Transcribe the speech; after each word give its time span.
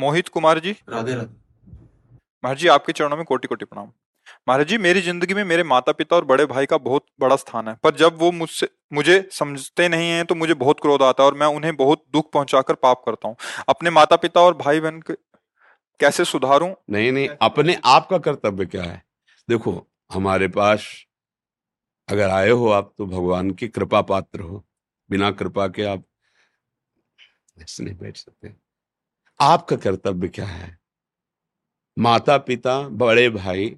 मोहित 0.00 0.28
कुमार 0.28 0.58
जी। 0.58 0.76
राधे 0.88 1.14
राधे। 1.14 1.34
महाराज 2.44 2.58
जी 2.58 2.68
आपके 2.68 2.92
चरणों 2.92 3.16
में 3.16 3.24
कोटि 3.24 3.48
कोटि 3.48 3.64
प्रणाम। 3.64 3.90
महाराज 4.48 4.66
जी 4.66 4.78
मेरी 4.78 5.00
ज़िंदगी 5.02 5.34
में 5.34 5.42
मेरे 5.44 5.62
माता 5.64 5.92
पिता 5.92 6.16
और 6.16 6.24
बड़े 6.24 6.44
भाई 6.46 6.66
का 6.66 6.76
बहुत 6.78 7.04
बड़ा 7.20 7.36
स्थान 7.36 7.68
है 7.68 7.74
पर 7.84 7.94
जब 7.96 8.16
वो 8.18 8.30
मुझसे 8.32 8.68
मुझे 8.92 9.16
समझते 9.32 9.88
नहीं 9.88 10.08
हैं 10.10 10.24
तो 10.26 10.34
मुझे 10.34 10.54
बहुत 10.56 10.80
क्रोध 10.80 11.02
आता 11.02 11.22
है 11.22 11.30
और 11.30 11.34
मैं 11.34 11.46
उन्हें 11.48 11.74
बहुत 11.76 12.04
दुख 12.12 12.30
पहुंचाकर 12.32 12.74
पाप 12.76 13.02
करता 13.06 13.28
हूँ। 13.28 13.36
अपने 13.68 13.90
माता 13.90 14.16
पिता 14.18 14.40
और 14.40 14.56
भाई 14.56 14.80
बहन 14.80 15.00
के 15.00 15.14
कैसे 16.00 16.24
सुधारूं? 16.26 16.72
नहीं 16.90 17.12
नहीं 17.12 17.28
अपने 17.42 17.76
आप 17.86 18.08
का 18.08 18.18
कर्तव्य 18.20 18.66
क्या 18.66 18.82
है? 18.82 19.02
देखो 19.48 19.86
हमारे 20.12 20.48
पास 20.50 20.86
अगर 22.08 22.30
आए 22.30 22.50
हो 22.50 22.68
आप 22.70 22.92
तो 22.98 23.06
भगवान 23.06 23.50
की 23.52 23.68
कृपा 23.68 24.00
पात्र 24.04 24.40
हो। 24.40 24.64
बिना 25.10 25.30
कृपा 25.32 25.66
के 25.68 25.84
आप 25.86 26.04
ऐसे 27.56 27.84
नहीं 27.84 27.94
बैठ 27.96 28.16
सकते। 28.16 28.54
आपका 29.40 29.76
कर्तव्य 29.76 30.28
क्या 30.28 30.46
है? 30.46 30.78
माता 31.96 32.36
पिता 32.38 32.80
बड़े 32.88 33.28
भाई, 33.30 33.74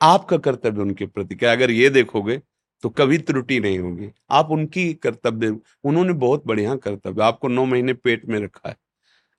आपका 0.00 0.36
कर्तव्य 0.36 0.82
उनके 0.82 1.06
प्रति 1.06 1.34
क्या? 1.34 1.52
अगर 1.52 1.70
ये 1.70 1.88
देखोगे 1.90 2.40
तो 2.82 2.88
कभी 2.90 3.18
त्रुटि 3.18 3.58
नहीं 3.60 3.78
होगी। 3.78 4.10
आप 4.30 4.50
उनकी 4.50 4.92
कर्तव्य, 4.94 5.48
उन्होंने 5.84 6.12
बहुत 6.12 6.46
बढ़िया 6.46 6.74
कर्तव्य, 6.76 7.22
आपको 7.22 7.48
नौ 7.48 7.64
महीने 7.64 7.94
पेट 7.94 8.24
में 8.28 8.38
रखा 8.40 8.68
है, 8.68 8.76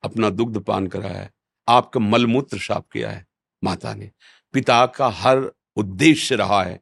अपना 0.04 0.30
दुग्ध 0.30 0.60
पान 0.60 0.88
कराया 0.88 1.20
है, 1.22 1.32
आपका 1.68 2.00
मलमूत्र 2.00 2.58
साफ़ 2.58 2.86
किया 2.94 3.10
है, 3.10 3.26
माता 3.64 3.94
ने। 3.94 4.12
पिता 4.54 4.86
का 4.86 5.08
हर 5.10 5.52
उद्देश्य 5.78 6.36
रहा 6.36 6.64
है 6.64 6.80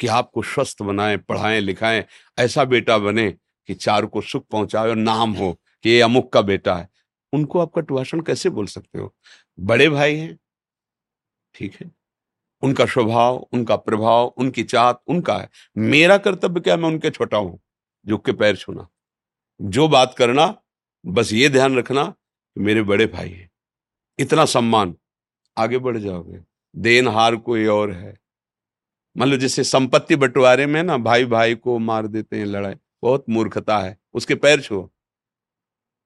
कि 0.00 0.06
आपको 0.06 0.42
स्वस्थ 0.42 0.82
बनाए, 0.82 1.16
पढ़ाएँ, 1.16 1.60
लिखाएँ, 1.60 2.04
ऐसा 2.38 2.64
बेटा 2.64 2.98
बने 2.98 3.30
कि 3.68 3.74
चार 3.74 4.06
को 4.06 4.20
सुख 4.20 4.46
पहुँचाए 4.50 4.88
और 4.88 4.96
नाम 4.96 5.32
हो 5.32 5.52
कि 5.84 5.90
ये 5.90 6.00
अमुक 6.00 6.32
का 6.32 6.40
बेटा 6.42 6.76
है। 6.76 6.88
उनको 7.32 7.58
आप 7.58 7.72
कटुभाषण 7.74 8.20
कैसे 8.20 8.50
बोल 8.50 8.66
सकते 8.66 8.98
हो? 8.98 9.14
बड़े 9.60 9.88
भाई 9.88 10.16
हैं। 10.16 10.38
ठीक 11.54 11.74
है। 11.74 11.92
उनका 12.62 12.86
स्वभाव, 12.86 13.48
उनका 13.52 13.76
प्रभाव, 13.76 14.26
उनकी 14.26 14.62
चाहत, 14.62 15.00
उनका 15.06 15.38
है। 15.38 15.50
मेरा 15.78 16.18
कर्तव्य 16.18 16.60
क्या 16.60 16.76
मैं 16.76 16.88
उनके 16.88 17.10
छोटा 17.10 17.36
हूँ। 17.36 17.60
झुक 18.08 18.26
के 18.26 18.32
पैर 18.32 18.56
छूना। 18.56 18.88
जो 19.62 19.88
बात 19.88 20.14
करना, 20.14 20.62
बस 21.06 21.32
ये 21.32 21.48
ध्यान 21.48 21.78
रखना 21.78 22.04
कि 22.04 22.60
मेरे 22.60 22.82
बड़े 22.82 23.06
भाई 23.06 23.30
हैं। 23.30 23.50
इतना 24.18 24.44
सम्मान। 24.44 24.96
आगे 25.58 25.78
बढ़ 25.78 25.96
जाओगे। 25.96 26.40
देन 26.76 27.08
हार 27.08 27.36
कोई 27.36 27.66
और 27.66 27.92
है। 27.92 28.18
मान 29.16 29.28
लो 29.28 29.36
जैसे 29.36 29.64
संपत्ति 29.64 30.16
बंटवारे 30.16 30.66
में 30.66 30.82
ना 30.82 30.98
भाई 30.98 31.24
भाई 31.24 31.54
को 31.54 31.78
मार 31.78 32.06
देते 32.06 32.38
हैं 32.38 32.46
लड़ाई। 32.46 32.74
बहुत 33.02 33.24
मूर्खता 33.28 33.78
है। 33.78 33.98
उसके 34.12 34.34
पैर 34.34 34.60
छुओ। 34.60 34.88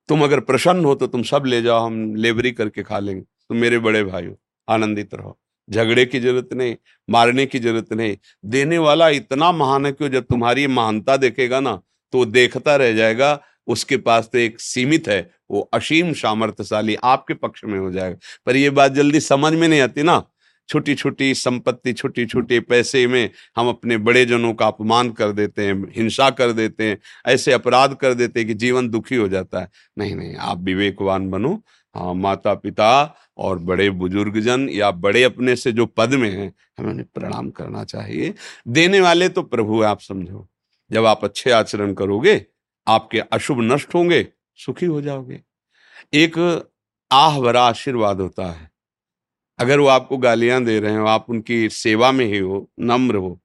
तुम 0.08 0.24
अगर 0.24 0.40
प्रसन्न 0.42 0.84
हो 0.84 0.94
तो 0.94 1.06
तुम 1.06 1.22
सब 1.24 1.44
ले 1.46 1.60
जाओ, 1.62 1.84
हम 1.86 2.14
लेबरी 2.16 2.50
करके 2.52 2.82
खा 2.82 2.98
लेंगे। 2.98 3.20
तुम 3.20 3.56
मेरे 3.56 3.78
बड़े 3.78 4.02
भाई 4.04 4.26
हो 4.26 4.36
आनंदित 4.68 5.14
रहो। 5.14 5.38
झगड़े 5.68 6.04
की 6.06 6.20
ज़रूरत 6.20 6.48
नहीं, 6.52 6.74
मारने 7.08 7.46
की 7.46 7.58
ज़रूरत 7.58 7.92
नहीं। 7.92 8.16
देने 8.44 8.78
वाला 8.78 9.08
इतना 9.10 9.50
महान 9.52 9.86
है 9.86 9.92
कि 9.92 10.08
जब 10.08 10.24
तुम्हारी 10.24 10.66
महानता 10.68 11.16
देखेगा 11.16 11.60
ना 11.60 11.80
तो 12.12 12.24
देखता 12.26 12.76
रह 12.76 12.92
जाएगा, 12.92 13.40
उसके 13.66 13.96
पास 13.96 14.28
तो 14.32 14.38
एक 14.38 14.60
सीमित 14.60 15.08
है, 15.08 15.30
वो 15.50 15.60
असीम 15.74 16.12
सामर्थ्यशाली 16.14 16.94
आपके 17.04 17.34
पक्ष 17.34 17.64
में 17.64 17.78
हो 17.78 17.90
जाएगा। 17.90 18.16
पर 18.46 18.56
ये 18.56 18.70
बात 18.70 18.92
जल्दी 18.92 19.20
समझ 19.20 19.52
में 19.52 19.66
नहीं 19.68 19.80
आती 19.80 20.02
ना 20.02 20.22
छोटी 20.68 20.94
छोटी 20.94 21.34
संपत्ति 21.34 21.92
छोटी 21.92 22.26
छोटे 22.26 22.60
पैसे 22.60 23.06
में 23.06 23.30
हम 23.56 23.68
अपने 23.68 23.96
बड़े 23.96 24.24
जनों 24.24 24.54
का 24.54 24.66
अपमान 24.66 25.10
कर 25.10 25.32
देते 25.32 25.66
हैं, 25.66 25.92
हिंसा 25.96 26.30
कर 26.30 26.52
देते 26.52 26.84
हैं, 26.84 26.98
ऐसे 27.26 27.52
अपराध 27.52 27.94
कर 27.94 28.14
देते 28.14 28.40
हैं 28.40 28.46
कि 28.46 28.54
जीवन 28.54 28.88
दुखी 28.88 29.16
हो 29.16 29.28
जाता 29.28 29.60
है। 29.60 29.70
नहीं 29.98 30.14
नहीं, 30.14 30.36
आप 30.36 30.58
विवेकवान 30.58 31.30
बनो। 31.30 31.62
हाँ 31.94 32.14
माता 32.14 32.54
पिता 32.54 33.16
और 33.38 33.58
बड़े 33.58 33.90
बुज़ुर्ग 33.90 34.40
जन 34.40 34.68
या 34.68 34.90
बड़े 34.90 35.24
अपने 35.24 35.56
से 35.56 35.72
जो 35.72 35.86
पद 35.86 36.14
में 36.14 36.30
हैं, 36.30 36.54
हमें 36.78 36.90
उन्हें 36.90 37.06
प्रणाम 37.14 37.50
करना 37.50 37.84
चाहिए। 37.84 38.34
देने 38.68 39.00
वाले 39.00 39.28
तो 39.28 39.42
प्रभु 39.42 39.82
है, 39.82 39.88
आप 39.88 40.00
समझो। 40.00 40.48
जब 40.92 41.04
आप 41.04 41.24
अच्छे 41.24 41.50
आचरण 41.50 41.94
करोगे, 41.94 42.46
आपके 42.88 43.20
अशुभ 43.20 43.60
नष्ट 43.60 43.94
होंगे, 43.94 44.28
सुखी 44.56 44.86
हो 44.86 45.02
जाओगे। 45.02 45.40
एक 46.14 46.64
आह 47.12 47.40
भरा 47.40 47.62
आशीर्वाद 47.62 48.20
होता 48.20 48.52
है। 48.52 48.71
अगर 49.58 49.80
वो 49.80 49.86
आपको 49.86 50.18
गालियाँ 50.18 50.62
दे 50.64 50.78
रहे 50.80 50.96
हो, 50.96 51.06
आप 51.06 51.26
उनकी 51.30 51.68
सेवा 51.68 52.12
में 52.12 52.24
ही 52.26 52.38
हो, 52.38 52.68
नम्र 52.80 53.16
हो 53.16 53.38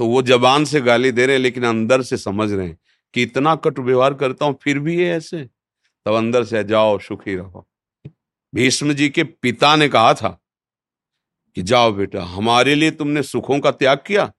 तो 0.00 0.06
वो 0.06 0.22
जबान 0.22 0.64
से 0.64 0.80
गाली 0.80 1.10
दे 1.12 1.26
रहे 1.26 1.36
हैं, 1.36 1.42
लेकिन 1.42 1.64
अंदर 1.64 2.02
से 2.02 2.16
समझ 2.16 2.50
रहे 2.52 2.66
हैं 2.66 2.78
कि 3.14 3.22
इतना 3.22 3.54
कटु 3.56 3.82
व्यवहार 3.82 4.14
करता 4.14 4.44
हूँ, 4.44 4.56
फिर 4.62 4.78
भी 4.78 4.96
ये 4.98 5.10
ऐसे? 5.10 5.44
तब 6.06 6.12
अंदर 6.12 6.44
से 6.44 6.62
जाओ, 6.64 6.98
सुखी 6.98 7.34
रहो। 7.34 7.66
भीष्म 8.52 8.92
जी 8.92 9.08
के 9.08 9.24
पिता 9.24 9.74
ने 9.76 9.88
कहा 9.88 10.14
था 10.14 10.28
कि 11.56 11.62
जाओ 11.62 11.92
बेटा, 11.92 12.22
हमारे 12.24 12.74
लिए 12.74 12.90
तुमने 12.90 13.22
सुखों 13.22 13.58
का 13.60 13.70
त्याग 13.70 13.98
किया। 14.06 14.32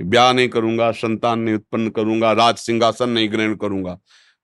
ब्याह 0.00 0.32
नहीं 0.32 0.48
करूँगा, 0.48 0.90
संतान 0.92 1.38
नहीं 1.38 1.54
उत्पन्न 1.54 1.90
करूँगा, 1.90 2.32
राज 2.32 2.56
सिंहासन 2.56 3.10
नहीं 3.10 3.32
ग्रहण 3.32 3.54
करूँगा। 3.54 3.94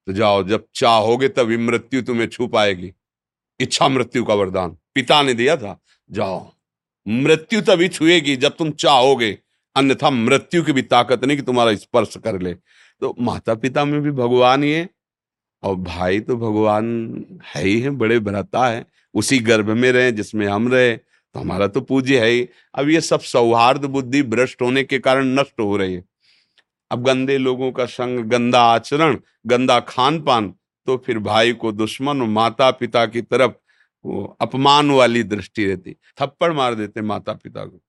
तो 0.07 0.13
जाओ, 0.13 0.43
जब 0.43 0.67
चाहोगे 0.75 1.29
तभी 1.29 1.57
मृत्यु 1.57 2.03
तुम्हें 2.03 2.27
छू 2.29 2.47
पाएगी। 2.47 2.93
इच्छा 3.61 3.89
मृत्यु 3.89 4.25
का 4.25 4.35
वरदान। 4.35 4.77
पिता 4.97 5.21
ने 5.23 5.35
दिया 5.35 5.57
था, 5.57 5.79
जाओ, 6.11 6.53
मृत्यु 7.07 7.61
तभी 7.61 7.89
छुएगी 7.89 8.37
जब 8.37 8.57
तुम 8.57 8.71
चाहोगे, 8.73 9.39
अन्यथा 9.77 10.11
मृत्यु 10.11 10.63
की 10.63 10.73
भी 10.73 10.83
ताकत 10.85 11.25
नहीं 11.25 11.37
कि 11.37 11.43
तुम्हारा 11.43 11.75
स्पर्श 11.77 12.17
कर 12.17 12.41
ले। 12.41 12.55
तो 12.55 13.15
माता 13.21 13.55
पिता 13.55 13.85
में 13.85 14.01
भी 14.03 14.11
भगवान 14.13 14.63
ही 14.63 14.73
है, 14.73 14.89
और 15.63 15.75
भाई 15.77 16.21
तो 16.21 16.37
भगवान 16.37 17.25
है 17.47 17.65
ही 17.65 17.81
है, 17.81 17.91
बड़े 17.91 18.19
भ्राता 18.21 18.67
है, 18.67 18.85
उसी 19.15 19.39
गर्भ 19.41 19.71
में 19.71 19.91
रहे, 19.93 20.13
जिसमें 20.13 20.47
हम 20.47 20.73
रहे 20.73 20.97
तो 20.97 21.41
हमारा 21.41 21.67
तो 21.67 21.81
पूज्य 21.81 22.19
है 22.21 22.29
ही। 22.29 22.49
अब 22.75 22.89
ये 22.89 23.01
सब 23.01 23.21
सौहार्द 23.23 23.85
बुद्धि 23.87 24.23
भ्रष्ट 24.25 24.63
होने 24.63 24.83
के 24.85 24.99
कारण 24.99 25.27
नष्ट 25.39 25.61
हो 25.61 25.77
रही 25.77 25.95
है। 25.95 26.05
अब 26.91 27.05
गंदे 27.05 27.37
लोगों 27.39 27.71
का 27.73 27.85
संग 27.87 28.19
गंदा 28.31 28.63
आचरण, 28.65 29.17
गंदा 29.47 29.79
खान 29.81 30.21
पान 30.23 30.53
तो 30.87 30.97
फिर 30.97 31.19
भाई 31.21 31.53
को 31.55 31.73
दुश्मन 31.73 32.17
माता 32.29 32.71
पिता 32.73 33.05
की 33.07 33.23
तरफ़ 33.23 33.53
वो 34.05 34.37
अपमान 34.41 34.91
वाली 34.91 35.23
दृष्टि 35.23 35.67
रहती। 35.67 35.97
थप्पड़ 36.21 36.53
मार 36.53 36.75
देते 36.75 37.03
माता 37.03 37.33
पिता 37.33 37.65
को। 37.65 37.81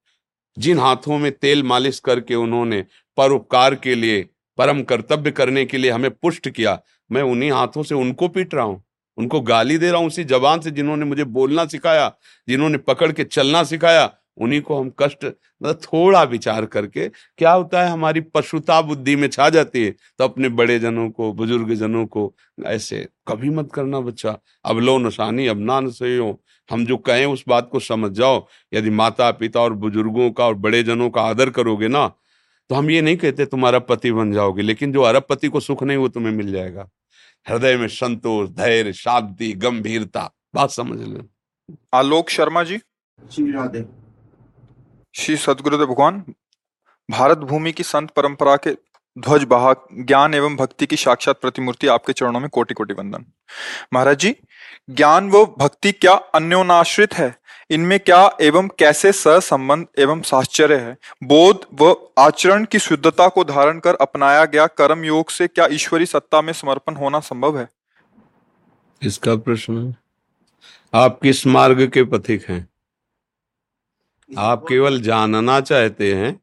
जिन 0.57 0.79
हाथों 0.79 1.17
में 1.17 1.31
तेल 1.31 1.63
मालिश 1.63 1.99
करके 1.99 2.35
उन्होंने 2.35 2.85
परोपकार 3.17 3.75
के 3.75 3.95
लिए, 3.95 4.29
परम 4.57 4.83
कर्तव्य 4.83 5.31
करने 5.31 5.65
के 5.65 5.77
लिए 5.77 5.91
हमें 5.91 6.11
पुष्ट 6.11 6.49
किया, 6.49 6.79
मैं 7.11 7.21
उन्हीं 7.21 7.51
हाथों 7.51 7.83
से 7.83 7.95
उनको 7.95 8.27
पीट 8.27 8.53
रहा 8.55 8.65
हूँ। 8.65 8.83
उनको 9.17 9.41
गाली 9.41 9.77
दे 9.77 9.89
रहा 9.89 9.99
हूँ 9.99 10.07
उसी 10.07 10.23
जबान 10.23 10.59
से 10.59 10.71
जिन्होंने 10.71 11.05
मुझे 11.05 11.23
बोलना 11.23 11.65
सिखाया, 11.65 12.13
जिन्होंने 12.47 12.77
पकड़ 12.77 13.11
के 13.11 13.23
चलना 13.23 13.63
सिखाया 13.63 14.13
उन्हीं 14.37 14.61
को 14.61 14.79
हम 14.79 14.91
कष्ट 14.99 15.25
मतलब 15.25 15.79
थोड़ा 15.83 16.21
विचार 16.25 16.65
करके 16.65 17.07
क्या 17.07 17.51
होता 17.51 17.83
है 17.83 17.89
हमारी 17.89 18.21
पशुता 18.33 18.81
बुद्धि 18.81 19.15
में 19.15 19.27
छा 19.27 19.49
जाती 19.49 19.83
है 19.83 19.91
तो 19.91 20.23
अपने 20.23 20.49
बड़े 20.51 20.77
जनों 20.79 21.09
को 21.09 21.31
बुज़ुर्ग 21.33 21.73
जनों 21.75 22.05
को 22.07 22.33
ऐसे 22.65 23.07
कभी 23.27 23.49
मत 23.49 23.69
करना 23.73 23.99
बच्चा। 23.99 24.37
अब 24.65 24.79
लो 24.79 24.97
नशानी 24.97 25.47
अब 25.47 25.59
ना 25.61 25.79
सही 25.91 26.17
हो 26.17 26.39
हम 26.69 26.85
जो 26.85 26.97
कहें 26.99 27.25
उस 27.25 27.43
बात 27.47 27.69
को 27.71 27.79
समझ 27.81 28.11
जाओ। 28.11 28.45
यदि 28.73 28.89
माता 28.91 29.31
पिता 29.33 29.61
और 29.61 29.73
बुज़ुर्गों 29.75 30.29
का 30.31 30.45
और 30.45 30.55
बड़े 30.57 30.83
जनों 30.83 31.09
का 31.09 31.21
आदर 31.21 31.49
करोगे 31.51 31.87
ना 31.87 32.07
तो 32.69 32.75
हम 32.75 32.89
ये 32.89 33.01
नहीं 33.01 33.17
कहते 33.17 33.45
तुम्हारा 33.45 33.79
पति 33.81 34.11
बन 34.11 34.31
जाओगे 34.33 34.61
लेकिन 34.61 34.91
जो 34.91 35.01
अरब 35.01 35.25
पति 35.29 35.47
को 35.47 35.59
सुख 35.59 35.83
नहीं 35.83 35.97
वो 35.97 36.07
तुम्हें 36.09 36.33
मिल 36.33 36.51
जाएगा। 36.51 36.89
हृदय 37.47 37.75
में 37.77 37.87
संतोष 37.89 38.49
धैर्य 38.51 38.93
शांति 38.93 39.51
गंभीरता 39.55 40.29
बात 40.55 40.71
समझ 40.71 40.99
लो। 40.99 41.27
आलोक 41.93 42.29
शर्मा 42.29 42.63
जी? 42.63 42.77
श्री 43.19 43.51
राधे। 43.51 43.85
श्री 45.15 45.37
सदगुरुदेव 45.37 45.87
भगवान, 45.87 46.23
भारत 47.11 47.37
भूमि 47.37 47.71
की 47.71 47.83
संत 47.83 48.11
परंपरा 48.11 48.55
के 48.55 48.71
ध्वज 49.19 49.43
वाहक 49.43 49.87
ज्ञान 49.99 50.33
एवं 50.33 50.55
भक्ति 50.55 50.85
की 50.85 50.95
साक्षात 50.95 51.41
प्रतिमूर्ति 51.41 51.87
आपके 51.87 52.13
चरणों 52.13 52.39
में 52.39 52.49
कोटि 52.49 52.73
कोटि 52.73 52.93
वंदन। 52.93 53.25
महाराज 53.93 54.17
जी, 54.19 54.35
ज्ञान 54.89 55.29
व 55.29 55.45
भक्ति 55.45 55.91
क्या 55.91 56.13
अन्योनाश्रित 56.13 57.13
है? 57.13 57.35
इनमें 57.69 57.99
क्या 57.99 58.37
एवं 58.41 58.67
कैसे 58.67 59.11
सहसंबंध 59.11 59.85
एवं 59.99 60.21
साश्चर्य 60.21 60.75
है? 60.75 60.97
बोध 61.23 61.65
व 61.81 61.95
आचरण 62.17 62.65
की 62.65 62.79
शुद्धता 62.79 63.27
को 63.27 63.43
धारण 63.43 63.79
कर 63.79 63.95
अपनाया 63.95 64.45
गया 64.45 64.67
कर्म 64.67 65.03
योग 65.03 65.29
से 65.29 65.47
क्या 65.47 65.67
ईश्वरी 65.71 66.05
सत्ता 66.05 66.41
में 66.41 66.53
समर्पण 66.53 66.95
होना 66.95 67.19
संभव 67.19 67.59
है? 67.59 67.69
इसका 69.01 69.35
प्रश्न, 69.35 69.95
आप 70.93 71.19
किस 71.23 71.47
मार्ग 71.47 71.89
के 71.89 72.03
पथिक 72.03 72.49
हैं? 72.49 72.72
आप 74.37 74.65
केवल 74.69 74.99
जानना 75.01 75.59
चाहते 75.61 76.13
हैं 76.15 76.39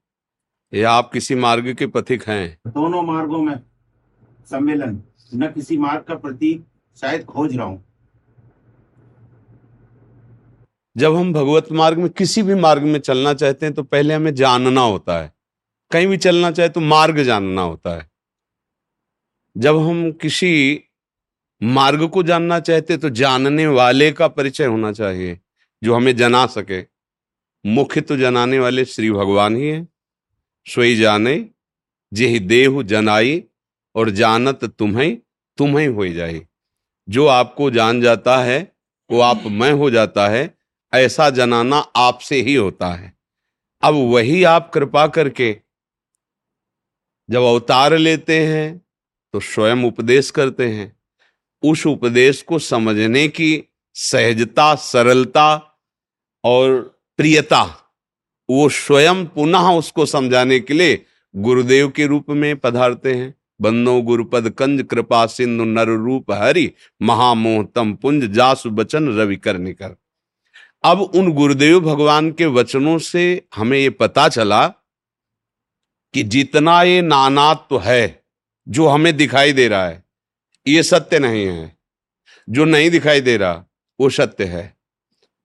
या 0.73 0.91
आप 0.93 1.11
किसी 1.13 1.35
मार्ग 1.35 1.73
के 1.75 1.87
पथिक 1.87 2.29
हैं? 2.29 2.59
दोनों 2.67 3.03
मार्गों 3.03 3.43
में 3.43 3.55
सम्मेलन 4.51 5.03
न 5.35 5.51
किसी 5.53 5.79
मार्ग 5.79 6.05
का 6.05 6.15
प्रतीक 6.15 6.65
शायद 6.97 7.25
खोज 7.25 7.57
रहा 7.57 7.67
हूँ। 7.67 7.85
जब 10.97 11.17
हम 11.17 11.33
भगवत 11.33 11.73
मार्ग 11.73 11.99
में 11.99 12.09
किसी 12.09 12.43
भी 12.43 12.55
मार्ग 12.55 12.83
में 12.83 12.99
चलना 13.01 13.35
चाहते 13.35 13.67
हैं 13.67 13.75
तो 13.75 13.83
पहले 13.83 14.15
हमें 14.15 14.35
जानना 14.35 14.81
होता 14.81 15.21
है। 15.21 15.33
कहीं 15.91 16.07
भी 16.07 16.17
चलना 16.17 16.51
चाहे 16.51 16.69
तो 16.69 16.81
मार्ग 16.81 17.23
जानना 17.23 17.63
होता 17.63 17.97
है। 17.97 18.09
जब 19.57 19.79
हम 19.79 20.11
किसी 20.13 20.81
मार्ग 21.63 22.07
को 22.09 22.23
जानना 22.23 22.61
चाहते 22.61 22.97
तो 22.97 23.11
जानने 23.11 23.67
वाले 23.67 24.11
का 24.13 24.29
परिचय 24.29 24.65
होना 24.65 24.93
चाहिए 24.93 25.39
जो 25.83 25.95
हमें 25.95 26.17
जना 26.17 26.47
सके। 26.47 26.90
मुख्य 27.65 28.01
तो 28.01 28.17
जनाने 28.17 28.59
वाले 28.59 28.85
श्री 28.85 29.11
भगवान 29.11 29.57
ही 29.57 29.69
हैं। 29.69 29.89
सोई 30.67 30.97
जाने, 30.97 31.49
जेहि 32.13 32.39
देह 32.39 32.83
जनाई 32.83 33.43
और 33.95 34.11
जानत 34.11 34.65
तुम्हें 34.65 35.17
तुम्हें 35.59 35.89
हो 35.89 36.07
जाए। 36.09 36.47
जो 37.09 37.27
आपको 37.27 37.71
जान 37.71 38.01
जाता 38.01 38.37
है, 38.39 38.73
वो 39.11 39.21
आप 39.21 39.43
मैं 39.47 39.73
हो 39.73 39.91
जाता 39.91 40.29
है, 40.29 40.59
ऐसा 40.93 41.31
जनाना 41.31 41.79
आपसे 41.79 42.41
ही 42.43 42.55
होता 42.55 42.93
है। 42.95 43.13
अब 43.83 43.95
वही 43.95 44.43
आप 44.45 44.71
कृपा 44.75 45.07
करके 45.07 45.57
जब 47.29 47.43
अवतार 47.43 47.97
लेते 47.97 48.39
हैं 48.47 48.87
तो 49.35 49.41
स्वयं 49.41 49.77
उपदेश 49.77 50.31
करते 50.31 50.69
हैं। 50.69 51.01
उस 51.63 51.87
उपदेश 51.87 52.43
को 52.43 52.59
समझने 52.59 53.29
की 53.29 53.63
सहजता, 53.95 54.75
सरलता 54.75 55.79
और 56.45 57.00
प्रियता, 57.21 57.63
वो 58.49 58.69
स्वयं 58.69 59.27
पुनः 59.27 59.69
उसको 59.69 60.07
समझाने 60.07 60.61
के 60.61 60.75
लिए 60.75 61.05
गुरुदेव 61.37 61.91
के 61.91 62.07
रूप 62.07 62.31
में 62.31 62.57
पधारते 62.57 63.15
हैं। 63.15 63.35
बन्नो 63.61 64.03
गुरुपद 64.03 64.51
कंज 64.51 64.83
कृपा 64.83 65.27
सिंधु 65.27 65.65
नर 65.65 65.89
रूप 65.89 66.33
हरि, 66.33 66.73
महामोहतम 67.03 67.93
पुंज 67.95 68.25
जासु 68.25 68.71
बचन 68.71 69.09
रवि 69.09 69.37
कर 69.37 69.59
निकर। 69.59 69.97
अब 70.85 71.01
उन 71.01 71.33
गुरुदेव 71.33 71.81
भगवान 71.81 72.33
के 72.33 72.47
वचनों 72.47 72.99
से 72.99 73.43
हमें 73.55 73.79
ये 73.79 73.91
पता 73.91 74.29
चला 74.29 74.67
कि 76.15 76.23
जितना 76.23 76.83
ये 76.83 77.03
नानात्व 77.03 77.67
तो 77.71 77.79
है 77.79 78.25
जो 78.69 78.89
हमें 78.89 79.17
दिखाई 79.17 79.53
दे 79.53 79.69
रहा 79.69 79.87
है, 79.87 80.05
ये 80.69 80.83
सत्य 80.83 81.19
नहीं 81.19 81.47
है। 81.47 81.77
जो 82.49 82.65
नहीं 82.65 82.91
दिखाई 82.91 83.21
दे 83.21 83.37
रहा, 83.37 83.65
वो 84.01 84.11
सत्य 84.11 84.45
है। 84.45 84.77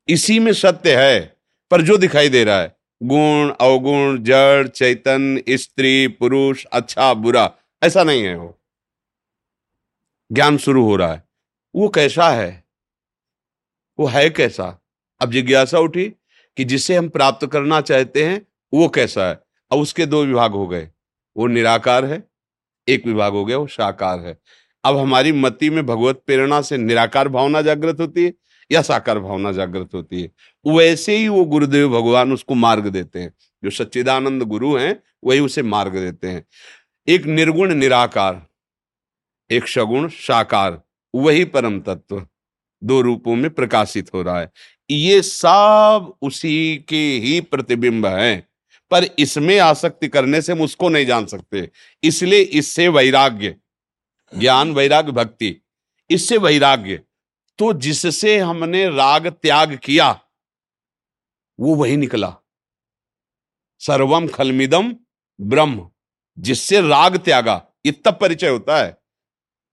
इसी 0.07 0.39
में 0.39 0.53
सत्य 0.53 0.95
है 0.95 1.34
पर 1.71 1.81
जो 1.81 1.97
दिखाई 1.97 2.29
दे 2.29 2.43
रहा 2.43 2.61
है, 2.61 2.77
गुण, 3.03 3.53
अवगुण, 3.61 4.23
जड़ 4.23 4.67
चैतन्य 4.67 5.57
स्त्री, 5.57 6.07
पुरुष 6.07 6.65
अच्छा 6.65 7.13
बुरा, 7.13 7.53
ऐसा 7.83 8.03
नहीं 8.03 8.23
है 8.23 8.37
वो। 8.37 8.61
ज्ञान 10.31 10.57
शुरू 10.57 10.85
हो 10.85 10.95
रहा 10.95 11.13
है। 11.13 11.23
वो 11.75 11.89
कैसा 11.89 12.29
है? 12.29 12.63
वो 13.99 14.07
है 14.07 14.29
कैसा? 14.29 14.85
अब 15.21 15.31
जिज्ञासा 15.31 15.79
उठी 15.79 16.05
कि 16.57 16.63
जिसे 16.63 16.95
हम 16.95 17.09
प्राप्त 17.09 17.47
करना 17.47 17.81
चाहते 17.81 18.25
हैं, 18.25 18.47
वो 18.73 18.89
कैसा 18.89 19.29
है? 19.29 19.39
अब 19.71 19.79
उसके 19.79 20.05
दो 20.05 20.25
विभाग 20.25 20.51
हो 20.51 20.67
गए। 20.67 20.89
वो 21.37 21.47
निराकार 21.47 22.05
है, 22.05 22.23
एक 22.87 23.07
विभाग 23.07 23.33
हो 23.33 23.45
गया, 23.45 23.57
वो 23.57 23.67
साकार 23.67 24.19
है। 24.19 24.39
अब 24.83 24.97
हमारी 24.97 25.31
मति 25.31 25.69
में 25.69 25.85
भगवत 25.85 26.23
प्रेरणा 26.25 26.61
से 26.61 26.77
निराकार 26.77 27.27
भावना 27.27 27.61
जागृत 27.61 27.99
होती 27.99 28.25
है 28.25 28.33
या 28.71 28.81
साकार 28.81 29.19
भावना 29.19 29.51
जागृत 29.51 29.89
होती 29.93 30.21
है। 30.21 30.31
वैसे 30.67 31.17
ही 31.17 31.27
वो 31.27 31.45
गुरुदेव 31.45 31.89
भगवान 31.89 32.33
उसको 32.33 32.53
मार्ग 32.53 32.87
देते 32.87 33.19
हैं। 33.19 33.33
जो 33.63 33.69
सच्चिदानंद 33.69 34.41
गुरु 34.41 34.75
हैं, 34.75 35.03
वही 35.23 35.39
उसे 35.39 35.61
मार्ग 35.61 35.93
देते 35.93 36.27
हैं। 36.27 36.45
एक 37.07 37.25
निर्गुण, 37.25 37.73
निराकार, 37.73 38.47
एक 39.51 39.67
सगुण, 39.67 40.07
साकार, 40.07 40.83
वही 41.15 41.45
परम 41.45 41.79
तत्व 41.79 42.27
दो 42.83 43.01
रूपों 43.01 43.35
में 43.35 43.49
प्रकाशित 43.49 44.13
हो 44.13 44.21
रहा 44.21 44.39
है। 44.39 44.51
ये 44.89 45.21
सब 45.21 46.13
उसी 46.21 46.85
के 46.89 47.19
ही 47.19 47.41
प्रतिबिंब 47.41 48.05
हैं। 48.05 48.47
पर 48.91 49.03
इसमें 49.19 49.59
आसक्ति 49.59 50.07
करने 50.07 50.41
से 50.41 50.51
हम 50.51 50.61
उसको 50.61 50.89
नहीं 50.89 51.05
जान 51.05 51.25
सकते। 51.25 51.69
इसलिए 52.03 52.39
इससे 52.39 52.87
वैराग्य, 52.87 53.55
ज्ञान, 54.37 54.73
वैराग्य, 54.73 55.11
भक्ति, 55.11 55.61
इससे 56.09 56.37
वैराग्य। 56.37 56.99
तो 57.57 57.73
जिससे 57.73 58.37
हमने 58.37 58.89
राग 58.89 59.27
त्याग 59.27 59.79
किया, 59.83 60.21
वो 61.59 61.75
वही 61.75 61.97
निकला। 61.97 62.35
सर्वम 63.79 64.27
खलमिदम 64.27 64.95
ब्रह्म, 65.41 65.91
जिससे 66.39 66.81
राग 66.81 67.17
त्यागा 67.17 67.67
तब 67.87 68.17
परिचय 68.21 68.49
होता 68.49 68.83
है। 68.83 68.97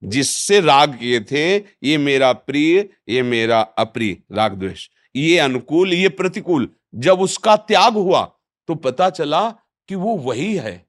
जिससे 0.05 0.61
राग 0.61 0.99
किए 0.99 1.21
थे, 1.21 1.57
ये 1.59 1.99
मेरा 1.99 2.33
प्रिय, 2.33 2.89
ये 3.09 3.23
मेरा 3.23 3.61
अप्रिय 3.61 4.23
राग 4.33 4.53
द्वेष। 4.53 4.89
ये 5.17 5.39
अनुकूल, 5.39 5.93
ये 5.93 6.09
प्रतिकूल, 6.09 6.75
जब 6.95 7.21
उसका 7.21 7.57
त्याग 7.57 7.93
हुआ 7.93 8.39
तो 8.69 8.75
पता 8.75 9.11
चला 9.11 9.51
कि 9.89 9.95
वो 9.95 10.17
वही 10.17 10.57
है। 10.57 10.87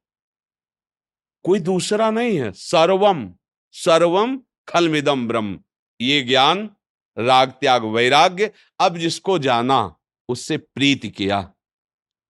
कोई 1.44 1.60
दूसरा 1.60 2.12
नहीं 2.12 2.40
है। 2.40 2.52
सर्वम 2.52 3.34
सर्वम 3.72 4.42
खलमिदम 4.68 5.28
ब्रह्म। 5.28 5.60
ये 6.02 6.22
ज्ञान 6.22 6.70
राग 7.17 7.51
त्याग 7.51 7.84
वैराग्य, 7.84 8.51
अब 8.79 8.98
जिसको 8.98 9.39
जाना, 9.39 9.96
उससे 10.29 10.58
प्रीति 10.58 11.10
किया, 11.10 11.53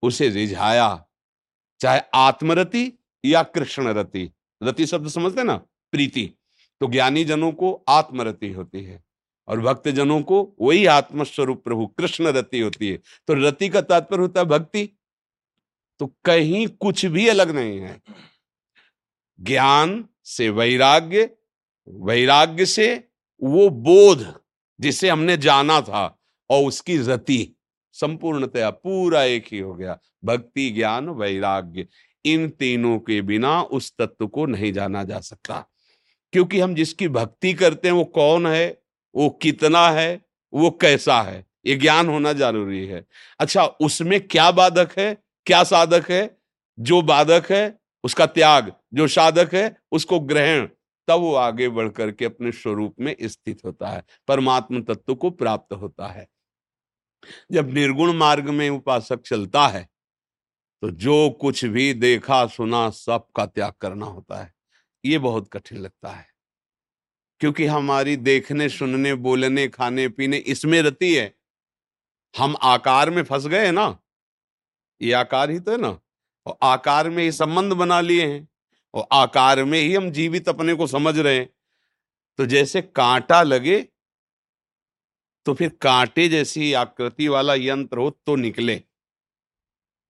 उसे 0.02 0.28
रिझाया। 0.28 1.06
चाहे 1.80 2.00
आत्मरति 2.14 2.98
या 3.24 3.42
कृष्ण 3.42 3.88
रति 3.88 4.30
रति 4.62 4.86
शब्द 4.86 5.08
समझते 5.08 5.42
ना? 5.42 5.56
प्रीति। 5.92 6.34
तो 6.80 6.86
ज्ञानी 6.86 7.24
जनों 7.24 7.52
को 7.52 7.84
आत्मरति 7.88 8.50
होती 8.50 8.84
है 8.84 9.04
और 9.48 9.60
भक्त 9.60 9.88
जनों 9.88 10.22
को 10.22 10.56
वही 10.60 10.86
आत्मस्वरूप 10.86 11.64
प्रभु 11.64 11.86
कृष्ण 11.86 12.26
रति 12.26 12.60
होती 12.60 12.90
है। 12.90 12.96
तो 12.96 13.34
रति 13.34 13.68
का 13.68 13.80
तात्पर्य 13.80 14.20
होता 14.20 14.40
है 14.40 14.46
भक्ति। 14.46 14.90
तो 15.98 16.06
कहीं 16.24 16.68
कुछ 16.68 17.06
भी 17.06 17.28
अलग 17.28 17.50
नहीं 17.50 17.80
है। 17.80 18.02
ज्ञान 19.40 20.08
से 20.24 20.48
वैराग्य 20.48 21.36
वैराग्य 21.88 22.66
से 22.66 23.08
वो 23.42 23.68
बोध 23.68 24.43
जिसे 24.80 25.08
हमने 25.08 25.36
जाना 25.36 25.80
था 25.80 26.18
और 26.50 26.64
उसकी 26.64 26.98
रति 26.98 27.56
संपूर्णतया 27.92 28.70
पूरा 28.70 29.22
एक 29.22 29.44
ही 29.52 29.58
हो 29.58 29.74
गया। 29.74 29.98
भक्ति, 30.24 30.70
ज्ञान, 30.70 31.08
वैराग्य, 31.08 31.86
इन 32.24 32.48
तीनों 32.48 32.98
के 32.98 33.22
बिना 33.22 33.62
उस 33.62 33.92
तत्व 33.98 34.26
को 34.26 34.46
नहीं 34.46 34.72
जाना 34.72 35.04
जा 35.04 35.20
सकता। 35.20 35.66
क्योंकि 36.32 36.60
हम 36.60 36.74
जिसकी 36.74 37.08
भक्ति 37.08 37.54
करते 37.54 37.88
हैं 37.88 37.94
वो 37.94 38.04
कौन 38.04 38.46
है? 38.46 38.82
वो 39.14 39.30
कितना 39.30 39.90
है? 39.90 40.26
वो 40.54 40.70
कैसा 40.70 41.22
है? 41.22 41.46
ये 41.66 41.76
ज्ञान 41.76 42.08
होना 42.08 42.32
ज़रूरी 42.32 42.86
है। 42.86 43.06
अच्छा 43.40 43.64
उसमें 43.64 44.28
क्या 44.28 44.50
बाधक 44.50 44.98
है? 44.98 45.18
क्या 45.46 45.64
साधक 45.64 46.10
है? 46.10 46.38
जो 46.78 47.02
बाधक 47.02 47.44
है, 47.50 47.78
उसका 48.04 48.26
त्याग, 48.26 48.72
जो 48.94 49.08
साधक 49.08 49.54
है, 49.54 49.76
उसको 49.92 50.20
ग्रहण 50.20 50.68
तब 51.08 51.20
वो 51.20 51.34
आगे 51.34 51.68
बढ़ 51.68 51.88
करके 51.88 52.24
अपने 52.24 52.52
स्वरूप 52.52 52.94
में 53.00 53.16
स्थित 53.22 53.64
होता 53.64 53.88
है, 53.88 54.02
परमात्म 54.28 54.82
तत्व 54.82 55.14
को 55.14 55.30
प्राप्त 55.30 55.72
होता 55.72 56.06
है। 56.06 56.28
जब 57.52 57.70
निर्गुण 57.70 58.12
मार्ग 58.12 58.50
में 58.50 58.70
उपासक 58.70 59.20
चलता 59.20 59.66
है 59.66 59.88
तो 60.82 60.90
जो 60.90 61.30
कुछ 61.30 61.64
भी 61.64 61.94
देखा, 61.94 62.46
सुना, 62.46 62.90
सब 62.90 63.26
का 63.36 63.46
त्याग 63.46 63.72
करना 63.80 64.06
होता 64.06 64.42
है। 64.42 64.54
ये 65.04 65.18
बहुत 65.18 65.48
कठिन 65.52 65.78
लगता 65.78 66.08
है। 66.08 66.26
क्योंकि 67.40 67.66
हमारी 67.66 68.16
देखने, 68.16 68.68
सुनने, 68.68 69.14
बोलने, 69.14 69.68
खाने, 69.68 70.08
पीने, 70.08 70.36
इसमें 70.36 70.82
रती 70.82 71.14
है। 71.14 71.34
हम 72.38 72.56
आकार 72.62 73.10
में 73.10 73.22
फंस 73.24 73.46
गए 73.46 73.70
ना? 73.70 73.98
ये 75.02 75.12
आकार 75.12 75.50
ही 75.50 75.60
तो 75.60 75.72
है 75.72 75.78
ना? 75.78 76.00
और 76.46 76.56
आकार 76.62 77.10
में 77.10 77.22
ही 77.22 77.32
संबंध 77.32 77.72
बना 77.72 78.00
लिए 78.00 78.26
हैं। 78.26 78.48
और 78.94 79.06
आकार 79.12 79.64
में 79.64 79.78
ही 79.80 79.94
हम 79.94 80.10
जीवित 80.10 80.48
अपने 80.48 80.74
को 80.74 80.86
समझ 80.86 81.18
रहे 81.18 81.36
हैं। 81.36 81.48
तो 82.38 82.46
जैसे 82.46 82.82
कांटा 82.82 83.42
लगे 83.42 83.80
तो 85.46 85.54
फिर 85.54 85.68
कांटे 85.80 86.28
जैसी 86.28 86.72
आकृति 86.72 87.28
वाला 87.28 87.54
यंत्र 87.54 87.98
हो 87.98 88.10
तो 88.26 88.36
निकले। 88.36 88.80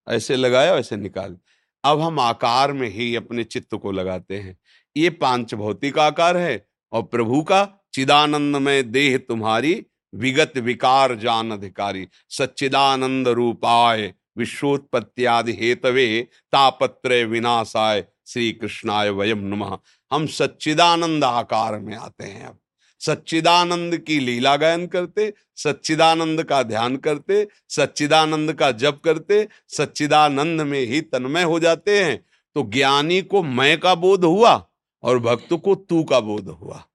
ऐसे 0.07 0.35
लगाया, 0.35 0.73
वैसे 0.73 0.97
निकाल। 0.97 1.37
अब 1.83 2.01
हम 2.01 2.19
आकार 2.19 2.71
में 2.73 2.87
ही 2.89 3.15
अपने 3.15 3.43
चित्त 3.43 3.75
को 3.75 3.91
लगाते 3.91 4.39
हैं। 4.39 4.57
ये 4.95 5.09
पाँच 5.09 5.53
भौतिक 5.53 5.99
आकार 5.99 6.37
है 6.37 6.67
और 6.91 7.03
प्रभु 7.03 7.41
का 7.43 7.65
चिदानंद 7.93 8.55
में 8.55 8.91
देह 8.91 9.17
तुम्हारी 9.17 9.85
विगत 10.13 10.57
विकार 10.57 11.15
जान 11.15 11.51
अधिकारी। 11.51 12.07
सच्चिदानंद 12.29 13.27
रूपाय, 13.27 14.13
विश्वोत्पत्त्यादि 14.37 15.53
हेतवे 15.53 16.21
तापत्र 16.51 17.23
विनाशाय। 17.25 18.05
श्री 18.25 18.51
कृष्णाय 18.51 19.09
वयम 19.09 19.37
नुमा। 19.37 19.79
हम 20.11 20.27
सच्चिदानंद 20.27 21.23
आकार 21.23 21.79
में 21.79 21.95
आते 21.95 22.23
हैं 22.23 22.45
अब। 22.45 22.59
सच्चिदानंद 22.99 23.97
की 23.97 24.19
लीला 24.19 24.55
गायन 24.55 24.87
करते, 24.87 25.33
सच्चिदानंद 25.55 26.43
का 26.43 26.63
ध्यान 26.63 26.97
करते, 26.97 27.47
सच्चिदानंद 27.69 28.53
का 28.53 28.71
जप 28.71 29.01
करते, 29.05 29.47
सच्चिदानंद 29.67 30.61
में 30.61 30.79
ही 30.79 31.01
तन्मय 31.01 31.43
हो 31.43 31.59
जाते 31.59 32.03
हैं। 32.03 32.25
तो 32.55 32.63
ज्ञानी 32.63 33.21
को 33.21 33.43
मैं 33.43 33.79
का 33.79 33.95
बोध 33.95 34.25
हुआ 34.25 34.67
और 35.03 35.19
भक्त 35.19 35.53
को 35.53 35.75
तू 35.75 36.03
का 36.03 36.19
बोध 36.19 36.49
हुआ। 36.49 36.85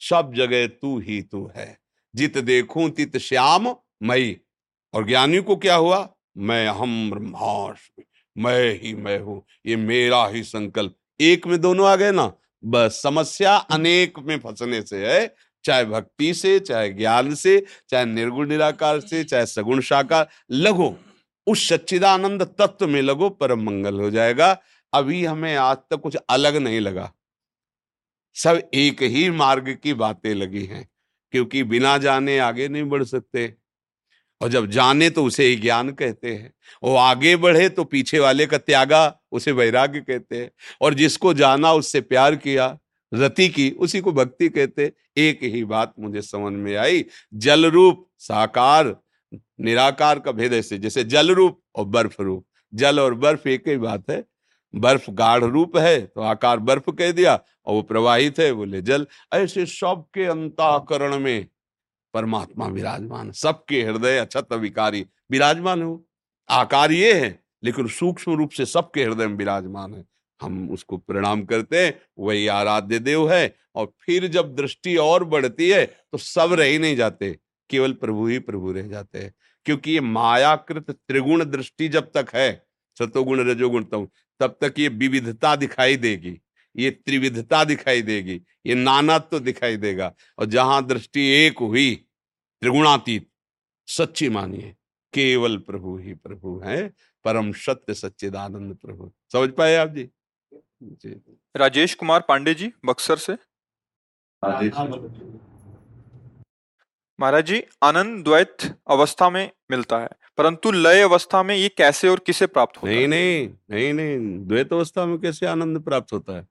सब 0.00 0.32
जगह 0.36 0.66
तू 0.66 1.00
ही 1.00 1.22
तू 1.22 1.50
है। 1.56 1.78
जित 2.14 2.38
देखूँ 2.38 2.90
तित 2.90 3.16
श्याम 3.16 3.76
मई। 4.02 4.36
और 4.94 5.06
ज्ञानी 5.06 5.38
को 5.38 5.56
क्या 5.56 5.74
हुआ? 5.74 6.08
मैं 6.38 6.68
हम 6.68 7.10
ब्रह्मास्मि 7.10 8.04
मैं 8.38 8.80
ही 8.80 8.94
मैं 8.94 9.18
हूँ। 9.20 9.42
ये 9.66 9.76
मेरा 9.76 10.26
ही 10.26 10.42
संकल्प। 10.42 10.94
एक 11.20 11.46
में 11.46 11.60
दोनों 11.60 11.88
आ 11.88 11.96
गए 11.96 12.12
ना? 12.12 12.32
बस 12.64 13.00
समस्या 13.02 13.56
अनेक 13.56 14.18
में 14.18 14.38
फंसने 14.38 14.82
से 14.82 15.06
है, 15.06 15.34
चाहे 15.64 15.84
भक्ति 15.84 16.34
से, 16.34 16.58
चाहे 16.60 16.88
ज्ञान 16.88 17.34
से, 17.34 17.64
चाहे 17.88 18.04
निर्गुण 18.04 18.48
निराकार 18.48 19.00
से, 19.00 19.24
चाहे 19.24 19.46
सगुण 19.46 19.80
साकार। 19.80 20.28
लगो, 20.50 20.96
उस 21.46 21.68
सच्चिदानंद 21.68 22.42
तत्व 22.42 22.88
में 22.88 23.02
लगो, 23.02 23.30
परम 23.30 23.62
मंगल 23.62 24.00
हो 24.00 24.10
जाएगा। 24.10 24.62
अभी 24.92 25.24
हमें 25.24 25.56
आज 25.56 25.76
तक 25.76 25.96
कुछ 25.96 26.16
अलग 26.16 26.56
नहीं 26.56 26.80
लगा। 26.80 27.12
सब 28.34 28.62
एक 28.74 29.02
ही 29.02 29.30
मार्ग 29.30 29.78
की 29.82 29.94
बातें 29.94 30.34
लगी 30.34 30.64
हैं, 30.64 30.88
क्योंकि 31.32 31.62
बिना 31.62 31.98
जाने 31.98 32.38
आगे 32.38 32.68
नहीं 32.68 32.84
बढ़ 32.84 33.04
सकते। 33.04 33.54
और 34.40 34.48
जब 34.48 34.66
जाने 34.66 35.08
तो 35.10 35.24
उसे 35.24 35.54
ज्ञान 35.56 35.90
कहते 35.90 36.34
हैं। 36.34 36.52
वो 36.82 36.94
आगे 36.96 37.34
बढ़े 37.36 37.68
तो 37.68 37.84
पीछे 37.84 38.18
वाले 38.18 38.46
का 38.46 38.58
त्यागा 38.58 39.06
उसे 39.32 39.52
वैराग्य 39.52 40.00
कहते 40.00 40.36
हैं। 40.36 40.50
और 40.80 40.94
जिसको 40.94 41.34
जाना, 41.34 41.72
उससे 41.72 42.00
प्यार 42.00 42.36
किया, 42.36 42.76
रति 43.12 43.48
की, 43.48 43.70
उसी 43.70 44.00
को 44.00 44.12
भक्ति 44.12 44.48
कहते 44.48 44.92
एक 45.18 45.40
ही 45.44 45.64
बात 45.64 45.94
मुझे 46.00 46.22
समझ 46.22 46.52
में 46.54 46.74
आई 46.76 47.04
जल 47.36 47.66
रूप 47.66 48.06
साकार, 48.18 48.96
निराकार 49.60 50.18
का 50.18 50.32
भेद 50.32 50.52
ऐसे, 50.52 50.78
जैसे 50.78 51.04
जल 51.04 51.30
रूप 51.30 51.60
और 51.74 51.84
बर्फ़ 51.86 52.22
रूप। 52.22 52.44
जल 52.72 53.00
और 53.00 53.14
बर्फ़ 53.14 53.48
एक 53.48 53.68
ही 53.68 53.76
बात 53.76 54.10
है। 54.10 54.22
बर्फ़ 54.74 55.10
गाढ़ 55.10 55.44
रूप 55.44 55.76
है 55.76 56.00
तो 56.00 56.20
आकार 56.22 56.58
बर्फ़ 56.60 56.90
कह 56.90 57.12
दिया, 57.12 57.34
और 57.66 57.74
वो 57.74 57.82
प्रवाहित 57.82 58.38
है, 58.38 58.52
बोले, 58.52 58.80
जल। 58.82 59.06
ऐसे 59.34 59.64
सबके 59.66 60.24
अंताकरण 60.26 61.18
में 61.18 61.46
परमात्मा 62.14 62.66
विराजमान, 62.66 63.30
सबके 63.32 63.82
हृदय 63.82 64.18
अछत 64.18 64.52
विकारी, 64.52 65.06
विराजमान 65.30 65.82
हो। 65.82 66.04
आकार 66.48 66.92
ये 66.92 67.12
है, 67.14 67.44
लेकिन 67.64 67.88
सूक्ष्म 67.88 68.32
रूप 68.32 68.50
से 68.50 68.66
सबके 68.66 69.04
हृदय 69.04 69.26
में 69.26 69.36
विराजमान 69.36 69.94
है। 69.94 70.04
हम 70.42 70.70
उसको 70.70 70.96
प्रणाम 70.96 71.44
करते 71.44 71.84
हैं, 71.84 72.00
वही 72.18 72.46
आराध्य 72.46 72.98
देव 72.98 73.32
है, 73.32 73.54
और 73.74 73.92
फिर 74.00 74.26
जब 74.26 74.54
दृष्टि 74.54 74.96
और 74.96 75.24
बढ़ती 75.24 75.70
है 75.70 75.86
तो 76.12 76.18
सब 76.18 76.52
रह 76.52 76.64
ही 76.64 76.78
नहीं 76.78 76.96
जाते, 76.96 77.38
केवल 77.70 77.92
प्रभु 77.92 78.26
ही 78.26 78.38
प्रभु 78.38 78.72
रह 78.72 78.82
जाते 78.82 79.18
हैं। 79.18 79.34
क्योंकि 79.64 79.92
ये 79.92 80.00
मायाकृत 80.00 80.90
त्रिगुण 80.90 81.44
दृष्टि 81.44 81.88
जब 81.88 82.10
तक 82.14 82.26
है, 82.34 82.66
सतोगुण, 82.98 83.40
रजोगुण 83.40 83.84
तम 83.84 84.08
तब 84.40 84.58
तक 84.60 84.74
ये 84.78 84.88
विविधता 84.88 85.56
दिखाई 85.56 85.96
देगी। 85.96 86.40
ये 86.78 86.90
त्रिविधता 86.90 87.62
दिखाई 87.64 88.02
देगी 88.02 88.40
ये 88.66 88.74
नानात्व 88.74 89.28
तो 89.30 89.40
दिखाई 89.40 89.76
देगा। 89.76 90.12
और 90.38 90.44
जहाँ 90.46 90.84
दृष्टि 90.86 91.26
एक 91.36 91.58
हुई 91.58 91.94
त्रिगुणातीत 92.62 93.28
सच्ची 93.88 94.28
मानिए 94.28 94.74
केवल 95.14 95.56
प्रभु 95.58 95.96
ही 95.98 96.14
प्रभु 96.14 96.58
है 96.64 96.86
परम 97.24 97.52
सत्य 97.56 97.94
सच्चिदानंद 97.94 98.76
प्रभु। 98.76 99.10
समझ 99.32 99.50
पाए 99.50 99.74
आप 99.76 99.88
जी? 99.88 100.08
जी। 100.82 101.20
राजेश 101.56 101.94
कुमार 101.94 102.24
पांडे 102.28 102.54
जी 102.54 102.72
बक्सर 102.84 103.16
से। 103.16 103.36
महाराज 107.18 107.46
जी 107.46 107.62
आनंद 107.82 108.22
द्वैत 108.24 108.56
अवस्था 108.86 109.28
में 109.30 109.50
मिलता 109.70 109.98
है 109.98 110.08
परंतु 110.38 110.70
लय 110.72 111.00
अवस्था 111.02 111.42
में 111.42 111.54
ये 111.56 111.68
कैसे 111.68 112.08
और 112.08 112.18
किसे 112.18 112.46
प्राप्त 112.46 112.76
होता 112.76 112.88
नहीं 112.88 113.02
है? 113.02 113.08
नहीं 113.08 113.48
नहीं 113.70 113.92
नहीं 113.94 114.46
द्वैत 114.46 114.72
अवस्था 114.72 115.06
में 115.06 115.18
कैसे 115.18 115.46
आनंद 115.46 115.80
प्राप्त 115.84 116.12
होता 116.12 116.36
है? 116.36 116.46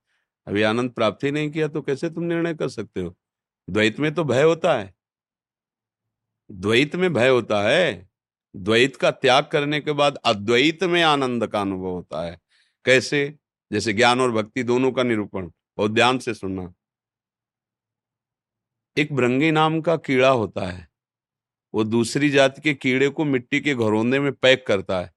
अभी 0.47 0.61
आनंद 0.61 0.91
प्राप्त 0.91 1.25
नहीं 1.25 1.51
किया 1.51 1.67
तो 1.67 1.81
कैसे 1.81 2.09
तुम 2.09 2.23
निर्णय 2.23 2.53
कर 2.53 2.69
सकते 2.69 3.01
हो? 3.01 3.17
द्वैत 3.69 3.99
में 3.99 4.15
तो 4.15 4.23
भय 4.23 4.43
होता 4.43 4.77
है। 4.77 4.95
द्वैत 6.51 6.95
में 6.95 7.13
भय 7.13 7.29
होता 7.29 7.61
है। 7.61 8.09
द्वैत 8.55 8.95
का 8.95 9.11
त्याग 9.11 9.45
करने 9.45 9.79
के 9.79 9.91
बाद 9.91 10.15
अद्वैत 10.15 10.83
में 10.83 11.03
आनंद 11.03 11.47
का 11.47 11.61
अनुभव 11.61 11.89
होता 11.89 12.25
है। 12.25 12.41
कैसे? 12.85 13.39
जैसे 13.71 13.93
ज्ञान 13.93 14.21
और 14.21 14.31
भक्ति 14.31 14.63
दोनों 14.63 14.91
का 14.91 15.03
निरूपण, 15.03 15.51
बहुत 15.77 15.91
ध्यान 15.91 16.19
से 16.19 16.33
सुनना। 16.33 16.73
एक 18.97 19.13
भृंगी 19.13 19.51
नाम 19.51 19.81
का 19.81 19.95
कीड़ा 19.95 20.29
होता 20.29 20.65
है। 20.65 20.87
वो 21.73 21.83
दूसरी 21.83 22.29
जाति 22.29 22.61
के 22.61 22.73
कीड़े 22.73 23.09
को 23.09 23.25
मिट्टी 23.25 23.59
के 23.59 23.75
घरौंदे 23.75 24.19
में 24.19 24.33
पैक 24.33 24.67
करता 24.67 24.99
है 24.99 25.13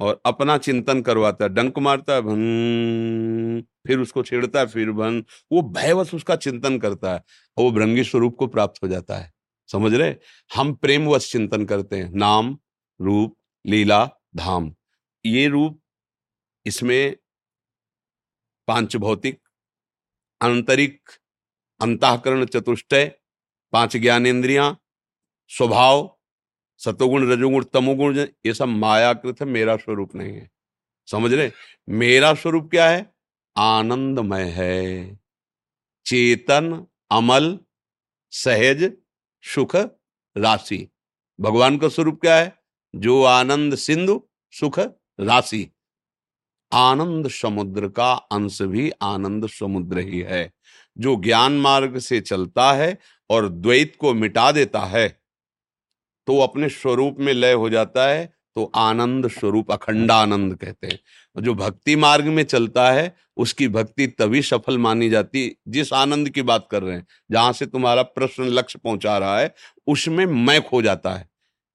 और 0.00 0.22
अपना 0.26 0.58
चिंतन 0.58 1.02
करवाता 1.02 1.44
है। 1.44 1.48
डंक 1.48 1.78
मारता 1.78 2.12
है 2.14 2.20
भन 2.20 3.64
फिर 3.88 3.98
उसको 3.98 4.22
छेड़ता 4.22 4.60
है, 4.60 4.66
फिर 4.66 4.90
भन 4.92 5.24
वो 5.52 5.62
भयवश 5.62 6.14
उसका 6.14 6.36
चिंतन 6.36 6.78
करता 6.78 7.14
है 7.14 7.18
और 7.56 7.64
वो 7.64 7.70
भृंगी 7.70 8.04
स्वरूप 8.04 8.36
को 8.38 8.46
प्राप्त 8.46 8.82
हो 8.82 8.88
जाता 8.88 9.16
है। 9.16 9.32
समझ 9.72 9.94
रहे? 9.94 10.14
हम 10.54 10.74
प्रेमवश 10.74 11.32
चिंतन 11.32 11.64
करते 11.64 11.96
हैं। 11.96 12.10
नाम, 12.10 12.58
रूप, 13.00 13.36
लीला, 13.66 14.10
धाम। 14.36 14.74
ये 15.26 15.48
रूप 15.48 15.82
इसमें 16.66 17.16
पाँच 18.66 18.96
भौतिक 18.96 19.40
आंतरिक, 20.42 21.10
अंतकरण 21.80 22.44
चतुष्टय, 22.44 23.12
पाँच 23.72 23.96
ज्ञानेन्द्रियाँ, 23.96 24.80
स्वभाव 25.48 26.18
सतोगुण 26.78 27.32
रजोगुण, 27.32 27.64
तमोगुण, 27.64 28.18
ये 28.18 28.54
सब 28.54 28.68
मायाकृत 28.68 29.40
है, 29.40 29.46
मेरा 29.46 29.76
स्वरूप 29.76 30.14
नहीं 30.14 30.34
है। 30.34 30.50
समझ 31.06 31.34
रहे? 31.34 31.50
मेरा 31.88 32.34
स्वरूप 32.34 32.70
क्या 32.70 32.90
है? 32.90 33.17
आनंदमय 33.58 34.42
है। 34.42 35.14
चेतन, 36.06 36.86
अमल, 37.10 37.58
सहज, 38.30 38.92
सुख, 39.42 39.76
राशि। 40.36 40.88
भगवान 41.40 41.78
का 41.78 41.88
स्वरूप 41.88 42.20
क्या 42.20 42.36
है? 42.36 42.58
जो 42.94 43.22
आनंद 43.22 43.74
सिंधु, 43.74 44.28
सुख, 44.50 44.78
राशि। 45.20 45.70
आनंद 46.72 47.28
समुद्र 47.28 47.88
का 47.88 48.12
अंश 48.12 48.62
भी 48.62 48.90
आनंद 49.02 49.48
समुद्र 49.48 49.98
ही 49.98 50.20
है। 50.20 50.52
जो 50.98 51.16
ज्ञान 51.16 51.52
मार्ग 51.52 51.98
से 51.98 52.20
चलता 52.20 52.72
है 52.72 52.98
और 53.30 53.48
द्वैत 53.48 53.96
को 53.96 54.14
मिटा 54.14 54.52
देता 54.52 54.80
है 54.80 55.08
तो 56.26 56.38
अपने 56.38 56.68
स्वरूप 56.68 57.16
में 57.18 57.32
लय 57.32 57.52
हो 57.52 57.70
जाता 57.70 58.08
है 58.08 58.32
तो 58.54 58.72
आनंद 58.76 59.28
स्वरूप 59.28 59.70
अखंडानंद 59.72 60.56
कहते 60.58 60.86
हैं। 60.86 60.98
जो 61.40 61.54
भक्ति 61.54 61.96
मार्ग 61.96 62.24
में 62.24 62.42
चलता 62.42 62.90
है, 62.90 63.16
उसकी 63.36 63.68
भक्ति 63.68 64.06
तभी 64.06 64.42
सफल 64.42 64.78
मानी 64.78 65.10
जाती, 65.10 65.58
जिस 65.68 65.92
आनंद 65.92 66.28
की 66.28 66.42
बात 66.42 66.68
कर 66.70 66.82
रहे 66.82 66.96
हैं। 66.96 67.06
जहाँ 67.30 67.52
से 67.52 67.66
तुम्हारा 67.66 68.02
प्रश्न 68.02 68.42
लक्ष्य 68.42 68.78
पहुँचा 68.84 69.18
रहा 69.18 69.40
है, 69.40 69.54
उसमें 69.86 70.26
मैं 70.26 70.62
खो 70.62 70.82
जाता 70.82 71.10
है। 71.10 71.28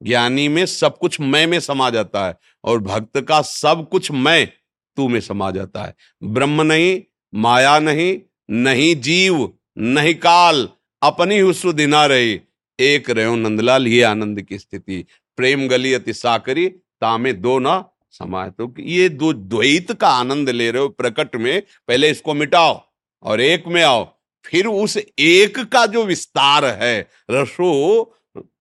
ज्ञानी 0.03 0.47
में 0.47 0.65
सब 0.65 0.97
कुछ 0.97 1.21
मैं 1.21 1.47
में 1.47 1.59
समा 1.59 1.89
जाता 1.89 2.27
है 2.27 2.37
और 2.63 2.79
भक्त 2.79 3.21
का 3.21 3.41
सब 3.41 3.87
कुछ 3.91 4.11
मैं 4.11 4.47
तू 4.95 5.07
में 5.07 5.19
समा 5.19 5.51
जाता 5.51 5.83
है। 5.83 5.95
ब्रह्म 6.23 6.61
नहीं, 6.61 7.01
माया 7.35 7.79
नहीं 7.79 8.19
नहीं 8.49 8.95
जीव, 8.95 9.53
नहीं 9.77 10.15
काल, 10.15 10.69
अपनी 11.03 11.39
हुस्व 11.39 11.71
दिना 11.71 12.05
रही। 12.05 12.41
एक 12.79 13.09
रहो 13.09 13.35
नंदलाल, 13.35 13.87
ये 13.87 14.01
आनंद 14.01 14.41
की 14.41 14.59
स्थिति। 14.59 15.05
प्रेम 15.37 15.67
गली 15.67 15.93
अति 15.93 16.13
साकरी, 16.13 16.69
तामे 16.69 17.33
दो 17.33 17.59
ना 17.59 17.89
समाय 18.13 18.49
तो 18.51 18.73
ये 18.79 19.07
दो 19.11 19.31
द्वैत 19.33 19.91
का 19.91 20.07
आनंद 20.09 20.49
ले 20.49 20.69
रहे 20.71 20.81
हो 20.81 20.89
प्रकट 20.89 21.35
में, 21.35 21.61
पहले 21.87 22.09
इसको 22.11 22.33
मिटाओ 22.33 22.81
और 23.23 23.41
एक 23.41 23.67
में 23.67 23.81
आओ, 23.83 24.03
फिर 24.45 24.67
उस 24.67 24.97
एक 24.97 25.59
का 25.71 25.85
जो 25.87 26.03
विस्तार 26.05 26.65
है, 26.65 27.09
रसो, 27.31 28.15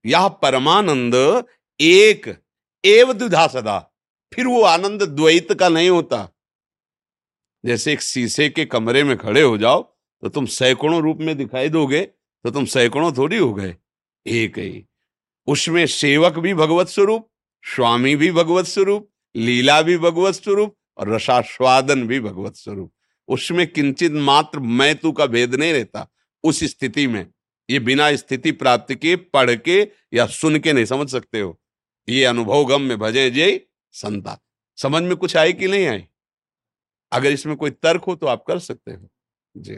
यह 0.05 0.27
परमानंद 0.41 1.15
एक, 1.79 2.27
एव 2.83 3.13
दुधा 3.13 3.45
सदा, 3.49 3.79
फिर 4.33 4.47
वो 4.47 4.61
आनंद 4.63 5.03
द्वैत 5.05 5.53
का 5.53 5.69
नहीं 5.69 5.89
होता। 5.89 6.27
जैसे 7.63 7.93
एक 7.93 8.01
शीशे 8.01 8.49
के 8.49 8.65
कमरे 8.65 9.03
में 9.03 9.17
खड़े 9.17 9.41
हो 9.41 9.57
जाओ 9.57 9.81
तो 10.23 10.29
तुम 10.29 10.45
सैकड़ों 10.47 11.01
रूप 11.01 11.17
में 11.19 11.35
दिखाई 11.37 11.69
दोगे 11.69 12.01
तो 12.01 12.51
तुम 12.51 12.65
सैकड़ों 12.67 13.11
थोड़ी 13.13 13.37
हो 13.37 13.53
गए, 13.53 13.75
एक 14.25 14.57
ही। 14.57 14.85
उसमें 15.47 15.85
सेवक 15.87 16.39
भी 16.39 16.53
भगवत 16.55 16.87
स्वरूप, 16.89 17.29
स्वामी 17.63 18.15
भी 18.15 18.31
भगवत 18.31 18.65
स्वरूप 18.65 19.09
लीला 19.35 19.81
भी 19.81 19.97
भगवत 19.97 20.33
स्वरूप 20.33 20.77
और 20.97 21.09
रसास्वादन 21.09 22.07
भी 22.07 22.19
भगवत 22.19 22.55
स्वरूप। 22.55 22.93
उसमें 23.27 23.67
किंचित 23.67 24.11
मात्र 24.11 24.59
मैं 24.59 24.95
तू 24.95 25.11
का 25.11 25.25
भेद 25.25 25.55
नहीं 25.55 25.73
रहता। 25.73 26.11
उस 26.43 26.63
स्थिति 26.63 27.07
में 27.07 27.27
ये 27.69 27.79
बिना 27.79 28.15
स्थिति 28.15 28.51
प्राप्त 28.51 28.93
के 28.93 29.15
पढ़ 29.15 29.55
के 29.55 29.87
या 30.13 30.25
सुन 30.25 30.59
के 30.59 30.73
नहीं 30.73 30.85
समझ 30.85 31.11
सकते 31.11 31.39
हो। 31.39 31.59
ये 32.09 32.25
अनुभव 32.25 32.65
गम 32.65 32.81
में 32.81 32.99
भजे 32.99 33.31
जय 33.31 33.61
संता। 33.91 34.39
समझ 34.77 35.03
में 35.03 35.15
कुछ 35.15 35.37
आई 35.37 35.53
कि 35.53 35.67
नहीं 35.67 35.87
आई? 35.87 36.07
अगर 37.11 37.31
इसमें 37.31 37.55
कोई 37.55 37.71
तर्क 37.71 38.03
हो 38.03 38.15
तो 38.15 38.27
आप 38.27 38.43
कर 38.47 38.59
सकते 38.59 38.91
हो। 38.91 39.09
जी। 39.57 39.77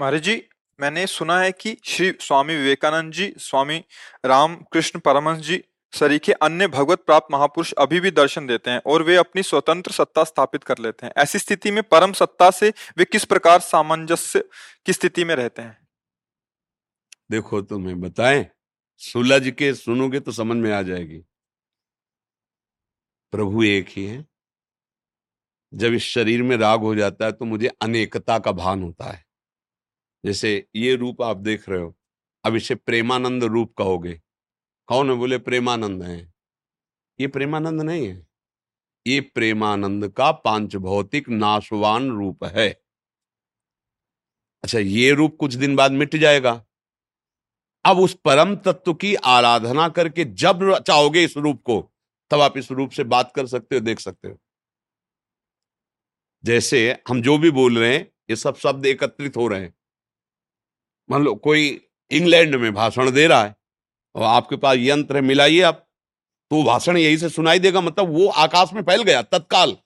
महाराज 0.00 0.22
जी, 0.22 0.42
मैंने 0.80 1.06
सुना 1.06 1.40
है 1.40 1.52
कि 1.52 1.76
श्री 1.84 2.12
स्वामी 2.20 2.56
विवेकानंद 2.56 3.12
जी, 3.12 3.34
स्वामी 3.38 3.84
राम 4.26 4.56
कृष्ण 4.56 4.98
परमहंस 4.98 5.38
जी 5.38 5.64
सरीखे 5.92 6.32
अन्य 6.32 6.66
भगवत 6.68 7.00
प्राप्त 7.00 7.26
महापुरुष 7.30 7.72
अभी 7.72 8.00
भी 8.00 8.10
दर्शन 8.10 8.46
देते 8.46 8.70
हैं 8.70 8.80
और 8.86 9.02
वे 9.02 9.16
अपनी 9.16 9.42
स्वतंत्र 9.42 9.92
सत्ता 9.92 10.24
स्थापित 10.24 10.64
कर 10.64 10.78
लेते 10.78 11.06
हैं। 11.06 11.12
ऐसी 11.16 11.38
स्थिति 11.38 11.70
में 11.70 11.82
परम 11.82 12.12
सत्ता 12.12 12.50
से 12.50 12.72
वे 12.98 13.04
किस 13.04 13.24
प्रकार 13.24 13.60
सामंजस्य 13.60 14.44
की 14.86 14.92
स्थिति 14.92 15.24
में 15.24 15.34
रहते 15.34 15.62
हैं? 15.62 15.78
देखो, 17.30 17.60
तुम्हें 17.62 18.00
बताएँ, 18.00 18.46
सुलझ 19.00 19.48
के 19.48 19.72
सुनोगे 19.74 20.20
तो 20.20 20.32
समझ 20.32 20.56
में 20.56 20.72
आ 20.72 20.82
जाएगी। 20.82 21.18
प्रभु 23.32 23.62
एक 23.62 23.88
ही 23.88 24.04
है। 24.06 24.24
जब 25.72 25.92
इस 25.92 26.02
शरीर 26.04 26.42
में 26.42 26.56
राग 26.56 26.80
हो 26.80 26.94
जाता 26.94 27.24
है 27.24 27.32
तो 27.32 27.44
मुझे 27.44 27.68
अनेकता 27.82 28.38
का 28.38 28.52
भान 28.52 28.82
होता 28.82 29.04
है। 29.04 29.24
जैसे 30.24 30.66
ये 30.76 30.94
रूप 30.96 31.22
आप 31.22 31.36
देख 31.36 31.68
रहे 31.68 31.80
हो, 31.80 31.94
अब 32.44 32.54
इसे 32.56 32.74
प्रेमानंद 32.74 33.44
रूप 33.44 33.74
कहोगे। 33.78 34.20
कौन 34.86 35.10
है 35.10 35.16
बोले 35.16 35.38
प्रेमानंद 35.38 36.02
है? 36.02 36.34
ये 37.20 37.26
प्रेमानंद 37.26 37.82
नहीं 37.82 38.08
है। 38.08 38.26
ये 39.06 39.20
प्रेमानंद 39.20 40.08
का 40.08 40.32
पाँच 40.32 40.76
भौतिक 40.76 41.28
नाशवान 41.28 42.10
रूप 42.10 42.44
है। 42.44 42.82
अच्छा 44.64 44.78
ये 44.78 45.10
रूप 45.12 45.36
कुछ 45.40 45.54
दिन 45.54 45.76
बाद 45.76 45.92
मिट 45.92 46.16
जाएगा। 46.16 46.64
अब 47.84 47.98
उस 47.98 48.14
परम 48.14 48.56
तत्व 48.56 48.94
की 48.94 49.14
आराधना 49.14 49.88
करके 49.88 50.24
जब 50.24 50.78
चाहोगे 50.78 51.24
इस 51.24 51.36
रूप 51.36 51.62
को, 51.62 51.92
तब 52.30 52.40
आप 52.40 52.58
इस 52.58 52.72
रूप 52.72 52.90
से 52.90 53.04
बात 53.04 53.32
कर 53.36 53.46
सकते 53.46 53.74
हो, 53.74 53.80
देख 53.80 54.00
सकते 54.00 54.28
हो। 54.28 54.38
जैसे 56.44 57.02
हम 57.08 57.22
जो 57.22 57.38
भी 57.38 57.50
बोल 57.50 57.78
रहे 57.78 57.94
हैं, 57.94 58.12
ये 58.30 58.36
सब 58.36 58.56
शब्द 58.56 58.86
एकत्रित 58.86 59.36
हो 59.36 59.48
रहे 59.48 59.60
हैं। 59.60 59.74
मान 61.10 61.22
लो 61.22 61.34
कोई 61.34 61.88
इंग्लैंड 62.10 62.54
में 62.54 62.74
भाषण 62.74 63.10
दे 63.10 63.26
रहा 63.26 63.44
है 63.44 63.56
और 64.16 64.22
आपके 64.24 64.56
पास 64.56 64.76
यंत्र 64.78 65.16
है 65.16 65.22
मिलाइए 65.22 65.60
आप। 65.62 65.82
तो 66.50 66.62
भाषण 66.62 66.96
यही 66.96 67.18
से 67.18 67.28
सुनाई 67.28 67.58
देगा 67.58 67.80
मतलब 67.80 68.14
वो 68.14 68.26
आकाश 68.28 68.72
में 68.72 68.82
फैल 68.82 69.02
गया 69.02 69.22
तत्काल। 69.22 69.76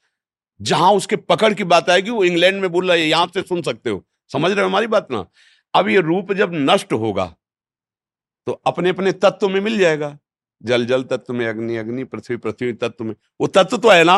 जहाँ 0.60 0.92
उसके 0.92 1.16
पकड़ 1.16 1.52
की 1.54 1.64
बात 1.64 1.90
आएगी, 1.90 2.10
वो 2.10 2.24
इंग्लैंड 2.24 2.60
में 2.60 2.70
बोल 2.72 2.86
रहा 2.86 2.96
है, 2.96 3.02
यहाँ 3.02 3.30
से 3.34 3.42
सुन 3.42 3.62
सकते 3.62 3.90
हो। 3.90 4.04
समझ 4.30 4.50
रहे 4.50 4.60
हो 4.60 4.68
हमारी 4.68 4.86
बात 4.86 5.08
ना? 5.10 5.24
अब 5.74 5.88
ये 5.88 6.00
रूप 6.00 6.32
जब 6.32 6.50
नष्ट 6.54 6.92
होगा 6.92 7.34
तो 8.46 8.52
अपने 8.66 8.90
अपने 8.90 9.12
तत्व 9.12 9.48
में 9.48 9.60
मिल 9.60 9.78
जाएगा। 9.78 10.16
जल 10.62 10.84
जल 10.86 11.02
तत्व 11.02 11.32
में, 11.34 11.46
अग्नि 11.46 11.76
अग्नि, 11.76 12.04
पृथ्वी 12.04 12.36
पृथ्वी 12.36 12.72
तत्व 12.72 13.04
में। 13.04 13.14
वो 13.40 13.46
तत्व 13.46 13.76
तो 13.76 13.88
है 13.88 14.04
ना? 14.04 14.16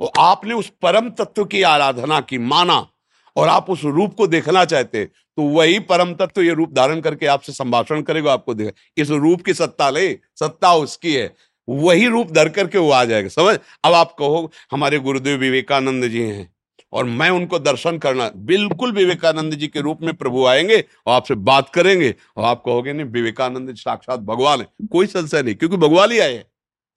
वो 0.00 0.06
आपने 0.18 0.54
उस 0.54 0.70
परम 0.82 1.10
तत्व 1.10 1.44
की 1.44 1.62
आराधना 1.62 2.20
की, 2.20 2.38
माना 2.38 2.86
और 3.36 3.48
आप 3.48 3.70
उस 3.70 3.84
रूप 3.84 4.14
को 4.14 4.26
देखना 4.26 4.64
चाहते 4.64 5.04
तो 5.04 5.42
वही 5.42 5.78
परम 5.80 6.12
तत्व 6.14 6.26
तो 6.26 6.42
ये 6.42 6.54
रूप 6.54 6.72
धारण 6.72 7.00
करके 7.00 7.26
आपसे 7.26 7.52
संभाषण 7.52 8.02
करेगा, 8.02 8.32
आपको 8.32 8.54
देगा। 8.54 8.70
इस 8.96 9.10
रूप 9.10 9.42
की 9.42 9.54
सत्ता 9.54 9.90
ले, 9.90 10.12
सत्ता 10.36 10.72
उसकी 10.74 11.14
है, 11.14 11.34
वही 11.68 12.06
रूप 12.06 12.30
धर 12.30 12.48
करके 12.48 12.78
वो 12.78 12.90
आ 12.90 13.04
जाएगा, 13.04 13.28
समझ? 13.28 13.58
अब 13.84 13.92
आप 13.92 14.14
कहो, 14.18 14.50
हमारे 14.72 14.98
गुरुदेव 14.98 15.38
विवेकानंद 15.38 16.08
जी 16.08 16.22
हैं, 16.22 16.50
और 16.92 17.04
मैं 17.04 17.30
उनको 17.30 17.58
दर्शन 17.58 17.98
करना, 17.98 18.30
बिल्कुल 18.36 18.92
विवेकानंद 18.92 19.54
जी 19.54 19.68
के 19.68 19.80
रूप 19.80 20.02
में 20.02 20.14
प्रभु 20.14 20.46
आएँगे 20.46 20.84
और 21.06 21.14
आपसे 21.14 21.34
बात 21.34 21.70
करेंगे, 21.70 22.14
और 22.36 22.44
आप 22.44 22.62
कहोगे, 22.66 22.92
नहीं, 22.92 23.06
विवेकानंद 23.06 23.74
साक्षात 23.76 24.20
भगवान 24.20 24.60
है। 24.60 24.66
कोई 24.92 25.06
संशय 25.06 25.42
नहीं, 25.42 25.54
क्योंकि 25.54 25.76
भगवान 25.76 26.12
ही 26.12 26.18
आए 26.18 26.44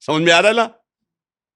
समझ 0.04 0.22
में 0.22 0.34
आ 0.34 0.40
रहा 0.40 0.52
है 0.52 0.58
ना? 0.58 0.70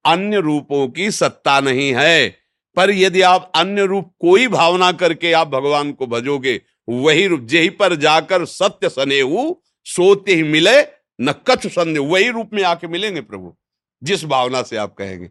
अन्य 0.05 0.39
रूपों 0.39 0.87
की 0.87 1.11
सत्ता 1.11 1.59
नहीं 1.59 1.93
है। 1.97 2.38
पर 2.79 2.91
यदि 2.91 3.21
आप 3.21 3.51
अन्य 3.55 3.85
रूप 3.85 4.13
कोई 4.19 4.47
भावना 4.47 4.91
करके 4.91 5.31
आप 5.33 5.47
भगवान 5.47 5.91
को 5.91 6.07
भजोगे 6.07 6.61
वही 6.89 7.25
रूप 7.27 7.41
जही 7.41 7.69
पर 7.69 7.95
जाकर 7.95 8.45
सत्य 8.45 8.89
सनेहू 8.89 9.63
सोते 9.85 10.35
ही 10.35 10.43
मिले 10.43 10.81
न 11.21 11.33
कछ 11.47 11.67
संदेह 11.67 12.07
वही 12.07 12.29
रूप 12.29 12.53
में 12.53 12.63
आके 12.63 12.87
मिलेंगे 12.87 13.21
प्रभु। 13.21 13.55
जिस 14.03 14.23
भावना 14.25 14.61
से 14.63 14.77
आप 14.77 14.93
कहेंगे। 14.93 15.29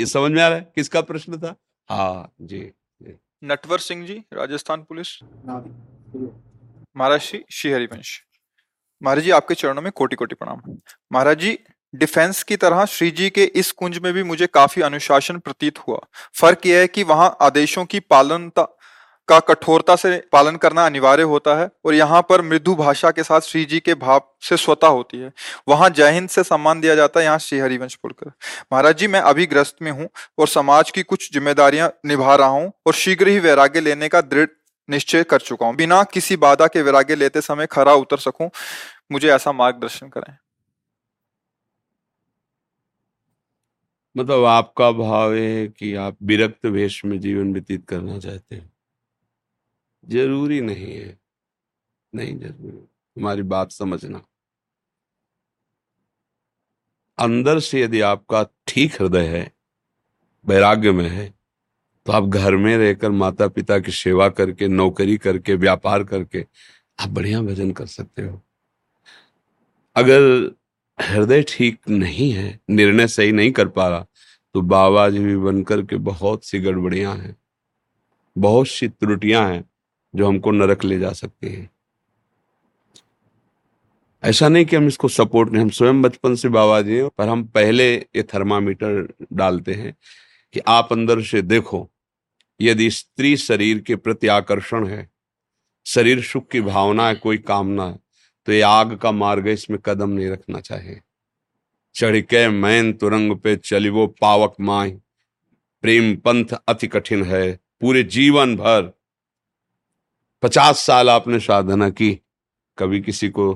ये 0.00 0.06
समझ 0.06 0.30
में 0.32 0.42
आ 0.42 0.48
रहा 0.48 0.58
है? 0.58 0.72
किसका 0.74 1.00
प्रश्न 1.00 1.38
था? 1.38 1.54
हाँ 1.88 2.32
जी, 2.40 2.60
जी। 3.02 3.16
नटवर 3.44 3.78
सिंह 3.78 4.06
जी 4.06 4.14
राजस्थान 4.32 4.82
पुलिस। 4.82 5.18
महाराज 6.96 7.20
श्री 7.20 7.44
श्री 7.52 7.72
हरिवंश 7.72 8.20
महाराज 9.02 9.24
जी 9.24 9.30
आपके 9.30 9.54
चरणों 9.54 9.82
में 9.82 9.92
कोटि 9.92 10.16
कोटि 10.16 10.34
प्रणाम। 10.34 10.76
महाराज 11.12 11.38
जी 11.38 11.58
डिफेंस 11.94 12.42
की 12.42 12.56
तरह 12.56 12.84
श्री 12.86 13.10
जी 13.10 13.30
के 13.30 13.44
इस 13.44 13.70
कुंज 13.72 13.98
में 13.98 14.12
भी 14.12 14.22
मुझे 14.22 14.46
काफ़ी 14.48 14.82
अनुशासन 14.82 15.38
प्रतीत 15.38 15.78
हुआ। 15.78 15.98
फ़र्क 16.34 16.66
यह 16.66 16.78
है 16.78 16.86
कि 16.88 17.02
वहाँ 17.04 17.36
आदेशों 17.42 17.84
की 17.84 18.00
पालनता 18.00 18.62
का 19.28 19.38
कठोरता 19.40 19.94
से 19.96 20.10
पालन 20.32 20.56
करना 20.56 20.84
अनिवार्य 20.86 21.22
होता 21.22 21.54
है 21.56 21.68
और 21.84 21.94
यहाँ 21.94 22.20
पर 22.28 22.42
मृदु 22.42 22.74
भाषा 22.74 23.10
के 23.10 23.22
साथ 23.22 23.40
श्री 23.40 23.64
जी 23.64 23.78
के 23.80 23.94
भाव 23.96 24.22
से 24.42 24.56
स्वतः 24.56 24.86
होती 24.88 25.18
है। 25.18 25.30
वहाँ 25.68 25.90
जय 25.90 26.10
हिंद 26.10 26.28
से 26.28 26.42
सम्मान 26.44 26.80
दिया 26.80 26.94
जाता 26.94 27.20
है, 27.20 27.26
यहाँ 27.26 27.38
श्री 27.38 27.58
हरिवंश 27.58 27.94
बोलकर 27.96 28.30
महाराज 28.72 28.96
जी, 28.96 29.06
मैं 29.06 29.20
अभी 29.20 29.46
ग्रस्त 29.46 29.76
में 29.82 29.90
हूँ 29.90 30.08
और 30.38 30.48
समाज 30.48 30.90
की 30.90 31.02
कुछ 31.04 31.30
जिम्मेदारियाँ 31.32 31.90
निभा 32.06 32.34
रहा 32.34 32.48
हूँ 32.48 32.72
और 32.86 32.94
शीघ्र 32.94 33.28
ही 33.28 33.38
वैराग्य 33.40 33.80
लेने 33.80 34.08
का 34.08 34.20
दृढ़ 34.22 34.48
निश्चय 34.88 35.24
कर 35.24 35.40
चुका 35.40 35.66
हूँ। 35.66 35.76
बिना 35.76 36.02
किसी 36.04 36.36
बाधा 36.38 36.66
के 36.66 36.82
वैराग्य 36.82 37.14
लेते 37.14 37.40
समय 37.40 37.66
खरा 37.66 37.94
उतर 37.94 38.18
सकूँ। 38.18 38.50
मुझे 39.12 39.32
ऐसा 39.32 39.52
मार्गदर्शन 39.52 40.08
करें। 40.08 40.36
मतलब 44.20 44.44
आपका 44.44 44.90
भाव 44.92 45.34
है 45.34 45.68
कि 45.68 45.94
आप 45.94 46.16
विरक्त 46.22 46.66
वेश 46.66 47.04
में 47.04 47.20
जीवन 47.20 47.52
व्यतीत 47.52 47.86
करना 47.88 48.18
चाहते 48.18 48.56
हैं। 48.56 48.72
ज़रूरी 50.08 50.60
नहीं 50.60 50.92
है। 50.94 51.18
नहीं 52.14 52.38
ज़रूरी। 52.38 52.88
हमारी 53.16 53.42
बात 53.42 53.72
समझना। 53.72 54.22
अंदर 57.18 57.60
से 57.60 57.80
यदि 57.82 58.00
आपका 58.00 58.46
ठीक 58.66 59.02
हृदय 59.02 59.26
है 59.26 59.52
वैराग्य 60.46 60.92
में 60.92 61.08
है 61.08 61.34
तो 62.06 62.12
आप 62.12 62.24
घर 62.24 62.56
में 62.56 62.76
रहकर 62.78 63.10
माता 63.10 63.48
पिता 63.48 63.78
की 63.78 63.92
सेवा 63.92 64.28
करके, 64.28 64.68
नौकरी 64.68 65.16
करके, 65.16 65.54
व्यापार 65.54 66.04
करके, 66.04 66.46
आप 67.00 67.08
बढ़िया 67.08 67.40
भजन 67.42 67.72
कर 67.72 67.86
सकते 67.86 68.22
हो। 68.22 68.40
अगर 69.96 70.54
हृदय 71.00 71.42
ठीक 71.48 71.88
नहीं 71.88 72.30
है, 72.32 72.60
निर्णय 72.70 73.06
सही 73.06 73.32
नहीं 73.32 73.52
कर 73.52 73.68
पा 73.68 73.88
रहा 73.88 74.06
तो 74.54 74.60
बाबा 74.62 75.08
जी 75.10 75.18
भी 75.18 75.36
बनकर 75.36 75.82
के 75.82 75.96
बहुत 75.96 76.44
सी 76.44 76.58
गड़बड़ियाँ 76.60 77.16
हैं, 77.16 77.36
बहुत 78.36 78.68
सी 78.68 78.88
त्रुटियाँ 78.88 79.48
हैं 79.48 79.64
जो 80.14 80.26
हमको 80.26 80.50
नरक 80.50 80.84
ले 80.84 80.98
जा 80.98 81.12
सकती 81.12 81.48
हैं। 81.48 81.70
ऐसा 84.22 84.48
नहीं 84.48 84.64
कि 84.64 84.76
हम 84.76 84.86
इसको 84.86 85.08
सपोर्ट 85.08 85.52
नहीं, 85.52 85.62
हम 85.62 85.70
स्वयं 85.70 86.02
बचपन 86.02 86.34
से 86.34 86.48
बाबा 86.48 86.80
जी 86.82 87.02
पर 87.18 87.28
हम 87.28 87.44
पहले 87.44 87.94
ये 87.94 88.22
थर्मामीटर 88.24 89.08
डालते 89.32 89.74
हैं 89.74 89.94
कि 90.54 90.60
आप 90.68 90.92
अंदर 90.92 91.22
से 91.22 91.42
देखो, 91.42 91.88
यदि 92.60 92.90
स्त्री 92.90 93.36
शरीर 93.36 93.78
के 93.78 93.96
प्रति 93.96 94.26
आकर्षण 94.28 94.86
है, 94.86 95.08
शरीर 95.86 96.22
सुख 96.22 96.48
की 96.48 96.60
भावना 96.60 97.08
है, 97.08 97.14
कोई 97.14 97.38
कामना 97.38 97.86
है 97.86 97.98
तो 98.48 98.52
ये 98.52 98.60
आग 98.62 98.96
का 98.96 99.12
मार्ग 99.12 99.46
इसमें 99.48 99.78
कदम 99.84 100.10
नहीं 100.10 100.28
रखना 100.28 100.60
चाहिए। 100.60 101.00
चढ़ 101.94 102.18
के 102.20 102.48
मैन 102.48 102.92
तुरंग 102.92 103.36
पे 103.36 103.56
चलिवो 103.56 104.06
पावक 104.20 104.54
माई। 104.60 104.90
प्रेम 105.84 106.14
पंथ 106.16 106.54
अति 106.68 106.86
कठिन 106.86 107.24
है, 107.24 107.52
पूरे 107.80 108.02
जीवन 108.02 108.56
भर। 108.56 108.90
पचास 110.42 110.78
साल 110.78 111.10
आपने 111.10 111.40
साधना 111.40 111.88
की, 111.90 112.12
कभी 112.78 113.00
किसी 113.00 113.28
को, 113.28 113.52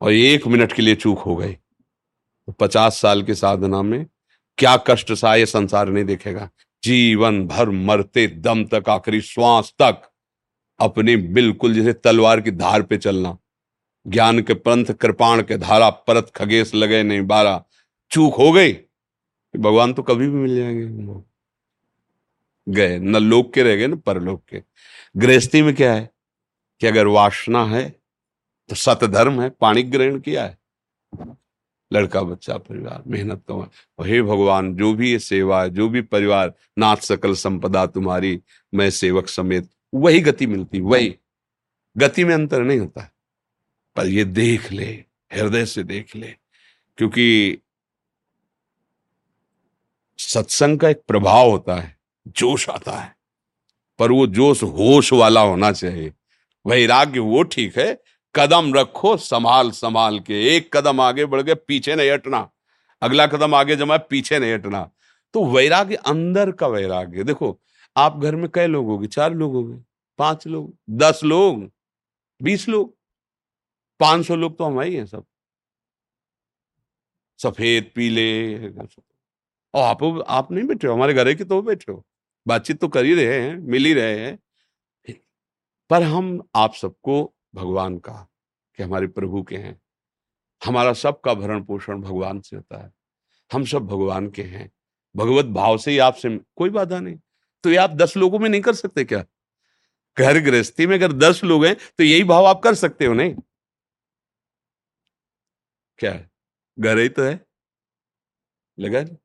और 0.00 0.12
एक 0.12 0.46
मिनट 0.46 0.72
के 0.72 0.82
लिए 0.82 0.94
चूक 0.94 1.18
हो 1.18 1.36
गई 1.36 1.52
तो 1.52 2.52
पचास 2.52 3.00
साल 3.00 3.22
की 3.22 3.34
साधना 3.34 3.82
में 3.82 4.06
क्या 4.58 4.76
कष्ट 4.86 5.12
सा 5.12 5.34
ये 5.34 5.46
संसार 5.46 5.88
नहीं 5.88 6.04
देखेगा। 6.04 6.48
जीवन 6.82 7.46
भर 7.46 7.70
मरते 7.70 8.26
दम 8.26 8.64
तक, 8.64 8.88
आखिरी 8.88 9.20
श्वास 9.20 9.72
तक, 9.82 10.02
अपने 10.80 11.16
बिल्कुल 11.16 11.74
जैसे 11.74 11.92
तलवार 11.94 12.40
की 12.40 12.50
धार 12.50 12.82
पे 12.82 12.96
चलना। 12.98 13.36
ज्ञान 14.06 14.42
के 14.42 14.54
पंथ 14.54 14.84
कृपाण 14.84 15.42
के 15.42 15.56
धारा 15.56 15.90
परत 15.90 16.32
खगेश 16.34 16.74
लगे 16.74 17.02
नहीं 17.02 17.22
बारा। 17.22 17.64
चूक 18.10 18.34
हो 18.34 18.52
गई। 18.52 18.72
भगवान 19.56 19.92
तो 19.92 20.02
कभी 20.02 20.28
भी 20.28 20.34
मिल 20.34 20.56
जाएँगे। 20.56 21.22
गए, 22.72 22.98
न 22.98 23.16
लोक 23.16 23.54
के 23.54 23.62
रह 23.62 23.76
गए, 23.76 23.86
न 23.86 23.96
परलोक 23.96 24.44
के। 24.48 24.62
गृहस्थी 25.16 25.62
में 25.62 25.74
क्या 25.74 25.94
है? 25.94 26.10
कि 26.80 26.86
अगर 26.86 27.06
वासना 27.06 27.64
है 27.64 28.00
तो 28.68 28.74
सतधर्म 28.74 29.42
है 29.42 29.50
पाणी 29.50 29.82
ग्रहण 29.82 30.20
किया 30.20 30.44
है। 30.44 30.58
लड़का, 31.92 32.22
बच्चा, 32.22 32.56
परिवार, 32.56 33.02
मेहनत 33.06 33.42
कमा 33.48 33.68
हे 34.04 34.22
भगवान, 34.22 34.76
जो 34.76 34.94
भी 34.94 35.10
ये 35.10 35.18
सेवा 35.18 35.62
है, 35.62 35.70
जो 35.70 35.88
भी 35.88 36.00
परिवार, 36.00 36.54
नाथ 36.78 36.96
सकल 36.96 37.34
संपदा 37.34 37.86
तुम्हारी, 37.86 38.40
मैं 38.74 38.90
सेवक 38.90 39.28
समेत, 39.28 39.70
वही 39.94 40.20
गति 40.20 40.46
मिलती, 40.46 40.80
वही। 40.80 41.16
गति 41.96 42.24
में 42.24 42.34
अंतर 42.34 42.62
नहीं 42.62 42.78
होता। 42.78 43.17
पर 43.98 44.06
ये 44.06 44.24
देख 44.24 44.70
ले, 44.72 44.86
हृदय 45.30 45.64
से 45.66 45.82
देख 45.82 46.14
ले, 46.16 46.26
क्योंकि 46.98 47.58
सत्संग 50.18 50.78
का 50.78 50.88
एक 50.88 51.00
प्रभाव 51.08 51.48
होता 51.50 51.76
है, 51.76 51.96
जोश 52.28 52.68
आता 52.68 52.92
है, 52.92 53.14
पर 53.98 54.12
वो 54.12 54.26
जोश 54.26 54.62
होश 54.62 55.12
वाला 55.12 55.40
होना 55.40 55.70
चाहिए। 55.72 56.12
वैराग्य 56.64 57.20
वो 57.20 57.42
ठीक 57.42 57.78
है, 57.78 58.00
कदम 58.34 58.72
रखो 58.74 59.16
संभाल 59.16 59.70
संभाल 59.70 60.18
के, 60.20 60.56
एक 60.56 60.76
कदम 60.76 61.00
आगे 61.00 61.24
बढ़ 61.26 61.42
गए, 61.42 61.54
पीछे 61.54 61.94
नहीं 61.94 62.10
हटना, 62.10 62.48
अगला 63.02 63.26
कदम 63.26 63.54
आगे 63.54 63.76
जमा 63.76 63.96
पीछे 63.96 64.38
नहीं 64.38 64.52
हटना। 64.52 64.90
तो 65.34 65.44
वैराग्य, 65.46 65.94
अंदर 65.94 66.52
का 66.52 66.66
वैराग्य, 66.66 67.24
देखो, 67.24 67.58
आप 67.96 68.20
घर 68.20 68.36
में 68.36 68.48
कई 68.54 68.66
लोग 68.66 68.86
होंगे, 68.86 69.06
चार 69.06 69.34
लोग 69.34 69.54
होंगे, 69.54 69.82
पाँच 70.18 70.46
लोग, 70.46 70.72
दस 70.90 71.20
लोग, 71.24 71.68
बीस 72.40 72.68
लोग 72.68 72.96
पाँच 74.00 74.26
सौ 74.26 74.36
लोग 74.36 74.58
तो 74.58 74.64
हम 74.64 74.80
ही 74.80 74.94
हैं 74.94 75.06
सब। 75.06 75.24
सफ़ेद, 77.38 77.90
पीले, 77.94 78.68
और 79.74 79.82
आप 79.82 80.24
आप 80.28 80.52
नहीं 80.52 80.64
बैठे 80.64 80.86
हो? 80.86 80.94
हमारे 80.94 81.14
घर 81.14 81.34
के 81.34 81.44
तो 81.44 81.62
बैठे 81.62 81.92
हो। 81.92 82.04
बातचीत 82.46 82.80
तो 82.80 82.88
कर 82.88 83.04
ही 83.04 83.14
रहे 83.14 83.40
हैं, 83.40 83.56
मिल 83.56 83.84
ही 83.84 83.94
रहे 83.94 84.18
हैं। 84.18 84.38
पर 85.90 86.02
हम 86.02 86.42
आप 86.54 86.74
सबको 86.74 87.34
भगवान 87.54 87.98
का, 87.98 88.28
कि 88.76 88.82
हमारे 88.82 89.06
प्रभु 89.06 89.42
के 89.42 89.56
हैं। 89.56 89.80
हमारा 90.64 90.92
सबका 90.92 91.34
भरण 91.34 91.62
पोषण 91.62 92.00
भगवान 92.00 92.40
से 92.40 92.56
होता 92.56 92.82
है। 92.84 92.92
हम 93.52 93.64
सब 93.64 93.86
भगवान 93.86 94.30
के 94.30 94.42
हैं। 94.42 94.70
भगवत 95.16 95.44
भाव 95.44 95.78
से 95.78 95.90
ही 95.90 95.98
आपसे 95.98 96.40
कोई 96.56 96.70
बाधा 96.70 97.00
नहीं। 97.00 97.18
तो 97.64 97.70
ये 97.70 97.76
आप 97.76 97.90
दस 97.90 98.16
लोगों 98.16 98.38
में 98.38 98.48
नहीं 98.48 98.60
कर 98.60 98.74
सकते 98.74 99.04
क्या? 99.04 99.24
घर 100.18 100.38
गृहस्थी 100.38 100.86
में 100.86 100.96
अगर 100.96 101.12
दस 101.12 101.44
लोग 101.44 101.64
हैं 101.66 101.76
तो 101.98 102.04
यही 102.04 102.24
भाव 102.24 102.46
आप 102.46 102.60
कर 102.60 102.74
सकते 102.74 103.06
हो, 103.06 103.14
नहीं? 103.14 103.34
क्या? 105.98 106.12
है 106.12 106.30
घर 106.78 106.98
ही 106.98 107.08
तो 107.08 107.22
है। 107.22 107.46
लगा 108.78 109.16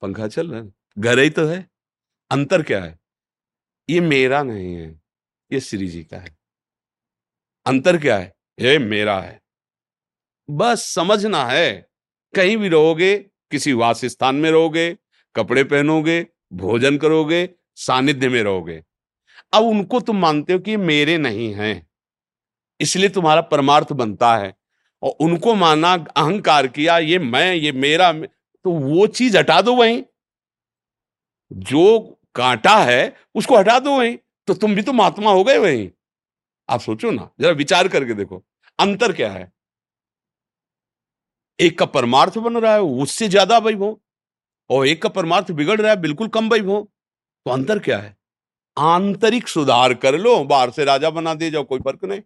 पंखा 0.00 0.28
चल 0.28 0.50
रहा 0.50 0.62
है। 0.62 0.72
घर 0.98 1.18
ही 1.18 1.30
तो 1.30 1.46
है। 1.46 1.70
अंतर 2.30 2.62
क्या 2.62 2.84
है? 2.84 2.98
ये 3.90 4.00
मेरा 4.00 4.42
नहीं 4.42 4.74
है। 4.74 5.02
ये 5.52 5.60
श्री 5.60 5.88
जी 5.88 6.04
का 6.04 6.18
है। 6.18 6.38
अंतर 7.66 7.98
क्या 7.98 8.18
है? 8.18 8.34
ये 8.60 8.78
मेरा 8.78 9.20
है। 9.20 9.42
बस 10.50 10.94
समझना 10.94 11.44
है। 11.44 11.90
कहीं 12.34 12.56
भी 12.56 12.68
रहोगे, 12.68 13.18
किसी 13.50 13.72
वास 13.72 14.04
स्थान 14.04 14.36
में 14.36 14.50
रहोगे, 14.50 14.98
कपड़े 15.36 15.64
पहनोगे, 15.64 16.26
भोजन 16.52 16.98
करोगे, 16.98 17.54
सानिध्य 17.76 18.28
में 18.28 18.42
रहोगे। 18.42 18.84
अब 19.52 19.62
उनको 19.62 20.00
तुम 20.00 20.18
मानते 20.18 20.52
हो 20.52 20.58
कि 20.58 20.70
ये 20.70 20.76
मेरे 20.76 21.18
नहीं 21.18 21.54
हैं। 21.54 21.90
इसलिए 22.80 23.08
तुम्हारा 23.08 23.40
परमार्थ 23.40 23.92
बनता 23.92 24.36
है। 24.36 24.59
और 25.02 25.16
उनको 25.20 25.54
माना 25.54 25.92
अहंकार 25.94 26.66
किया, 26.66 26.98
ये 26.98 27.18
मैं, 27.18 27.54
ये 27.54 27.72
मेरा 27.72 28.12
तो 28.12 28.70
वो 28.70 29.06
चीज़ 29.06 29.38
हटा 29.38 29.60
दो 29.60 29.74
वहीं। 29.74 30.02
जो 31.52 32.18
कांटा 32.34 32.76
है, 32.76 33.16
उसको 33.34 33.58
हटा 33.58 33.78
दो 33.78 33.96
वहीं। 33.98 34.16
तो 34.48 34.54
तुम 34.54 34.74
भी 34.74 34.82
तो 34.82 34.92
महात्मा 34.92 35.30
हो 35.30 35.44
गए 35.44 35.58
वहीं। 35.58 35.88
आप 36.68 36.80
सोचो 36.80 37.10
ना, 37.10 37.30
जरा 37.40 37.52
विचार 37.52 37.88
करके 37.88 38.14
देखो, 38.14 38.42
अंतर 38.78 39.12
क्या 39.12 39.32
है? 39.32 39.52
एक 41.60 41.78
का 41.78 41.86
परमार्थ 41.86 42.38
बन 42.38 42.56
रहा 42.56 42.72
है, 42.72 42.80
उससे 42.80 43.28
ज़्यादा 43.28 43.58
वैभव, 43.58 43.96
और 44.70 44.86
एक 44.86 45.02
का 45.02 45.08
परमार्थ 45.08 45.50
बिगड़ 45.50 45.80
रहा 45.80 45.90
है, 45.90 46.00
बिल्कुल 46.00 46.28
कम 46.28 46.48
वैभव। 46.48 46.82
तो 47.46 47.50
अंतर 47.50 47.78
क्या 47.78 47.98
है? 47.98 48.16
आंतरिक 48.78 49.48
सुधार 49.48 49.94
कर 49.94 50.18
लो, 50.18 50.44
बाहर 50.44 50.70
से 50.70 50.84
राजा 50.84 51.10
बना 51.10 51.34
दे 51.34 51.50
जाओ, 51.50 51.64
कोई 51.64 51.80
फ़र्क 51.80 52.04
नहीं। 52.04 52.20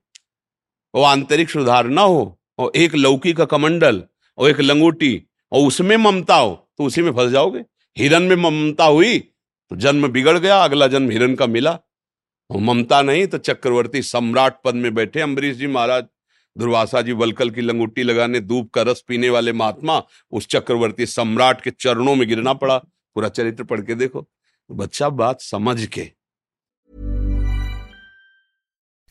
वो 0.95 1.03
आंतरिक 1.03 1.51
सुधार 1.51 1.87
ना 1.87 2.03
हो 2.03 2.39
और 2.59 2.73
एक 2.77 2.95
लौकी 2.95 3.33
का 3.33 3.45
कमंडल 3.45 4.03
और 4.39 4.51
एक 4.51 4.61
लंगोटी 4.61 5.23
और 5.53 5.67
उसमें 5.67 5.97
ममता 5.97 6.37
हो 6.37 6.55
तो 6.79 6.85
उसी 6.85 7.03
में 7.03 7.11
फंस 7.13 7.31
जाओगे। 7.31 7.65
हिरन 7.97 8.23
में 8.23 8.37
ममता 8.37 8.85
हुई 8.85 9.19
तो 9.19 9.77
जन्म 9.77 10.09
बिगड़ 10.09 10.39
गया, 10.39 10.63
अगला 10.65 10.87
जन्म 10.87 11.11
हिरन 11.11 11.35
का 11.35 11.47
मिला। 11.47 11.79
और 12.51 12.61
ममता 12.61 13.01
नहीं 13.03 13.27
तो 13.27 13.39
चक्रवर्ती 13.39 14.03
सम्राट 14.03 14.57
पद 14.65 14.75
में 14.75 14.95
बैठे। 14.95 15.21
अम्बरीश 15.21 15.57
जी 15.57 15.67
महाराज, 15.67 16.05
दुर्वासा 16.57 17.01
जी 17.03 17.13
वलकल 17.13 17.51
की 17.51 17.61
लंगुट्टी 17.61 18.03
लगाने, 18.03 18.41
दूब 18.41 18.69
का 18.69 18.83
रस 18.83 19.05
पीने 19.09 19.31
वाले 19.31 19.53
महात्मा, 19.53 20.03
उस 20.33 20.47
चक्रवर्ती 20.47 21.07
सम्राट 21.07 21.61
के 21.61 21.71
चरणों 21.71 22.15
में 22.15 22.29
गिरना 22.29 22.53
पड़ा। 22.53 22.77
पूरा 22.79 23.29
चरित्र 23.29 23.65
पढ़ 23.65 23.81
के 23.81 23.95
देखो। 23.95 24.27
बच्चा 24.71 25.09
बात 25.09 25.41
समझ 25.41 25.85
के। 25.87 26.11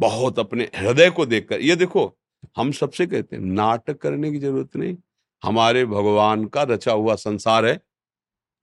बहुत 0.00 0.38
अपने 0.38 0.70
हृदय 0.76 1.10
को 1.10 1.26
देखकर। 1.26 1.60
ये 1.60 1.76
देखो, 1.76 2.18
हम 2.56 2.72
सबसे 2.72 3.06
कहते 3.06 3.36
हैं, 3.36 3.42
नाटक 3.42 3.98
करने 3.98 4.32
की 4.32 4.38
ज़रूरत 4.38 4.76
नहीं। 4.76 4.96
हमारे 5.44 5.86
भगवान 5.86 6.44
का 6.44 6.62
रचा 6.62 6.92
हुआ 6.92 7.14
संसार 7.14 7.66
है। 7.66 7.80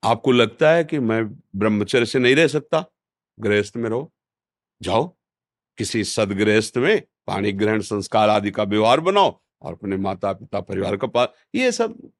आपको 0.03 0.31
लगता 0.31 0.71
है 0.71 0.83
कि 0.83 0.99
मैं 0.99 1.29
ब्रह्मचर्य 1.55 2.05
से 2.05 2.19
नहीं 2.19 2.35
रह 2.35 2.47
सकता? 2.47 2.85
गृहस्थ 3.39 3.77
में 3.77 3.89
रहो। 3.89 4.13
जाओ, 4.81 5.17
किसी 5.77 6.03
सदगृहस्थ 6.03 6.77
में 6.77 7.01
पानी 7.27 7.51
ग्रहण 7.51 7.81
संस्कार 7.81 8.29
आदि 8.29 8.51
का 8.51 8.63
व्यवहार 8.63 8.99
बनाओ 8.99 9.41
और 9.61 9.73
अपने 9.73 9.97
माता 9.97 10.33
पिता 10.33 10.59
परिवार 10.59 10.97
का 10.97 11.07
पास 11.07 11.27
ये 11.55 11.71
सब 11.71 12.11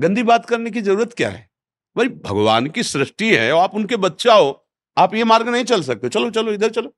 गंदी 0.00 0.22
बात 0.22 0.46
करने 0.46 0.70
की 0.70 0.80
ज़रूरत 0.80 1.12
क्या 1.12 1.30
है? 1.30 1.50
भाई, 1.96 2.08
भगवान 2.08 2.66
की 2.66 2.82
सृष्टि 2.82 3.36
है 3.36 3.52
और 3.52 3.62
आप 3.62 3.74
उनके 3.74 3.96
बच्चा 3.96 4.34
हो। 4.34 4.66
आप 4.98 5.14
ये 5.14 5.24
मार्ग 5.24 5.48
नहीं 5.48 5.64
चल 5.64 5.82
सकते। 5.82 6.08
चलो 6.08 6.30
चलो, 6.30 6.52
इधर 6.52 6.70
चलो। 6.70 6.94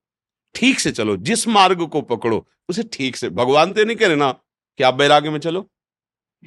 ठीक 0.55 0.81
से 0.81 0.91
चलो, 0.93 1.17
जिस 1.17 1.49
मार्ग 1.49 1.87
को 1.87 2.01
पकड़ो, 2.01 2.47
उसे 2.69 2.83
ठीक 2.83 3.17
से, 3.17 3.29
भगवान 3.29 3.73
तो 3.73 3.85
नहीं 3.85 3.97
करे 3.97 4.17
ना 4.17 4.31
कि 4.79 4.85
आप 4.85 4.95
बैराग्य 4.95 5.31
में 5.31 5.39
चलो। 5.39 5.71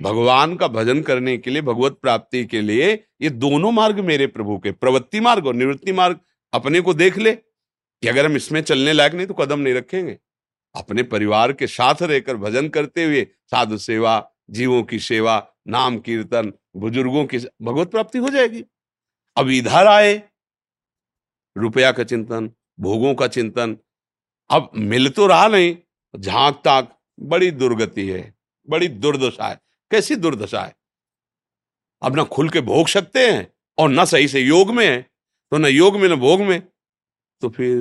भगवान 0.01 0.55
का 0.55 0.67
भजन 0.67 1.01
करने 1.01 1.37
के 1.37 1.51
लिए, 1.51 1.61
भगवत 1.61 1.97
प्राप्ति 2.01 2.45
के 2.45 2.61
लिए, 2.61 2.93
ये 3.21 3.29
दोनों 3.29 3.71
मार्ग 3.71 3.99
मेरे 3.99 4.27
प्रभु 4.27 4.57
के, 4.57 4.71
प्रवृत्ति 4.71 5.19
मार्ग 5.19 5.47
और 5.47 5.55
निवृत्ति 5.55 5.91
मार्ग, 5.91 6.19
अपने 6.53 6.81
को 6.81 6.93
देख 6.93 7.17
ले 7.17 7.33
कि 7.33 8.07
अगर 8.07 8.25
हम 8.25 8.35
इसमें 8.35 8.61
चलने 8.61 8.93
लायक 8.93 9.13
नहीं 9.13 9.27
तो 9.27 9.33
कदम 9.33 9.59
नहीं 9.59 9.73
रखेंगे। 9.73 10.17
अपने 10.75 11.03
परिवार 11.03 11.53
के 11.53 11.67
साथ 11.67 12.01
रहकर 12.01 12.37
भजन 12.37 12.67
करते 12.69 13.05
हुए, 13.05 13.27
साधु 13.51 13.77
सेवा, 13.77 14.31
जीवों 14.49 14.83
की 14.83 14.99
सेवा, 14.99 15.47
नाम 15.67 15.97
कीर्तन, 15.97 16.53
बुज़ुर्गों 16.75 17.25
की 17.25 17.37
भगवत 17.37 17.91
प्राप्ति 17.91 18.17
हो 18.17 18.29
जाएगी। 18.29 18.63
अब 19.37 19.49
इधर 19.49 19.87
आए, 19.87 20.21
रुपया 21.55 21.91
का 21.91 22.03
चिंतन, 22.03 22.49
भोगों 22.79 23.13
का 23.15 23.27
चिंतन 23.27 23.77
अब 24.49 24.69
मिल 24.75 25.09
तो 25.09 25.27
रहा 25.27 25.47
नहीं। 25.47 25.75
झाँक 26.15 26.61
ताक 26.65 26.97
बड़ी 27.19 27.51
दुर्गति 27.51 28.07
है, 28.07 28.33
बड़ी 28.69 28.87
दुर्दशा 28.87 29.47
है। 29.47 29.59
कैसी 29.91 30.15
दुर्दशा 30.15 30.61
है? 30.61 30.75
अब 32.01 32.15
ना 32.15 32.23
खुल 32.23 32.49
के 32.49 32.61
भोग 32.61 32.87
सकते 32.87 33.25
हैं 33.31 33.47
और 33.77 33.89
ना 33.89 34.05
सही 34.05 34.27
से 34.27 34.41
योग 34.41 34.71
में 34.71 34.85
है। 34.85 35.01
तो 35.51 35.57
ना 35.57 35.67
योग 35.67 35.95
में, 35.95 36.07
ना 36.09 36.15
भोग 36.15 36.41
में। 36.41 36.61
तो 37.41 37.49
फिर 37.49 37.77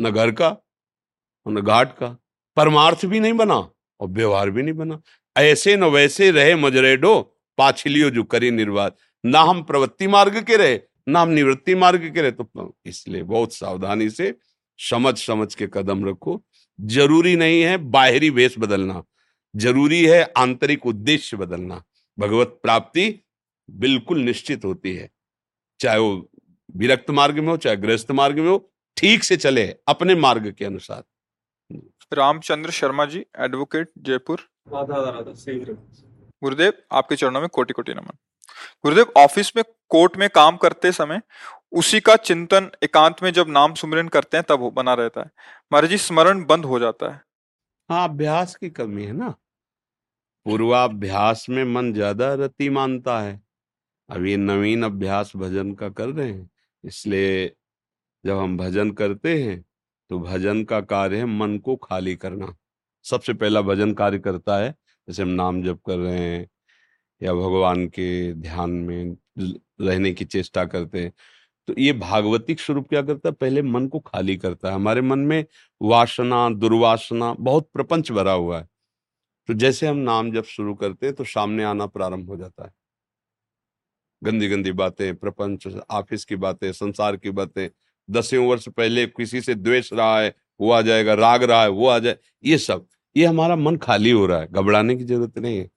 न 0.00 0.10
घर 0.10 0.30
का 0.32 0.48
और 0.48 1.52
न 1.52 1.60
घाट 1.60 1.96
का। 1.98 2.08
परमार्थ 2.56 3.04
भी 3.06 3.20
नहीं 3.20 3.32
बना 3.32 3.54
और 4.00 4.08
व्यवहार 4.08 4.50
भी 4.50 4.62
नहीं 4.62 4.74
बना। 4.74 5.00
ऐसे 5.36 5.76
न 5.76 5.84
वैसे 5.84 6.30
रहे 6.30 6.54
मजरेडो 6.54 7.20
पाछलियो 7.58 8.10
जो 8.10 8.24
करी 8.24 8.50
निर्वाद 8.50 8.96
ना 9.24 9.40
हम 9.40 9.62
प्रवृत्ति 9.62 10.06
मार्ग 10.06 10.42
के 10.44 10.56
रहे, 10.56 10.80
ना 11.08 11.20
हम 11.20 11.28
निवृत्ति 11.28 11.74
मार्ग 11.74 12.10
के 12.14 12.22
रहे। 12.22 12.30
तो 12.32 12.76
इसलिए 12.86 13.22
बहुत 13.22 13.52
सावधानी 13.52 14.10
से 14.10 14.34
समझ 14.78 15.18
समझ 15.18 15.54
के 15.54 15.66
कदम 15.66 16.08
रखो। 16.08 16.42
ज़रूरी 16.80 17.36
नहीं 17.36 17.62
है 17.62 17.76
बाहरी 17.76 18.30
वेश 18.30 18.58
बदलना। 18.58 19.02
ज़रूरी 19.56 20.06
है 20.06 20.32
आंतरिक 20.36 20.86
उद्देश्य 20.86 21.36
बदलना। 21.36 21.84
भगवत 22.18 22.60
प्राप्ति 22.62 23.20
बिल्कुल 23.70 24.18
निश्चित 24.18 24.64
होती 24.64 24.94
है। 24.94 25.10
चाहे 25.80 25.98
वो 25.98 26.30
विरक्त 26.76 27.10
मार्ग 27.10 27.38
में 27.38 27.48
हो, 27.48 27.56
चाहे 27.56 27.76
गृहस्थ 27.76 28.10
मार्ग 28.10 28.38
में 28.38 28.48
हो, 28.48 28.72
ठीक 28.96 29.24
से 29.24 29.36
चले 29.36 29.76
अपने 29.88 30.14
मार्ग 30.14 30.52
के 30.52 30.64
अनुसार। 30.64 31.04
रामचंद्र 32.12 32.70
शर्मा 32.70 33.04
जी, 33.04 33.26
एडवोकेट, 33.38 33.88
जयपुर। 33.98 34.48
गुरुदेव, 36.44 36.72
आपके 36.92 37.16
चरणों 37.16 37.40
में 37.40 37.48
कोटि 37.48 37.72
कोटि 37.72 37.94
नमन। 37.94 38.16
गुरुदेव, 38.84 39.12
ऑफ़िस 39.16 39.56
में 39.56 39.64
कोर्ट 39.88 40.16
में 40.16 40.28
काम 40.30 40.56
करते 40.56 40.92
समय 40.92 41.20
उसी 41.72 42.00
का 42.00 42.14
चिंतन 42.18 42.70
एकांत 42.82 43.22
में 43.22 43.32
जब 43.32 43.48
नाम 43.50 43.74
सुमरन 43.74 44.08
करते 44.08 44.36
हैं, 44.36 44.44
तब 44.48 44.70
बना 44.72 44.94
रहता 44.94 45.20
है। 45.20 45.30
महाराज 45.72 45.90
जी, 45.90 45.98
स्मरण 45.98 46.44
बंद 46.46 46.64
हो 46.64 46.78
जाता 46.78 47.12
है। 47.12 47.20
हाँ 47.90 48.08
अभ्यास 48.08 48.54
की 48.56 48.70
कमी 48.70 49.04
है 49.04 49.12
ना। 49.14 49.34
पूर्वाभ्यास 50.46 51.46
में 51.50 51.64
मन 51.66 51.92
ज़्यादा 51.92 52.32
रति 52.36 52.68
मानता 52.70 53.18
है। 53.20 53.40
अब 54.08 54.24
ये 54.26 54.36
नवीन 54.36 54.82
अभ्यास 54.84 55.32
भजन 55.36 55.72
का 55.74 55.88
कर 55.90 56.08
रहे 56.08 56.28
हैं, 56.28 56.50
इसलिए 56.84 57.46
जब 58.24 58.38
हम 58.38 58.56
भजन 58.58 58.90
करते 58.92 59.38
हैं 59.38 59.60
तो 60.10 60.18
भजन 60.20 60.62
का 60.64 60.80
कार्य 60.82 61.18
है 61.18 61.24
मन 61.28 61.56
को 61.58 61.76
खाली 61.78 62.14
करना। 62.16 62.54
सबसे 63.04 63.32
पहला 63.34 63.60
भजन 63.62 63.92
कार्य 63.94 64.18
करता 64.20 64.56
है, 64.58 64.70
जैसे 65.08 65.22
हम 65.22 65.28
नाम 65.30 65.62
जप 65.62 65.80
कर 65.86 65.98
रहे 65.98 66.18
हैं, 66.18 66.46
या 67.20 67.32
भगवान 67.34 67.86
के 67.88 68.32
ध्यान 68.34 68.70
में 68.70 69.16
रहने 69.38 70.12
की 70.12 70.24
चेष्टा 70.26 70.64
करते 70.66 71.02
हैं। 71.02 71.12
तो 71.68 71.74
ये 71.78 71.92
भागवतिक 71.92 72.60
स्वरूप 72.60 72.88
क्या 72.88 73.02
करता 73.02 73.28
है? 73.28 73.32
पहले 73.32 73.62
मन 73.62 73.88
को 73.88 73.98
खाली 74.00 74.36
करता 74.36 74.68
है। 74.68 74.74
हमारे 74.74 75.00
मन 75.00 75.18
में 75.18 75.44
वासना, 75.82 76.50
दुर्वासना 76.50 77.34
बहुत 77.34 77.70
प्रपंच 77.74 78.12
भरा 78.12 78.32
हुआ 78.32 78.58
है। 78.58 78.68
तो 79.48 79.54
जैसे 79.54 79.86
हम 79.86 79.96
नाम 79.96 80.32
जब 80.32 80.44
शुरू 80.44 80.74
करते 80.74 81.06
हैं 81.06 81.14
तो 81.14 81.24
सामने 81.24 81.64
आना 81.64 81.86
प्रारंभ 81.86 82.28
हो 82.28 82.36
जाता 82.36 82.64
है। 82.64 82.72
गंदी 84.22 84.48
गंदी 84.48 84.72
बातें, 84.72 85.16
प्रपंच, 85.16 85.66
ऑफ़िस 85.90 86.24
की 86.24 86.36
बातें, 86.36 86.72
संसार 86.72 87.16
की 87.16 87.30
बातें 87.30 87.68
दसियों 88.10 88.46
वर्ष 88.48 88.68
पहले 88.68 89.06
किसी 89.06 89.40
से 89.40 89.54
द्वेष 89.54 89.92
रहा 89.92 90.20
है, 90.20 90.34
वो 90.60 90.70
आ 90.70 90.82
जाएगा, 90.82 91.14
राग 91.14 91.42
रहा 91.42 91.62
है, 91.62 91.68
वो 91.68 91.88
आ 91.88 91.98
जाए, 91.98 92.16
ये 92.44 92.58
सब। 92.58 92.86
ये 93.16 93.26
हमारा 93.26 93.56
मन 93.56 93.76
खाली 93.76 94.10
हो 94.10 94.26
रहा 94.26 94.40
है। 94.40 94.48
घबराने 94.52 94.96
की 94.96 95.04
ज़रूरत 95.04 95.38
नहीं 95.38 95.58
है। 95.58 95.70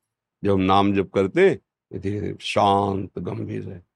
जब 0.44 0.52
हम 0.54 0.60
नाम 0.60 0.94
जब 0.94 1.10
करते 1.10 1.60
धीरे 1.96 2.38
शांत, 2.42 3.20
गंभीर 3.20 3.70
है। 3.70 3.89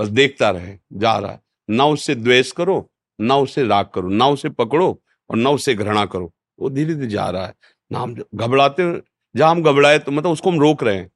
बस 0.00 0.08
देखता 0.08 0.50
रहे, 0.50 0.76
जा 0.92 1.18
रहा 1.18 1.32
है। 1.32 1.40
ना 1.70 1.86
उससे 1.86 2.14
द्वेष 2.14 2.52
करो, 2.52 2.90
ना 3.20 3.36
उससे 3.36 3.66
राग 3.66 3.90
करो, 3.94 4.08
ना 4.08 4.28
उसे 4.28 4.48
पकड़ो 4.48 5.02
और 5.30 5.36
ना 5.36 5.50
उससे 5.50 5.74
घृणा 5.74 6.04
करो। 6.06 6.32
वो 6.60 6.70
धीरे 6.70 6.94
धीरे 6.94 7.06
जा 7.06 7.28
रहा 7.30 7.46
है। 7.46 7.54
ना 7.92 7.98
हम 7.98 8.14
घबराते 8.34 9.02
जहाँ 9.36 9.50
हम 9.50 9.62
घबराए 9.62 9.98
तो 9.98 10.12
मतलब 10.12 10.30
उसको 10.30 10.50
हम 10.50 10.60
रोक 10.60 10.82
रहे 10.82 10.96
हैं। 10.96 11.10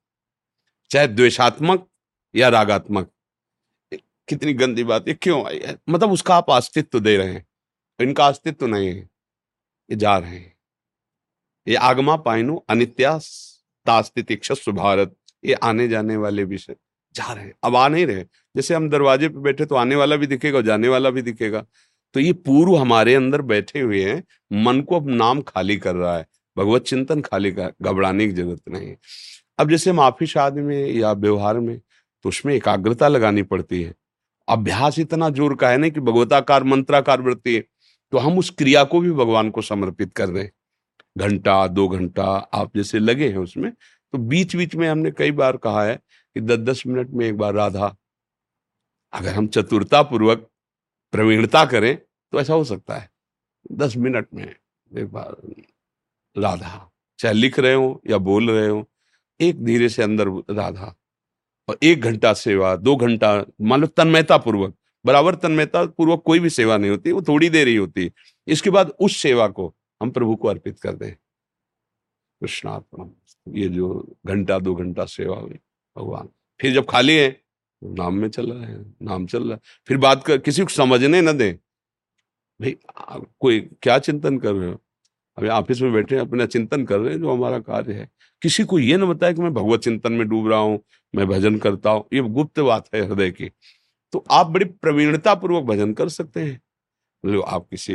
चाहे 0.90 1.08
द्वेषात्मक 1.08 1.86
या 2.34 2.48
रागात्मक। 2.48 3.10
कितनी 4.28 4.52
गंदी 4.52 4.84
बात 4.84 5.08
है 5.08 5.14
क्यों? 5.14 5.46
आई 5.46 5.60
है 5.64 5.76
मतलब 5.88 6.12
उसका 6.12 6.36
आप 6.36 6.50
अस्तित्व 6.50 7.00
दे 7.00 7.16
रहे 7.16 7.32
हैं। 7.32 7.46
इनका 8.00 8.26
अस्तित्व 8.26 8.66
नहीं 8.66 8.88
है। 8.88 9.08
ये 9.90 9.96
जा 9.96 10.16
रहे 10.18 10.30
हैं। 10.30 10.54
ये 11.68 11.74
आगमा 11.74 12.16
पाइनो 12.16 12.64
अनित्यास्तितिक्षस्व 12.68 14.72
भारत 14.72 15.16
ये 15.44 15.54
आने 15.54 15.88
जाने 15.88 16.16
वाले 16.16 16.44
विषय। 16.44 16.76
जा 17.14 17.32
रहे 17.32 17.44
हैं। 17.44 17.54
अब 17.64 17.76
आ 17.76 17.88
नहीं 17.88 18.06
रहे। 18.06 18.24
जैसे 18.54 18.74
हम 18.74 18.88
दरवाजे 18.90 19.28
पे 19.28 19.40
बैठे 19.40 19.64
तो 19.66 19.74
आने 19.76 19.96
वाला 19.96 20.16
भी 20.16 20.26
दिखेगा 20.26 20.58
और 20.58 20.64
जाने 20.64 20.88
वाला 20.88 21.10
भी 21.10 21.22
दिखेगा। 21.22 21.64
तो 22.14 22.20
ये 22.20 22.32
पूर्व 22.34 22.74
हमारे 22.76 23.14
अंदर 23.14 23.42
बैठे 23.44 23.80
हुए 23.80 24.02
हैं, 24.04 24.22
मन 24.54 24.80
को 24.80 24.96
अब 24.96 25.08
नाम 25.10 25.40
खाली 25.42 25.76
कर 25.78 25.94
रहा 25.94 26.16
है। 26.16 26.26
भगवत 26.56 26.82
चिंतन 26.84 27.20
खाली 27.22 27.50
कर, 27.52 27.72
घबराने 27.82 28.26
की 28.26 28.32
ज़रूरत 28.32 28.68
नहीं 28.68 28.88
है। 28.88 28.96
अब 29.58 29.70
जैसे 29.70 29.90
हम 29.90 29.98
ऑफ़िस 30.00 30.36
आदि 30.38 30.60
में 30.62 30.86
या 30.88 31.12
व्यवहार 31.14 31.58
में 31.60 31.78
तो 31.78 32.28
उसमें 32.28 32.54
एकाग्रता 32.54 33.08
लगानी 33.08 33.42
पड़ती 33.44 33.82
है। 33.82 33.94
अभ्यास 34.48 34.98
इतना 34.98 35.28
ज़ोर 35.30 35.54
का 35.56 35.68
है 35.70 35.78
ना 35.78 35.88
कि 35.88 36.00
भगवताकार, 36.00 36.64
मंत्राकार 36.64 37.22
वृत्ति 37.22 37.54
है 37.54 37.64
तो 38.12 38.18
हम 38.18 38.38
उस 38.38 38.50
क्रिया 38.50 38.82
को 38.84 39.00
भी 39.00 39.10
भगवान 39.12 39.50
को 39.50 39.62
समर्पित 39.62 40.12
कर 40.12 40.28
रहे 40.28 40.48
घंटा, 41.16 41.66
दो 41.68 41.88
घंटा, 41.88 42.24
आप 42.24 42.76
जैसे 42.76 42.98
लगे 42.98 43.28
हैं 43.28 43.38
उसमें 43.38 43.70
तो 43.70 44.18
बीच 44.20 44.56
बीच 44.56 44.74
में 44.74 44.88
हमने 44.88 45.10
कई 45.10 45.30
बार 45.32 45.56
कहा 45.58 45.84
है 45.84 45.94
कि 45.96 46.40
दस 46.40 46.58
दस 46.60 46.82
मिनट 46.86 47.10
में 47.10 47.26
एक 47.26 47.36
बार 47.36 47.54
राधा 47.54 47.94
अगर 49.14 49.34
हम 49.34 49.46
चतुरता 49.46 50.02
पूर्वक 50.02 50.50
प्रवीणता 51.12 51.64
करें 51.64 51.96
तो 51.96 52.40
ऐसा 52.40 52.54
हो 52.54 52.64
सकता 52.64 52.96
है। 52.96 53.10
दस 53.72 53.96
मिनट 53.96 54.26
में 54.34 54.44
एक 54.44 55.06
बार 55.06 55.36
राधा, 56.36 56.90
चाहे 57.18 57.34
लिख 57.34 57.58
रहे 57.58 57.74
हो 57.74 58.00
या 58.10 58.18
बोल 58.18 58.50
रहे 58.50 58.68
हो, 58.68 58.86
एक 59.40 59.64
धीरे 59.64 59.88
से 59.88 60.02
अंदर 60.02 60.28
राधा 60.50 60.94
और 61.68 61.78
एक 61.82 62.00
घंटा 62.00 62.32
सेवा, 62.34 62.74
दो 62.76 62.96
घंटा, 62.96 63.44
मान 63.60 63.80
लो 63.80 63.86
तन्मयता 63.86 64.38
पूर्वक 64.38 64.74
बराबर 65.04 65.34
तन्मयता 65.34 65.84
पूर्वक 65.86 66.22
कोई 66.22 66.38
भी 66.40 66.50
सेवा 66.50 66.76
नहीं 66.76 66.90
होती, 66.90 67.12
वो 67.12 67.22
थोड़ी 67.22 67.48
देर 67.50 67.68
ही 67.68 67.76
होती। 67.76 68.04
है 68.04 68.10
इसके 68.46 68.70
बाद 68.70 68.92
उस 69.00 69.16
सेवा 69.16 69.48
को 69.48 69.74
हम 70.00 70.10
प्रभु 70.10 70.36
को 70.36 70.48
अर्पित 70.48 70.78
कर 70.80 70.92
दें। 70.92 71.12
कृष्णार्पण 72.40 73.10
ये 73.48 73.68
जो 73.68 74.16
घंटा, 74.26 74.58
दो 74.58 74.74
घंटा 74.74 75.04
सेवा 75.04 75.36
हुई, 75.36 75.58
भगवान। 75.96 76.28
फिर 76.60 76.72
जब 76.74 76.86
खाली 76.86 77.16
है 77.16 77.43
नाम 77.84 78.14
में 78.14 78.28
चल 78.28 78.50
रहा 78.52 78.66
है, 78.66 78.78
नाम 79.02 79.26
चल 79.26 79.42
रहा 79.42 79.52
है। 79.52 79.60
फिर 79.88 79.96
बात 79.98 80.24
कर, 80.24 80.38
किसी 80.38 80.62
को 80.62 80.68
समझने 80.68 81.20
ना 81.20 81.32
दें। 81.32 81.54
भाई 82.60 82.76
कोई 83.40 83.60
क्या 83.82 83.98
चिंतन 84.00 84.38
कर 84.38 84.52
रहे 84.52 84.70
हो? 84.70 84.80
अभी 85.38 85.48
ऑफ़िस 85.50 85.80
में 85.82 85.92
बैठे 85.92 86.16
अपना 86.16 86.46
चिंतन 86.46 86.84
कर 86.84 86.98
रहे 86.98 87.12
हैं, 87.12 87.20
जो 87.20 87.32
हमारा 87.32 87.58
कार्य 87.60 87.92
है। 87.92 88.08
किसी 88.42 88.64
को 88.64 88.78
ये 88.78 88.96
ना 88.96 89.06
बताए 89.06 89.34
कि 89.34 89.42
मैं 89.42 89.52
भगवत 89.54 89.80
चिंतन 89.80 90.12
में 90.12 90.26
डूब 90.28 90.48
रहा 90.50 90.58
हूँ, 90.58 90.78
मैं 91.14 91.26
भजन 91.28 91.56
करता 91.58 91.90
हूँ, 91.90 92.04
ये 92.12 92.20
गुप्त 92.22 92.60
बात 92.60 92.88
है 92.94 93.00
हृदय 93.02 93.30
की। 93.30 93.50
तो 94.12 94.24
आप 94.30 94.46
बड़ी 94.46 94.64
प्रवीणता 94.64 95.34
पूर्वक 95.34 95.64
भजन 95.64 95.92
कर 95.94 96.08
सकते 96.10 96.40
हैं। 96.40 96.60
मतलब 97.24 97.42
आप 97.44 97.66
किसी 97.70 97.94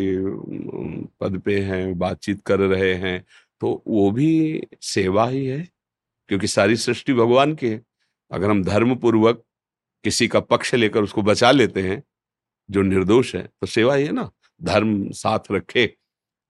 पद 1.22 1.38
पे 1.46 1.60
हैं, 1.60 1.98
बातचीत 2.00 2.42
कर 2.46 2.60
रहे 2.60 2.94
हैं 2.96 3.24
तो 3.62 3.82
वो 3.88 4.10
भी 4.12 4.62
सेवा 4.84 5.28
ही 5.30 5.46
है, 5.46 5.68
क्योंकि 6.30 6.48
सारी 6.48 6.76
सृष्टि 6.78 7.14
भगवान 7.14 7.54
की 7.56 7.68
है। 7.68 7.82
अगर 8.32 8.50
हम 8.50 8.64
धर्म 8.64 8.96
पूर्वक 8.96 9.44
किसी 10.04 10.28
का 10.28 10.40
पक्ष 10.42 10.74
लेकर 10.76 11.04
उसको 11.04 11.22
बचा 11.22 11.52
लेते 11.52 11.82
हैं, 11.82 12.02
जो 12.70 12.82
निर्दोष 12.82 13.36
है। 13.36 13.42
तो 13.42 13.68
सेवा 13.68 13.96
ही 13.96 14.06
है 14.06 14.12
ना, 14.12 14.30
धर्म 14.62 15.10
साथ 15.14 15.52
रखे 15.52 15.86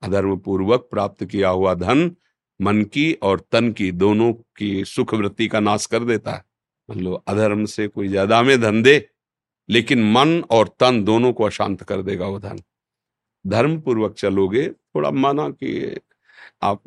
अधर्म 0.03 0.37
पूर्वक 0.37 0.87
प्राप्त 0.91 1.23
किया 1.25 1.49
हुआ 1.49 1.73
धन 1.73 2.11
मन 2.59 2.83
की 2.83 3.11
और 3.13 3.39
तन 3.51 3.71
की 3.71 3.91
दोनों 3.91 4.31
की 4.57 4.83
सुख 4.85 5.13
वृत्ति 5.13 5.47
का 5.47 5.59
नाश 5.59 5.85
कर 5.85 6.03
देता 6.03 6.31
है। 6.31 6.43
मतलब 6.89 7.23
अधर्म 7.27 7.65
से 7.65 7.87
कोई 7.87 8.07
ज़्यादा 8.07 8.41
में 8.43 8.59
धन 8.61 8.81
दे, 8.83 9.09
लेकिन 9.69 10.11
मन 10.11 10.39
और 10.51 10.67
तन 10.79 11.03
दोनों 11.03 11.31
को 11.33 11.43
अशांत 11.43 11.83
कर 11.83 12.01
देगा 12.01 12.27
वो 12.27 12.39
धन। 12.39 12.59
धर्म 13.45 13.79
पूर्वक 13.81 14.15
चलोगे, 14.15 14.67
थोड़ा 14.69 15.11
माना 15.11 15.49
कि 15.49 15.95
आप 16.63 16.81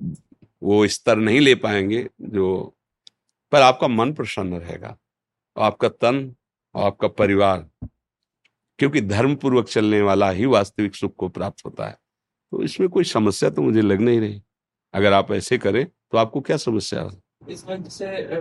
वो 0.63 0.87
स्तर 0.87 1.17
नहीं 1.17 1.41
ले 1.41 1.55
पाएँगे, 1.55 2.07
जो, 2.23 2.75
पर 3.53 3.63
आपका 3.63 3.89
मन 3.89 4.13
प्रसन्न 4.13 4.55
रहेगा। 4.55 4.97
आपका 5.57 5.89
तन 5.89 6.35
और 6.75 6.85
आपका 6.85 7.09
परिवार 7.11 7.67
क्योंकि 8.79 9.01
धर्म 9.01 9.35
पूर्वक 9.37 9.69
चलने 9.69 10.01
वाला 10.03 10.31
ही 10.31 10.47
वास्तविक 10.47 10.95
सुख 10.95 11.15
को 11.17 11.29
प्राप्त 11.29 11.65
होता 11.67 11.87
है। 11.87 11.97
तो 12.53 12.63
इसमें 12.63 12.89
कोई 12.89 13.05
समस्या 13.07 13.51
तो 13.51 13.63
मुझे 13.63 13.83
लग 13.83 14.01
नहीं 14.01 14.21
रही। 14.21 14.43
अगर 14.95 15.13
आप 15.13 15.33
ऐसे 15.33 15.59
करें 15.59 15.85
तो 15.85 16.19
आपको 16.19 16.41
क्या 16.41 16.57
समस्या 16.59 17.09
इसमें 17.49 17.83
जैसे 17.83 18.41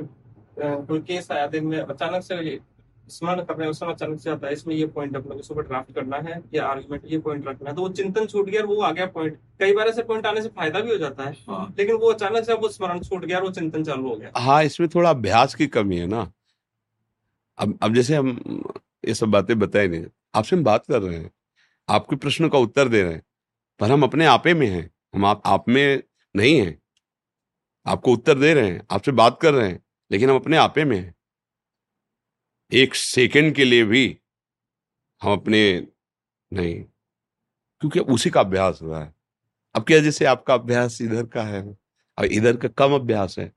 कोई 0.59 0.99
केस 1.01 1.31
आया 1.31 1.47
दिन 1.47 1.65
में 1.65 1.77
अचानक 1.79 2.23
से 2.23 2.59
स्मरण 3.07 3.41
कर 3.41 3.55
रहे 3.55 3.65
हैं 3.65 3.71
उस 3.71 3.79
समय 3.79 3.93
अचानक 3.93 4.19
से 4.19 4.29
आता 4.29 4.47
है 4.47 4.53
इसमें 4.53 4.73
ये 4.75 4.85
पॉइंट 4.87 5.15
अपने 5.15 5.35
को 5.35 5.41
सुबह 5.41 5.61
ड्राफ्ट 5.61 5.93
करना 5.95 6.17
है 6.19 6.41
या 6.53 6.65
आर्गुमेंट 6.65 7.03
ये 7.05 7.17
पॉइंट 7.19 7.47
रखना 7.47 7.69
है 7.69 7.75
तो 7.75 7.81
वो 7.81 7.89
चिंतन 7.91 8.25
छूट 8.25 8.49
गया 8.49 8.61
और 8.61 8.67
वो 8.67 8.81
आ 8.81 8.91
गया 8.91 9.05
पॉइंट 9.15 9.37
कई 9.59 9.73
बार 9.73 9.87
ऐसे 9.87 10.03
पॉइंट 10.03 10.25
आने 10.25 10.41
से 10.41 10.49
फ़ायदा 10.49 10.79
भी 10.79 10.91
हो 10.91 10.97
जाता 10.97 11.23
है 11.23 11.35
हाँ। 11.49 11.73
लेकिन 11.77 11.95
वो 11.95 12.11
अचानक 12.11 12.45
से 12.45 12.53
वो 12.53 12.69
स्मरण 12.69 12.99
छूट 12.99 13.25
गया 13.25 13.37
और 13.37 13.43
वो 13.43 13.51
चिंतन 13.51 13.83
चालू 13.83 14.09
हो 14.09 14.15
गया। 14.15 14.31
हाँ 14.37 14.63
इसमें 14.63 14.87
थोड़ा 14.95 15.09
अभ्यास 15.09 15.55
की 15.55 15.67
कमी 15.67 15.97
है 15.97 16.07
ना। 16.07 16.31
अब 17.61 17.77
अब 17.83 17.95
जैसे 17.95 18.15
हम 18.15 18.29
ये 19.07 19.13
सब 19.13 19.29
बातें 19.29 19.57
बताए 19.59 19.87
नहीं, 19.87 20.05
आपसे 20.35 20.55
हम 20.55 20.63
बात 20.63 20.85
कर 20.85 21.01
रहे 21.01 21.17
हैं 21.17 21.31
आपके 21.89 22.15
प्रश्न 22.15 22.49
का 22.49 22.57
उत्तर 22.57 22.87
दे 22.87 23.01
रहे 23.03 23.13
हैं, 23.13 23.23
पर 23.79 23.91
हम 23.91 24.03
अपने 24.03 24.25
आपे 24.25 24.53
में 24.53 24.67
हैं, 24.67 24.89
हम 25.15 25.25
आप 25.25 25.41
आप 25.45 25.69
में 25.69 26.03
नहीं 26.35 26.57
हैं, 26.59 26.79
आपको 27.85 28.13
उत्तर 28.13 28.39
दे 28.39 28.53
रहे 28.53 28.69
हैं, 28.69 28.81
आपसे 28.91 29.11
बात 29.11 29.39
कर 29.41 29.53
रहे 29.53 29.69
हैं, 29.69 29.79
लेकिन 30.11 30.29
हम 30.29 30.35
अपने 30.35 30.57
आपे 30.57 30.85
में 30.85 30.97
हैं। 30.97 31.13
एक 32.71 32.95
सेकंड 32.95 33.55
के 33.55 33.65
लिए 33.65 33.83
भी 33.85 34.05
हम 35.21 35.33
अपने 35.33 35.87
नहीं, 36.51 36.83
क्योंकि 37.81 37.99
उसी 37.99 38.29
का 38.29 38.39
अभ्यास 38.39 38.81
हुआ 38.81 39.03
है। 39.03 39.13
अब 39.75 39.83
क्या 39.83 39.99
जैसे 39.99 40.25
आपका 40.25 40.53
अभ्यास 40.53 41.01
इधर 41.01 41.25
का 41.25 41.43
है 41.43 41.63
और 42.17 42.25
इधर 42.25 42.57
का 42.57 42.67
कम 42.67 42.95
अभ्यास 42.95 43.39
है 43.39 43.51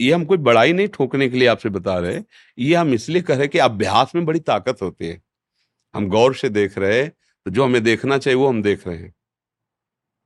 ये 0.00 0.12
हम 0.12 0.24
कोई 0.24 0.38
बड़ाई 0.38 0.72
नहीं 0.72 0.88
ठोकने 0.88 1.28
के 1.28 1.36
लिए 1.38 1.48
आपसे 1.48 1.68
बता 1.68 1.98
रहे 1.98 2.20
ये 2.58 2.74
हम 2.74 2.92
इसलिए 2.94 3.22
कह 3.22 3.36
रहे 3.36 3.48
कि 3.48 3.58
अभ्यास 3.58 4.14
में 4.14 4.24
बड़ी 4.26 4.40
ताकत 4.40 4.82
होती 4.82 5.06
है। 5.06 5.20
हम 5.94 6.08
गौर 6.08 6.34
से 6.36 6.48
देख 6.50 6.78
रहे 6.78 7.02
हैं 7.02 7.10
तो 7.46 7.50
जो 7.50 7.64
हमें 7.64 7.82
देखना 7.84 8.18
चाहिए 8.18 8.36
वो 8.36 8.48
हम 8.48 8.62
देख 8.62 8.86
रहे 8.88 8.96
हैं। 8.98 9.14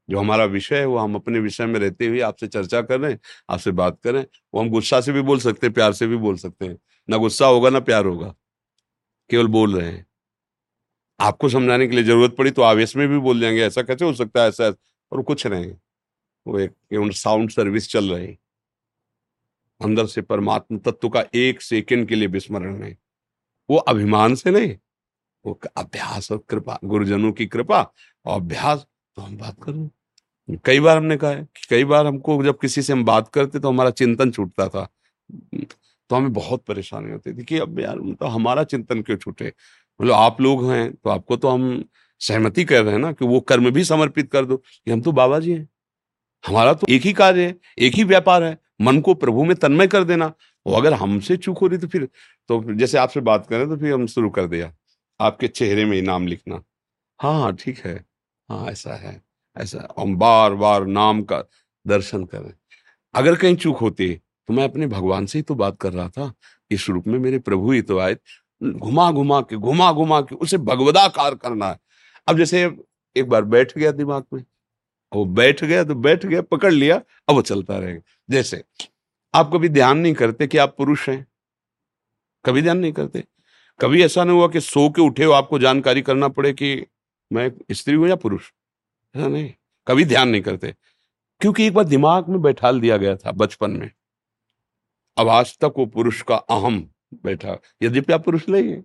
जो 0.08 0.18
हमारा 0.18 0.44
विषय 0.44 0.78
है, 0.78 0.86
वो 0.86 0.96
हम 0.98 1.14
अपने 1.14 1.38
विषय 1.38 1.66
में 1.66 1.78
रहते 1.80 2.06
हुए 2.06 2.20
आपसे 2.20 2.46
चर्चा 2.46 2.80
कर 2.82 3.00
रहे 3.00 3.10
हैं, 3.12 3.18
आपसे 3.50 3.70
बात 3.72 3.98
कर 4.04 4.16
हैं। 4.16 4.26
वो 4.54 4.60
हम 4.60 4.70
गुस्सा 4.70 5.00
से 5.00 5.12
भी 5.12 5.22
बोल 5.22 5.38
सकते 5.38 5.66
हैं, 5.66 5.74
प्यार 5.74 5.92
से 5.92 6.06
भी 6.06 6.16
बोल 6.16 6.36
सकते 6.36 6.66
हैं। 6.66 6.78
ना 7.08 7.16
गुस्सा 7.16 7.46
होगा, 7.46 7.70
ना 7.70 7.80
प्यार 7.80 8.06
होगा। 8.06 8.34
केवल 9.30 9.46
बोल 9.48 9.76
रहे 9.78 9.88
हैं। 9.88 10.06
आपको 11.20 11.48
समझाने 11.48 11.86
के 11.88 11.94
लिए 11.96 12.04
ज़रूरत 12.04 12.34
पड़ी 12.38 12.50
तो 12.50 12.62
आवेश 12.62 12.96
में 12.96 13.08
भी 13.08 13.18
बोल 13.18 13.40
जाएँगे, 13.40 13.62
ऐसा 13.62 13.82
कैसे 13.82 14.04
हो 14.04 14.12
सकता 14.14 14.42
है, 14.42 14.48
ऐसा 14.48 14.72
और 15.12 15.22
कुछ 15.22 15.46
नहीं। 15.46 15.72
वो 16.46 16.58
एक 16.58 16.72
साउंड 17.14 17.50
सर्विस 17.50 17.88
चल 17.90 18.10
रही। 18.14 18.36
अंदर 19.82 20.06
से 20.06 20.22
परमात्मा 20.22 20.78
तत्व 20.90 21.08
का 21.08 21.24
एक 21.34 21.62
सेकंड 21.62 22.08
के 22.08 22.14
लिए 22.14 22.28
विस्मरण 22.28 22.76
नहीं 22.78 22.94
वो 23.68 23.76
अभिमान 23.78 24.34
से 24.34 24.50
नहीं, 24.50 24.76
वो 25.44 25.60
अभ्यास 25.76 26.30
और 26.32 26.42
कृपा, 26.48 26.78
गुरुजनों 26.84 27.32
की 27.32 27.46
कृपा 27.46 27.80
और 28.26 28.40
अभ्यास। 28.40 28.86
तो 29.16 29.22
हम 29.22 29.36
बात 29.38 29.56
करें। 29.62 29.88
कई 30.64 30.80
बार 30.80 30.96
हमने 30.96 31.16
कहा 31.16 31.30
है 31.30 31.42
कि 31.56 31.66
कई 31.70 31.84
बार 31.84 32.06
हमको 32.06 32.42
जब 32.44 32.58
किसी 32.58 32.82
से 32.82 32.92
हम 32.92 33.04
बात 33.04 33.28
करते 33.28 33.58
तो 33.60 33.68
हमारा 33.68 33.90
चिंतन 33.90 34.30
छूटता 34.30 34.68
था। 34.68 34.86
तो 36.10 36.16
हमें 36.16 36.32
बहुत 36.32 36.64
परेशानी 36.64 37.12
होती 37.12 37.32
थी 37.38 37.44
कि 37.44 37.58
अब 37.58 37.80
यार 37.80 37.98
मतलब 38.00 38.28
हमारा 38.28 38.64
चिंतन 38.64 39.02
क्यों 39.02 39.16
छूटे? 39.16 39.52
मतलब 40.00 40.14
आप 40.14 40.40
लोग 40.40 40.70
हैं 40.70 40.92
तो 40.94 41.10
आपको 41.10 41.36
तो 41.36 41.48
हम 41.48 41.84
सहमति 42.20 42.64
कर 42.64 42.82
रहे 42.82 42.92
हैं 42.92 43.00
ना 43.00 43.12
कि 43.12 43.24
वो 43.24 43.40
कर्म 43.40 43.70
भी 43.70 43.84
समर्पित 43.84 44.30
कर 44.32 44.44
दो। 44.44 44.56
कि 44.56 44.90
हम 44.90 45.02
तो 45.02 45.12
बाबा 45.12 45.38
जी 45.40 45.52
हैं। 45.52 45.68
हमारा 46.44 46.72
तो 46.74 46.86
एक 46.90 47.02
ही 47.02 47.12
कार्य 47.12 47.46
है, 47.46 47.54
एक 47.78 47.94
ही 47.94 48.04
व्यापार 48.04 48.42
है। 48.42 48.56
मन 48.80 49.00
को 49.00 49.14
प्रभु 49.14 49.44
में 49.44 49.54
तन्मय 49.56 49.86
कर 49.86 50.04
देना। 50.04 50.32
वो 50.66 50.74
अगर 50.74 50.94
हमसे 50.94 51.36
चूक 51.36 51.58
हो 51.58 51.66
रही 51.66 51.78
तो 51.78 51.86
फिर 51.88 52.04
तो 52.50 52.62
जैसे 52.74 52.98
आपसे 52.98 53.20
बात 53.20 53.46
करें 53.46 53.68
तो 53.68 53.76
फिर 53.76 53.92
हम 53.92 54.06
शुरू 54.06 54.30
कर 54.30 54.46
दिया 54.46 54.72
आपके 55.20 55.48
चेहरे 55.48 55.84
में 55.84 56.00
नाम 56.02 56.26
लिखना। 56.26 56.62
हाँ 57.20 57.32
हाँ 57.40 57.54
ठीक 57.56 57.78
है। 57.78 57.94
हाँ 58.48 58.66
ऐसा 58.66 58.94
है। 58.96 59.20
ऐसा 59.56 59.86
हम 59.98 60.16
बार 60.16 60.54
बार 60.54 60.86
नाम 60.86 61.22
का 61.22 61.42
दर्शन 61.86 62.24
करें। 62.24 62.52
अगर 63.14 63.36
कहीं 63.36 63.56
चूक 63.56 63.78
होती 63.78 64.14
तो 64.14 64.54
मैं 64.54 64.64
अपने 64.64 64.86
भगवान 64.86 65.26
से 65.26 65.38
ही 65.38 65.42
तो 65.42 65.54
बात 65.54 65.76
कर 65.80 65.92
रहा 65.92 66.08
था। 66.08 66.32
इस 66.70 66.88
रूप 66.88 67.06
में 67.06 67.18
मेरे 67.18 67.38
प्रभु 67.40 67.72
ही 67.72 67.82
तो 67.82 67.98
आए। 67.98 68.16
घुमा 68.60 69.10
घुमा 69.12 69.40
के 69.40 69.56
घुमा 69.56 69.92
घुमा 69.92 70.20
के 70.20 70.34
उसे 70.34 70.58
भगवदाकार 70.60 71.34
करना 71.34 71.68
है। 71.68 71.78
अब 72.28 72.38
जैसे 72.38 72.64
एक 73.16 73.28
बार 73.28 73.44
बैठ 73.44 73.76
गया 73.78 73.90
दिमाग 73.92 74.24
में। 74.34 74.44
वो 75.12 75.24
बैठ 75.24 75.64
गया 75.64 75.84
तो 75.84 75.94
बैठ 75.94 76.26
गया, 76.26 76.42
पकड़ 76.42 76.72
लिया, 76.72 76.96
अब 77.28 77.34
वो 77.34 77.42
चलता 77.42 77.78
रहेगा। 77.78 78.00
जैसे, 78.30 78.64
आप 79.34 79.50
कभी 79.54 79.68
ध्यान 79.68 79.98
नहीं 79.98 80.14
करते 80.14 80.46
कि 80.46 80.58
आप 80.58 80.74
पुरुष 80.76 81.08
हैं? 81.08 81.26
कभी 82.44 82.62
ध्यान 82.62 82.78
नहीं 82.78 82.92
करते? 82.92 83.24
कभी 83.80 84.04
ऐसा 84.04 84.24
नहीं 84.24 84.36
हुआ 84.36 84.48
कि 84.48 84.60
सो 84.60 84.90
के 84.90 85.02
उठे 85.02 85.24
हो, 85.24 85.32
आपको 85.32 85.58
जानकारी 85.58 86.02
करना 86.02 86.28
पड़े 86.28 86.52
कि 86.52 86.86
मैं 87.32 87.52
स्त्री 87.72 87.94
हूँ 87.94 88.08
या 88.08 88.16
पुरुष? 88.16 88.52
ऐसा 89.16 89.28
नहीं। 89.28 89.52
कभी 89.86 90.04
ध्यान 90.04 90.28
नहीं 90.28 90.42
करते। 90.42 90.74
क्योंकि 91.40 91.66
एक 91.66 91.74
बार 91.74 91.84
दिमाग 91.84 92.28
में 92.28 92.42
बैठा 92.42 92.72
दिया 92.72 92.96
गया 92.96 93.16
था 93.16 93.32
बचपन 93.32 93.70
में। 93.70 93.90
अब 95.18 95.28
आज 95.28 95.58
तक 95.58 95.74
वो 95.76 95.86
पुरुष 95.86 96.22
का 96.22 96.36
अहम 96.36 96.90
बैठा, 97.14 97.58
यद्यपि 97.82 98.12
आप 98.12 98.24
पुरुष 98.24 98.48
नहीं 98.48 98.68
है। 98.68 98.84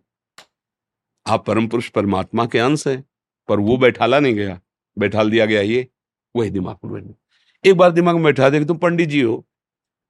आप 1.27 1.45
परम 1.45 1.67
पुरुष 1.67 1.89
परमात्मा 1.89 2.45
के 2.45 2.59
अंश 2.59 2.87
हैं, 2.87 3.05
पर 3.47 3.59
वो 3.59 3.77
बैठाला 3.77 4.19
नहीं 4.19 4.35
गया। 4.35 4.61
बैठाल 4.97 5.31
दिया 5.31 5.45
गया 5.45 5.61
ये। 5.61 5.87
वही 6.35 6.49
दिमाग 6.49 6.77
में 6.85 6.93
बैठ 6.93 7.15
एक 7.63 7.75
बार 7.77 7.91
दिमाग 7.91 8.15
में 8.15 8.23
बैठा 8.23 8.49
दे 8.49 8.59
कि 8.59 8.65
तुम 8.65 8.77
पंडित 8.77 9.09
जी 9.09 9.21
हो, 9.21 9.45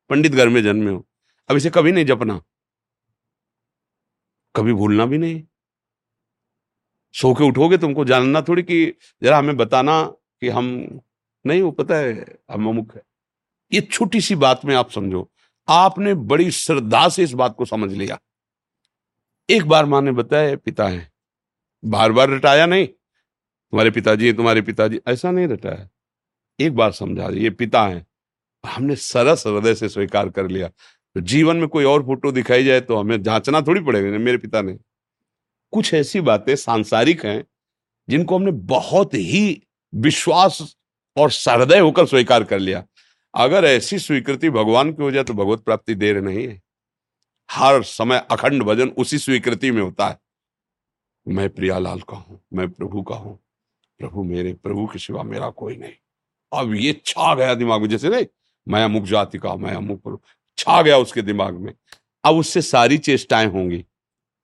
पंडित 0.10 0.32
घर 0.32 0.50
में 0.50 0.64
जन्मे 0.64 0.92
हो, 0.92 1.06
अब 1.50 1.58
इसे 1.58 1.70
कभी 1.70 1.92
नहीं 1.92 2.06
जपना। 2.06 2.42
कभी 4.56 4.74
भूलना 4.74 5.06
भी 5.06 5.18
नहीं। 5.18 5.44
सो 7.14 7.34
के 7.34 7.44
उठोगे 7.44 7.78
तुमको 7.78 8.06
जानना 8.06 8.42
थोड़ी 8.42 8.64
कि 8.64 8.86
जरा 9.24 9.38
हमें 9.38 9.58
बताना 9.58 10.04
कि 10.06 10.50
हम, 10.50 11.00
नहीं, 11.46 11.62
वो 11.62 11.72
पता 11.72 11.96
है, 11.96 12.26
हम 12.52 12.68
अमुक 12.70 12.96
है। 12.96 13.02
ये 13.74 13.82
छोटी 13.82 14.22
सी 14.22 14.36
बात 14.36 14.66
में 14.66 14.76
आप 14.76 14.92
समझो, 14.92 15.32
आपने 15.68 16.14
बड़ी 16.14 16.52
श्रद्धा 16.52 17.10
से 17.10 17.24
इस 17.24 17.34
बात 17.34 17.56
को 17.58 17.66
समझ 17.66 17.92
लिया। 17.92 18.20
एक 19.50 19.66
बार 19.66 19.86
माँ 19.86 20.02
ने 20.02 20.12
बताया, 20.12 20.56
पिता 20.56 20.88
है 20.88 21.12
बार 21.86 22.12
बार 22.12 22.30
रटाया 22.30 22.66
नहीं, 22.66 22.88
तुम्हारे 22.88 23.92
पिताजी 23.92 24.34
तुम्हारे 24.34 24.62
पिताजी, 24.62 25.00
ऐसा 25.08 25.32
नहीं 25.32 25.48
रटाया। 25.48 25.90
एक 26.60 26.76
बार 26.76 26.91
समझा 26.94 27.30
ये 27.30 27.50
पिता 27.52 27.86
है 27.86 28.06
हमने 28.63 28.96
सरस 28.96 29.44
हृदय 29.48 29.76
से 29.76 29.89
स्वीकार 29.89 30.30
कर 30.30 30.48
लिया। 30.48 30.68
तो 30.68 31.22
जीवन 31.22 31.58
में 31.58 31.68
कोई 31.68 31.84
और 31.84 32.04
फ़ोटो 32.04 32.32
दिखाई 32.32 32.63
जाए 32.63 32.82
तो 32.82 32.96
हमें 32.96 33.22
जांचना 33.24 33.62
थोड़ी 33.62 33.82
पड़ेगा 33.82 34.18
मेरे 34.20 34.38
पिता 34.38 34.62
ने। 34.62 34.78
कुछ 35.74 35.94
ऐसी 35.94 36.22
बातें 36.22 36.56
सांसारिक 36.56 37.26
हैं, 37.26 37.44
जिनको 38.08 38.36
हमने 38.36 38.52
बहुत 38.52 39.13
ही 39.13 39.62
विश्वास 39.94 40.76
और 41.18 41.32
सहृदय 41.32 41.80
होकर 41.80 42.06
स्वीकार 42.06 42.44
कर 42.44 42.60
लिया। 42.60 42.84
अगर 43.34 43.65
ऐसी 43.65 44.00
स्वीकृति 44.00 44.50
भगवान 44.50 44.91
की 44.94 45.04
हो 45.04 45.12
जाए 45.12 45.24
तो 45.24 45.34
भगवत 45.34 45.63
प्राप्ति 45.63 45.96
देर 45.96 46.22
नहीं 46.22 46.48
है। 46.48 46.62
हर 47.50 47.82
समय 47.84 48.26
अखंड 48.32 48.63
भजन 48.63 48.89
उसी 48.89 49.18
स्वीकृति 49.18 49.72
में 49.72 49.82
होता 49.82 50.08
है। 50.08 50.18
मैं 51.26 51.50
प्रियालाल 51.50 52.02
का 52.02 52.18
हूँ, 52.18 52.39
मैं 52.54 52.70
प्रभु 52.70 53.02
का 53.02 53.15
हूँ। 53.15 53.38
प्रभु 54.00 54.24
मेरे, 54.24 54.54
प्रभु 54.54 54.86
के 54.88 55.00
सिवा 55.00 55.24
मेरा 55.24 55.50
कोई 55.52 55.76
नहीं। 55.76 55.94
अब 56.56 56.74
ये 56.76 56.94
छा 57.06 57.34
गया 57.36 57.54
दिमाग 57.56 57.82
में, 57.82 57.88
जैसे 57.89 58.10
नहीं, 58.10 58.26
मैं 58.68 58.84
अमुक 58.84 59.04
जाति 59.06 59.38
का, 59.38 59.56
मैं 59.56 59.74
अमुक 59.74 60.20
छा 60.58 60.82
गया 60.82 60.98
उसके 60.98 61.22
दिमाग 61.22 61.58
में। 61.58 61.74
अब 62.24 62.36
उससे 62.36 62.62
सारी 62.63 62.98
चेष्टाएँ 63.00 63.48
होंगी 63.48 63.84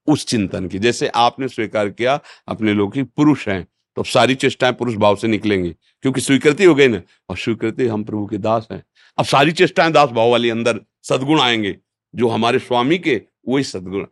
उस 0.07 0.25
चिंतन 0.25 0.67
की, 0.67 0.79
जैसे 0.79 1.07
आपने 1.07 1.47
स्वीकार 1.47 1.89
किया, 1.89 2.19
अपने 2.47 2.73
लोग 2.73 2.93
की 2.93 3.03
पुरुष 3.03 3.47
हैं 3.47 3.65
तो 3.97 4.03
सारी 4.03 4.35
चेष्टाएँ 4.35 4.73
पुरुष 4.73 4.95
भाव 4.95 5.15
से 5.15 5.27
निकलेंगी, 5.27 5.69
क्योंकि 6.03 6.21
स्वीकृति 6.21 6.65
हो 6.65 6.75
गई 6.75 6.87
ना, 6.87 7.01
और 7.29 7.37
स्वीकृति 7.37 7.87
हम 7.87 8.03
प्रभु 8.03 8.25
के 8.25 8.37
दास 8.37 8.67
हैं। 8.71 8.83
अब 9.17 9.25
सारी 9.25 9.51
चेष्टाएँ 9.51 9.91
दास 9.91 10.09
भाव 10.09 10.29
वाली 10.29 10.49
अंदर 10.49 10.79
सदगुण 11.03 11.39
आएँगे, 11.39 11.75
जो 12.13 12.27
हमारे 12.27 12.59
स्वामी 12.59 12.97
के, 12.97 13.21
वही 13.47 13.63
सदगुण। 13.63 14.05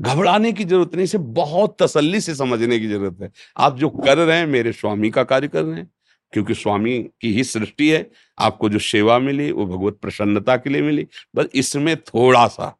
घबराने 0.00 0.52
की 0.52 0.64
ज़रूरत 0.64 0.94
नहीं, 0.94 1.04
इसे 1.04 1.18
बहुत 1.18 1.76
तसल्ली 1.82 2.20
से 2.20 2.34
समझने 2.34 2.78
की 2.78 2.88
ज़रूरत 2.88 3.20
है। 3.22 3.30
आप 3.56 3.76
जो 3.78 3.88
कर 3.90 4.18
रहे 4.18 4.38
हैं, 4.38 4.46
मेरे 4.46 4.72
स्वामी 4.72 5.10
का 5.10 5.24
कार्य 5.24 5.48
कर 5.48 5.62
रहे 5.62 5.76
हैं। 5.76 5.90
क्योंकि 6.36 6.54
स्वामी 6.54 6.98
की 7.20 7.32
ही 7.32 7.44
सृष्टि 7.44 7.88
है, 7.88 8.10
आपको 8.38 8.68
जो 8.68 8.78
सेवा 8.78 9.18
मिली, 9.18 9.50
वो 9.52 9.66
भगवत 9.66 9.98
प्रसन्नता 10.02 10.56
के 10.56 10.70
लिए 10.70 10.82
मिली। 10.82 11.06
बस 11.34 11.46
इसमें 11.54 11.96
थोड़ा 11.96 12.46
सा 12.46 12.76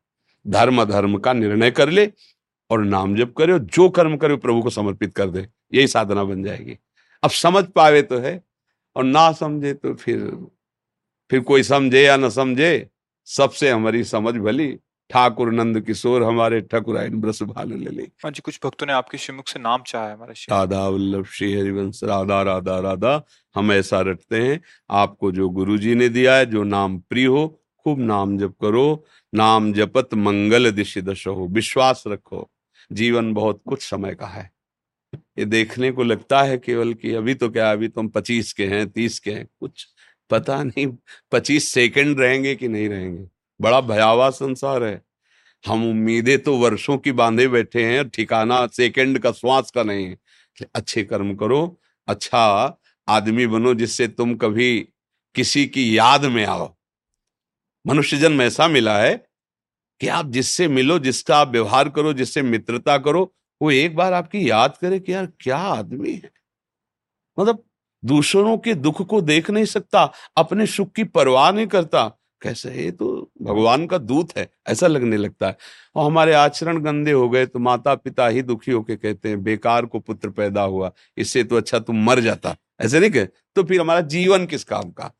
धर्म 0.46 0.84
धर्म 0.84 1.16
का 1.18 1.32
निर्णय 1.32 1.70
कर 1.70 1.90
ले 1.90 2.06
और 2.70 2.84
नाम 2.84 3.16
जप 3.16 3.32
करे 3.38 3.52
और 3.52 3.58
जो 3.58 3.88
कर्म 3.88 4.16
करे 4.16 4.36
प्रभु 4.36 4.62
को 4.62 4.70
समर्पित 4.70 5.14
कर 5.14 5.30
दे। 5.30 5.46
यही 5.74 5.86
साधना 5.86 6.24
बन 6.24 6.42
जाएगी। 6.44 6.76
अब 7.22 7.30
समझ 7.30 7.64
पावे 7.66 8.02
तो 8.02 8.18
है 8.18 8.40
और 8.96 9.04
ना 9.04 9.32
समझे 9.32 9.72
तो 9.74 9.94
फिर 9.94 10.20
फिर 11.30 11.40
कोई 11.40 11.62
समझे 11.62 12.02
या 12.02 12.16
ना 12.16 12.28
समझे, 12.28 12.88
सबसे 13.28 13.70
हमारी 13.70 14.04
समझ 14.04 14.34
भली। 14.34 14.68
ठाकुर 15.10 15.52
नंद 15.52 15.80
किशोर 15.80 16.22
हमारे 16.22 16.60
ठकुराइन 16.60 17.20
ब्रस 17.20 17.42
भाल 17.42 17.72
ले 17.72 18.02
हाँ 18.02 18.30
जी 18.30 18.40
कुछ 18.44 18.58
भक्तों 18.64 18.86
ने 18.86 18.92
आपके 18.92 19.18
श्रीमुख 19.18 19.48
से 19.48 19.58
नाम 19.58 19.82
चाहा 19.86 20.06
है 20.08 20.14
हमारे 20.14 20.32
राधा 20.50 20.86
वल्लभ 20.88 21.24
श्री 21.26 21.52
हरिवंश 21.54 22.00
राधा 22.04 22.40
राधा 22.42 22.78
राधा 22.80 23.22
हम 23.54 23.72
ऐसा 23.72 24.00
रटते 24.00 24.42
हैं। 24.42 24.60
आपको 24.90 25.32
जो 25.32 25.48
गुरु 25.48 25.78
जी 25.78 25.94
ने 25.94 26.08
दिया 26.08 26.36
है 26.36 26.46
जो 26.46 26.62
नाम 26.64 26.98
प्रिय 27.00 27.26
हो 27.26 27.46
खूब 27.86 27.98
नाम 27.98 28.36
जप 28.38 28.54
करो। 28.60 29.04
नाम 29.32 29.72
जपत 29.72 30.14
मंगल 30.14 30.70
दिश 30.70 30.98
दश। 30.98 31.26
हो 31.26 31.46
विश्वास 31.46 32.04
रखो 32.08 32.48
जीवन 32.90 33.32
बहुत 33.34 33.62
कुछ 33.66 33.82
समय 33.82 34.14
का 34.14 34.26
है। 34.26 34.50
ये 35.38 35.44
देखने 35.44 35.90
को 35.92 36.02
लगता 36.02 36.42
है 36.42 36.58
केवल 36.58 36.92
कि 36.94 37.14
अभी 37.14 37.34
तो 37.34 37.48
क्या 37.50 37.70
अभी 37.72 37.88
तो 37.88 38.00
हम 38.00 38.08
पच्चीस 38.08 38.52
के 38.52 38.66
हैं 38.66 38.88
तीस 38.90 39.18
के 39.18 39.30
हैं 39.30 39.46
कुछ 39.60 39.86
पता 40.30 40.62
नहीं 40.64 40.86
पच्चीस 41.32 41.68
सेकंड 41.68 42.20
रहेंगे 42.20 42.54
कि 42.54 42.68
नहीं 42.68 42.88
रहेंगे। 42.88 43.35
बड़ा 43.60 43.80
भयावह 43.80 44.30
संसार 44.30 44.84
है। 44.84 45.02
हम 45.66 45.90
उम्मीदें 45.90 46.38
तो 46.38 46.56
वर्षों 46.56 46.98
की 46.98 47.12
बांधे 47.12 47.48
बैठे 47.48 47.84
हैं, 47.84 48.08
ठिकाना 48.08 48.66
सेकंड 48.66 49.18
का 49.18 49.32
श्वास 49.32 49.70
का 49.70 49.82
नहीं 49.82 50.06
है। 50.06 50.18
अच्छे 50.74 51.02
कर्म 51.04 51.34
करो 51.36 51.80
अच्छा 52.08 52.78
आदमी 53.08 53.46
बनो 53.46 53.74
जिससे 53.74 54.08
तुम 54.08 54.34
कभी 54.34 54.88
किसी 55.34 55.66
की 55.66 55.98
याद 55.98 56.24
में 56.24 56.44
आओ। 56.46 56.76
मनुष्य 57.86 58.16
जन्म 58.16 58.42
ऐसा 58.42 58.68
मिला 58.68 58.98
है 58.98 59.26
कि 60.00 60.08
आप 60.08 60.26
जिससे 60.26 60.68
मिलो, 60.68 60.98
जिसका 60.98 61.36
आप 61.36 61.48
व्यवहार 61.48 61.88
करो, 61.88 62.12
जिससे 62.12 62.42
मित्रता 62.42 62.98
करो, 62.98 63.34
वो 63.62 63.70
एक 63.70 63.96
बार 63.96 64.12
आपकी 64.12 64.50
याद 64.50 64.76
करे 64.76 65.00
कि 65.00 65.12
यार 65.12 65.26
क्या 65.40 65.56
आदमी 65.56 66.12
है। 66.12 66.30
मतलब 67.38 67.64
दूसरों 68.04 68.58
के 68.58 68.74
दुख 68.74 69.06
को 69.06 69.20
देख 69.20 69.50
नहीं 69.50 69.64
सकता, 69.64 70.12
अपने 70.36 70.66
सुख 70.66 70.92
की 70.92 71.04
परवाह 71.04 71.52
नहीं 71.52 71.66
करता। 71.66 72.18
कैसे? 72.42 72.70
ये 72.74 72.90
तो 72.90 73.30
भगवान 73.42 73.86
का 73.86 73.98
दूत 73.98 74.36
है, 74.38 74.48
ऐसा 74.66 74.86
लगने 74.86 75.16
लगता 75.16 75.46
है। 75.46 75.56
और 75.96 76.06
हमारे 76.06 76.32
आचरण 76.34 76.78
गंदे 76.78 77.12
हो 77.12 77.28
गए 77.28 77.46
तो 77.46 77.58
माता 77.58 77.94
पिता 77.94 78.26
ही 78.28 78.42
दुखी 78.42 78.72
होके 78.72 78.96
कहते 78.96 79.28
हैं, 79.28 79.42
बेकार 79.44 79.86
को 79.86 80.00
पुत्र 80.00 80.30
पैदा 80.30 80.62
हुआ, 80.62 80.92
इससे 81.16 81.44
तो 81.44 81.56
अच्छा 81.56 81.78
तुम 81.78 82.04
मर 82.04 82.20
जाता। 82.20 82.56
ऐसे 82.80 83.00
नहीं 83.00 83.10
कहे? 83.10 83.26
तो 83.26 83.62
फिर 83.62 83.80
हमारा 83.80 84.00
जीवन 84.00 84.46
किस 84.46 84.64
काम 84.64 84.90
का? 84.90 85.12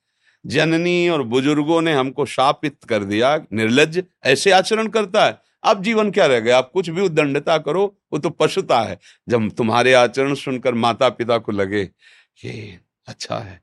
जननी 0.44 1.08
और 1.08 1.22
बुज़ुर्गों 1.22 1.80
ने 1.82 1.92
हमको 1.92 2.26
शापित 2.26 2.76
कर 2.84 3.04
दिया, 3.04 3.36
निर्लज, 3.52 4.02
ऐसे 4.24 4.50
आचरण 4.50 4.88
करता 4.88 5.24
है। 5.24 5.38
अब 5.64 5.82
जीवन 5.82 6.10
क्या 6.10 6.26
रह 6.26 6.40
गया? 6.40 6.58
आप 6.58 6.70
कुछ 6.74 6.90
भी 6.90 7.02
उदंडता 7.02 7.58
करो, 7.58 7.84
वो 8.12 8.18
तो 8.18 8.30
पशुता 8.30 8.80
है। 8.80 8.98
जब 9.28 9.50
तुम्हारे 9.50 9.92
आचरण 9.94 10.34
सुनकर 10.34 10.74
माता 10.74 11.08
पिता 11.08 11.38
को 11.38 11.52
लगे 11.52 11.84
कि 11.84 12.78
अच्छा 13.06 13.38
है। 13.38 13.60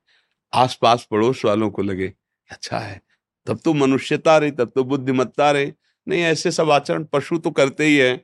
आसपास 0.54 1.08
पड़ोस 1.12 1.46
वालों 1.46 1.70
को 1.70 1.82
लगे 1.82 2.14
अच्छा 2.50 2.80
है। 2.80 3.02
तब 3.48 3.60
तो 3.66 3.74
मनुष्यता 3.74 4.38
रही, 4.38 4.52
तब 4.52 4.72
तो 4.76 4.84
बुद्धिमत्ता 4.84 5.52
रही। 5.52 5.72
नहीं, 6.08 6.22
ऐसे 6.22 6.52
सब 6.52 6.72
आचरण 6.72 7.04
पशु 7.04 7.38
तो 7.38 7.52
करते 7.52 7.86
ही 7.86 7.98
है। 7.98 8.16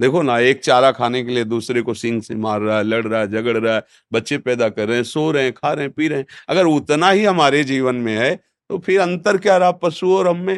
देखो 0.00 0.22
ना, 0.22 0.38
एक 0.38 0.60
चारा 0.60 0.90
खाने 0.92 1.22
के 1.24 1.30
लिए 1.30 1.44
दूसरे 1.44 1.82
को 1.82 1.94
सिंग 1.94 2.20
से 2.22 2.34
मार 2.34 2.60
रहा 2.60 2.76
है, 2.78 2.84
लड़ 2.84 3.06
रहा 3.06 3.20
है, 3.20 3.26
झगड़ 3.28 3.56
रहा 3.56 3.74
है, 3.74 3.82
बच्चे 4.12 4.38
पैदा 4.38 4.68
कर 4.68 4.88
रहे 4.88 4.96
हैं, 4.96 5.04
सो 5.04 5.30
रहे 5.30 5.44
हैं, 5.44 5.52
खा 5.52 5.72
रहे 5.72 5.84
हैं, 5.84 5.92
पी 5.92 6.08
रहे 6.08 6.18
हैं। 6.18 6.26
अगर 6.48 6.66
उतना 6.66 7.10
ही 7.10 7.24
हमारे 7.24 7.62
जीवन 7.64 7.94
में 7.96 8.16
है 8.18 8.34
तो 8.70 8.78
फिर 8.78 9.00
अंतर 9.00 9.36
क्या 9.38 9.56
रहा 9.56 9.70
पशु 9.72 10.12
और 10.14 10.28
हम 10.28 10.36
में? 10.36 10.54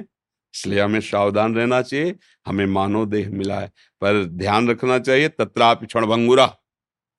इसलिए 0.55 0.81
हमें 0.81 1.01
सावधान 1.01 1.55
रहना 1.55 1.81
चाहिए, 1.83 2.15
हमें 2.47 2.65
मानव 2.67 3.07
देह 3.07 3.31
मिला 3.31 3.59
है। 3.61 3.69
पर 4.03 4.25
ध्यान 4.27 4.69
रखना 4.71 4.99
चाहिए, 4.99 5.29
तत्राप 5.29 5.85
क्षण 5.85 6.07
भंगुरा 6.07 6.47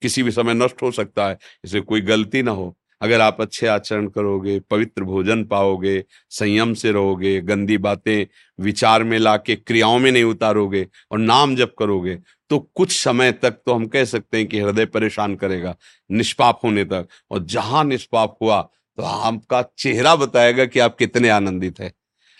किसी 0.01 0.23
भी 0.23 0.31
समय 0.31 0.53
नष्ट 0.53 0.81
हो 0.81 0.91
सकता 0.91 1.27
है, 1.27 1.37
इसे 1.65 1.81
कोई 1.81 2.01
गलती 2.01 2.41
ना 2.43 2.51
हो। 2.51 2.75
अगर 3.03 3.21
आप 3.21 3.41
अच्छे 3.41 3.67
आचरण 3.67 4.07
करोगे, 4.07 4.59
पवित्र 4.61 5.03
भोजन 5.03 5.43
पाओगे, 5.45 6.03
संयम 6.31 6.73
से 6.73 6.91
रहोगे, 6.91 7.39
गंदी 7.41 7.77
बातें 7.79 8.25
विचार 8.59 9.03
में 9.03 9.17
लाके, 9.19 9.55
क्रियाओं 9.55 9.97
में 9.99 10.11
नहीं 10.11 10.23
उतारोगे 10.23 10.87
और 11.11 11.19
नाम 11.19 11.55
जप 11.55 11.73
करोगे 11.79 12.17
तो 12.51 12.59
कुछ 12.75 12.91
समय 12.93 13.31
तक 13.33 13.51
तो 13.65 13.73
हम 13.73 13.85
कह 13.87 14.05
सकते 14.05 14.37
हैं 14.37 14.47
कि 14.47 14.59
हृदय 14.59 14.85
परेशान 14.87 15.35
करेगा, 15.35 15.75
निष्पाप 16.09 16.59
होने 16.63 16.83
तक। 16.85 17.07
और 17.31 17.43
जहाँ 17.45 17.83
निष्पाप 17.83 18.37
हुआ 18.41 18.61
तो 18.97 19.03
आपका 19.03 19.61
चेहरा 19.77 20.15
बताएगा 20.15 20.65
कि 20.65 20.79
आप 20.79 20.95
कितने 20.95 21.29
आनंदित 21.29 21.79
है। 21.79 21.91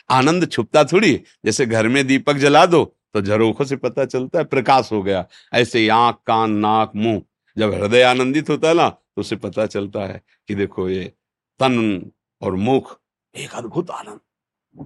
आनंद 0.09 0.47
छुपता 0.47 0.83
थोड़ी, 0.83 1.13
जैसे 1.45 1.65
घर 1.65 1.87
में 1.87 2.05
दीपक 2.07 2.35
जला 2.37 2.65
दो 2.65 2.83
तो 3.13 3.21
झरोखों 3.21 3.65
से 3.65 3.75
पता 3.75 4.05
चलता 4.05 4.39
है, 4.39 4.45
प्रकाश 4.45 4.89
हो 4.91 5.01
गया। 5.03 5.25
ऐसे 5.53 5.87
आँख, 5.89 6.15
कान, 6.27 6.51
नाक, 6.51 6.91
मुँह, 6.95 7.21
जब 7.57 7.73
हृदय 7.73 8.01
आनंदित 8.03 8.49
होता 8.49 8.67
है 8.67 8.73
ना 8.73 8.91
तो 9.15 9.19
उसे 9.21 9.35
पता 9.35 9.65
चलता 9.65 10.05
है 10.05 10.21
कि 10.47 10.55
देखो 10.55 10.89
ये 10.89 11.03
तन 11.59 12.11
और 12.41 12.55
मुख 12.55 12.99
एक 13.35 13.53
अद्भुत 13.53 13.89
आनंद। 13.91 14.19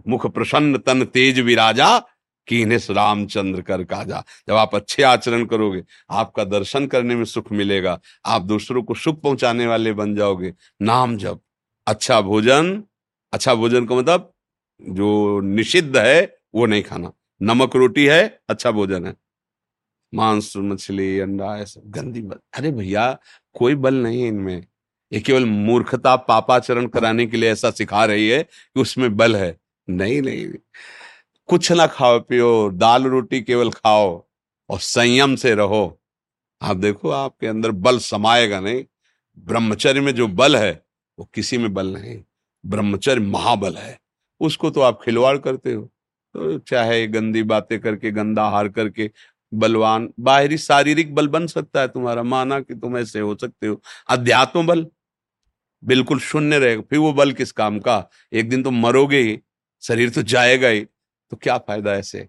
मुख 0.07 0.25
प्रसन्न, 0.27 0.77
तन 0.77 1.05
तेज 1.05 1.39
विराजा 1.39 1.99
कीनेस 2.47 2.91
रामचंद्र 2.91 3.61
कर 3.61 3.83
काजा। 3.83 4.23
जब 4.47 4.53
आप 4.53 4.75
अच्छे 4.75 5.03
आचरण 5.03 5.45
करोगे, 5.45 5.83
आपका 6.09 6.43
दर्शन 6.43 6.87
करने 6.87 7.15
में 7.15 7.25
सुख 7.25 7.51
मिलेगा। 7.51 7.99
आप 8.25 8.41
दूसरों 8.41 8.83
को 8.83 8.93
सुख 8.93 9.21
पहुँचाने 9.21 9.67
वाले 9.67 9.93
बन 9.93 10.15
जाओगे। 10.15 10.53
नाम 10.81 11.17
जब 11.17 11.39
अच्छा 11.87 12.21
भोजन 12.21 12.83
अच्छा 13.33 13.53
भोजन 13.55 13.85
का 13.85 13.95
मतलब 13.95 14.33
जो 14.81 15.41
निषिद्ध 15.41 15.97
है, 15.97 16.37
वो 16.55 16.65
नहीं 16.65 16.83
खाना। 16.83 17.11
नमक 17.41 17.75
रोटी 17.75 18.05
है 18.05 18.41
अच्छा 18.49 18.71
भोजन 18.71 19.05
है। 19.05 19.13
मांस 20.13 20.53
मछली, 20.57 21.19
अंडा 21.19 21.57
ऐसा 21.57 21.81
गंदी 21.85 22.21
बल। 22.21 22.35
अरे 22.53 22.71
भैया, 22.71 23.19
कोई 23.53 23.75
बल 23.75 23.95
नहीं 23.95 24.21
है 24.21 24.27
इनमें। 24.27 24.65
ये 25.13 25.19
केवल 25.19 25.45
मूर्खता 25.45 26.15
पापाचरण 26.15 26.87
कराने 26.87 27.25
के 27.25 27.37
लिए 27.37 27.51
ऐसा 27.51 27.71
सिखा 27.71 28.05
रही 28.05 28.29
है 28.29 28.43
कि 28.43 28.79
उसमें 28.79 29.17
बल 29.17 29.35
है। 29.35 29.57
नहीं 29.89 30.21
नहीं 30.21 30.47
कुछ 31.45 31.71
ना 31.71 31.87
खाओ, 31.87 32.19
पियो। 32.19 32.71
दाल 32.73 33.03
रोटी 33.03 33.41
केवल 33.41 33.69
खाओ 33.69 34.25
और 34.69 34.79
संयम 34.79 35.35
से 35.35 35.55
रहो। 35.55 36.01
आप 36.61 36.77
देखो, 36.77 37.09
आपके 37.09 37.47
अंदर 37.47 37.71
बल 37.71 37.99
समाएगा 37.99 38.59
नहीं। 38.59 38.85
ब्रह्मचर्य 39.39 40.01
में 40.01 40.15
जो 40.15 40.27
बल 40.27 40.57
है, 40.57 40.85
वो 41.19 41.29
किसी 41.33 41.57
में 41.57 41.73
बल 41.73 41.87
नहीं। 41.87 42.23
ब्रह्मचर्य 42.65 43.21
महाबल 43.21 43.75
है। 43.75 43.99
उसको 44.39 44.69
तो 44.69 44.81
आप 44.81 44.99
खिलवाड़ 45.05 45.37
करते 45.37 45.73
हो। 45.73 45.83
तो 46.33 46.59
चाहे 46.59 47.07
गंदी 47.07 47.43
बातें 47.43 47.79
करके, 47.79 48.11
गंदा 48.11 48.49
हार 48.49 48.69
करके 48.69 49.11
बलवान, 49.53 50.09
बाहरी 50.19 50.57
शारीरिक 50.57 51.13
बल 51.15 51.27
बन 51.27 51.47
सकता 51.47 51.81
है 51.81 51.87
तुम्हारा, 51.87 52.23
माना 52.23 52.59
कि 52.59 52.75
तुम 52.75 52.97
ऐसे 52.97 53.19
हो 53.19 53.35
सकते 53.35 53.67
हो। 53.67 53.81
अध्यात्म 54.09 54.65
बल, 54.67 54.85
बिल्कुल 55.83 56.19
शून्य 56.19 56.59
रहेगा, 56.59 56.81
फिर 56.81 56.99
वो 56.99 57.13
बल 57.13 57.31
किस 57.31 57.51
काम 57.51 57.79
का? 57.79 58.09
एक 58.33 58.49
दिन 58.49 58.63
तो 58.63 58.71
मरोगे 58.71 59.19
ही, 59.19 59.39
शरीर 59.83 60.09
तो 60.09 60.21
जाएगा 60.21 60.67
ही 60.67 60.85
तो 61.31 61.37
क्या 61.37 61.57
फ़ायदा 61.57 61.93
ऐसे? 61.93 62.27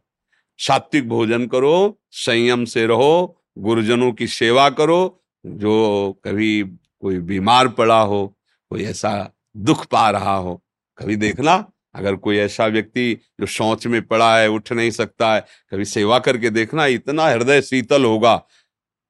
सात्विक 0.59 1.09
भोजन 1.09 1.47
करो, 1.47 1.99
संयम 2.11 2.65
से 2.65 2.87
रहो, 2.87 3.43
गुरुजनों 3.59 4.13
की 4.13 4.27
सेवा 4.27 4.69
करो, 4.71 5.21
जो 5.45 6.13
कभी 6.25 6.63
कोई 7.01 7.19
बीमार 7.19 7.69
पड़ा 7.69 8.01
हो, 8.01 8.27
कोई 8.71 8.85
ऐसा 8.85 9.33
दुख 9.57 9.87
पा 9.87 10.09
रहा 10.11 10.35
हो, 10.35 10.63
कभी 10.99 11.17
देखना 11.17 11.57
अगर 11.95 12.15
कोई 12.15 12.37
ऐसा 12.39 12.67
व्यक्ति 12.67 13.15
जो 13.41 13.47
शौच 13.47 13.87
में 13.87 14.01
पड़ा 14.03 14.37
है, 14.39 14.49
उठ 14.49 14.73
नहीं 14.73 14.91
सकता 14.91 15.35
है, 15.35 15.41
कभी 15.73 15.85
सेवा 15.85 16.19
करके 16.19 16.51
देखना 16.51 16.87
इतना 16.87 17.27
हृदय 17.27 17.63
शीतल 17.63 18.05
होगा 18.05 18.37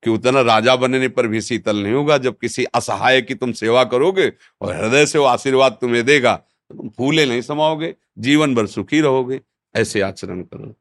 कि 0.03 0.11
उतना 0.11 0.41
राजा 0.41 0.76
बनने 0.76 1.09
पर 1.09 1.26
भी 1.26 1.41
शीतल 1.41 1.76
नहीं 1.76 1.93
होगा 1.93 2.18
जब 2.18 2.37
किसी 2.39 2.64
असहाय 2.64 3.20
की 3.22 3.35
तुम 3.35 3.53
सेवा 3.53 3.85
करोगे 3.85 4.33
और 4.61 4.74
हृदय 4.76 5.07
से 5.07 5.18
वो 5.18 5.24
आशीर्वाद 5.24 5.79
तुम्हें 5.81 6.05
देगा 6.05 6.35
तो 6.37 6.74
तुम 6.74 6.89
फूले 6.89 7.26
नहीं 7.26 7.41
समाओगे, 7.43 7.95
जीवन 8.18 8.55
भर 8.55 8.66
सुखी 8.66 9.01
रहोगे। 9.01 9.41
ऐसे 9.74 10.01
आचरण 10.01 10.43
करो। 10.43 10.74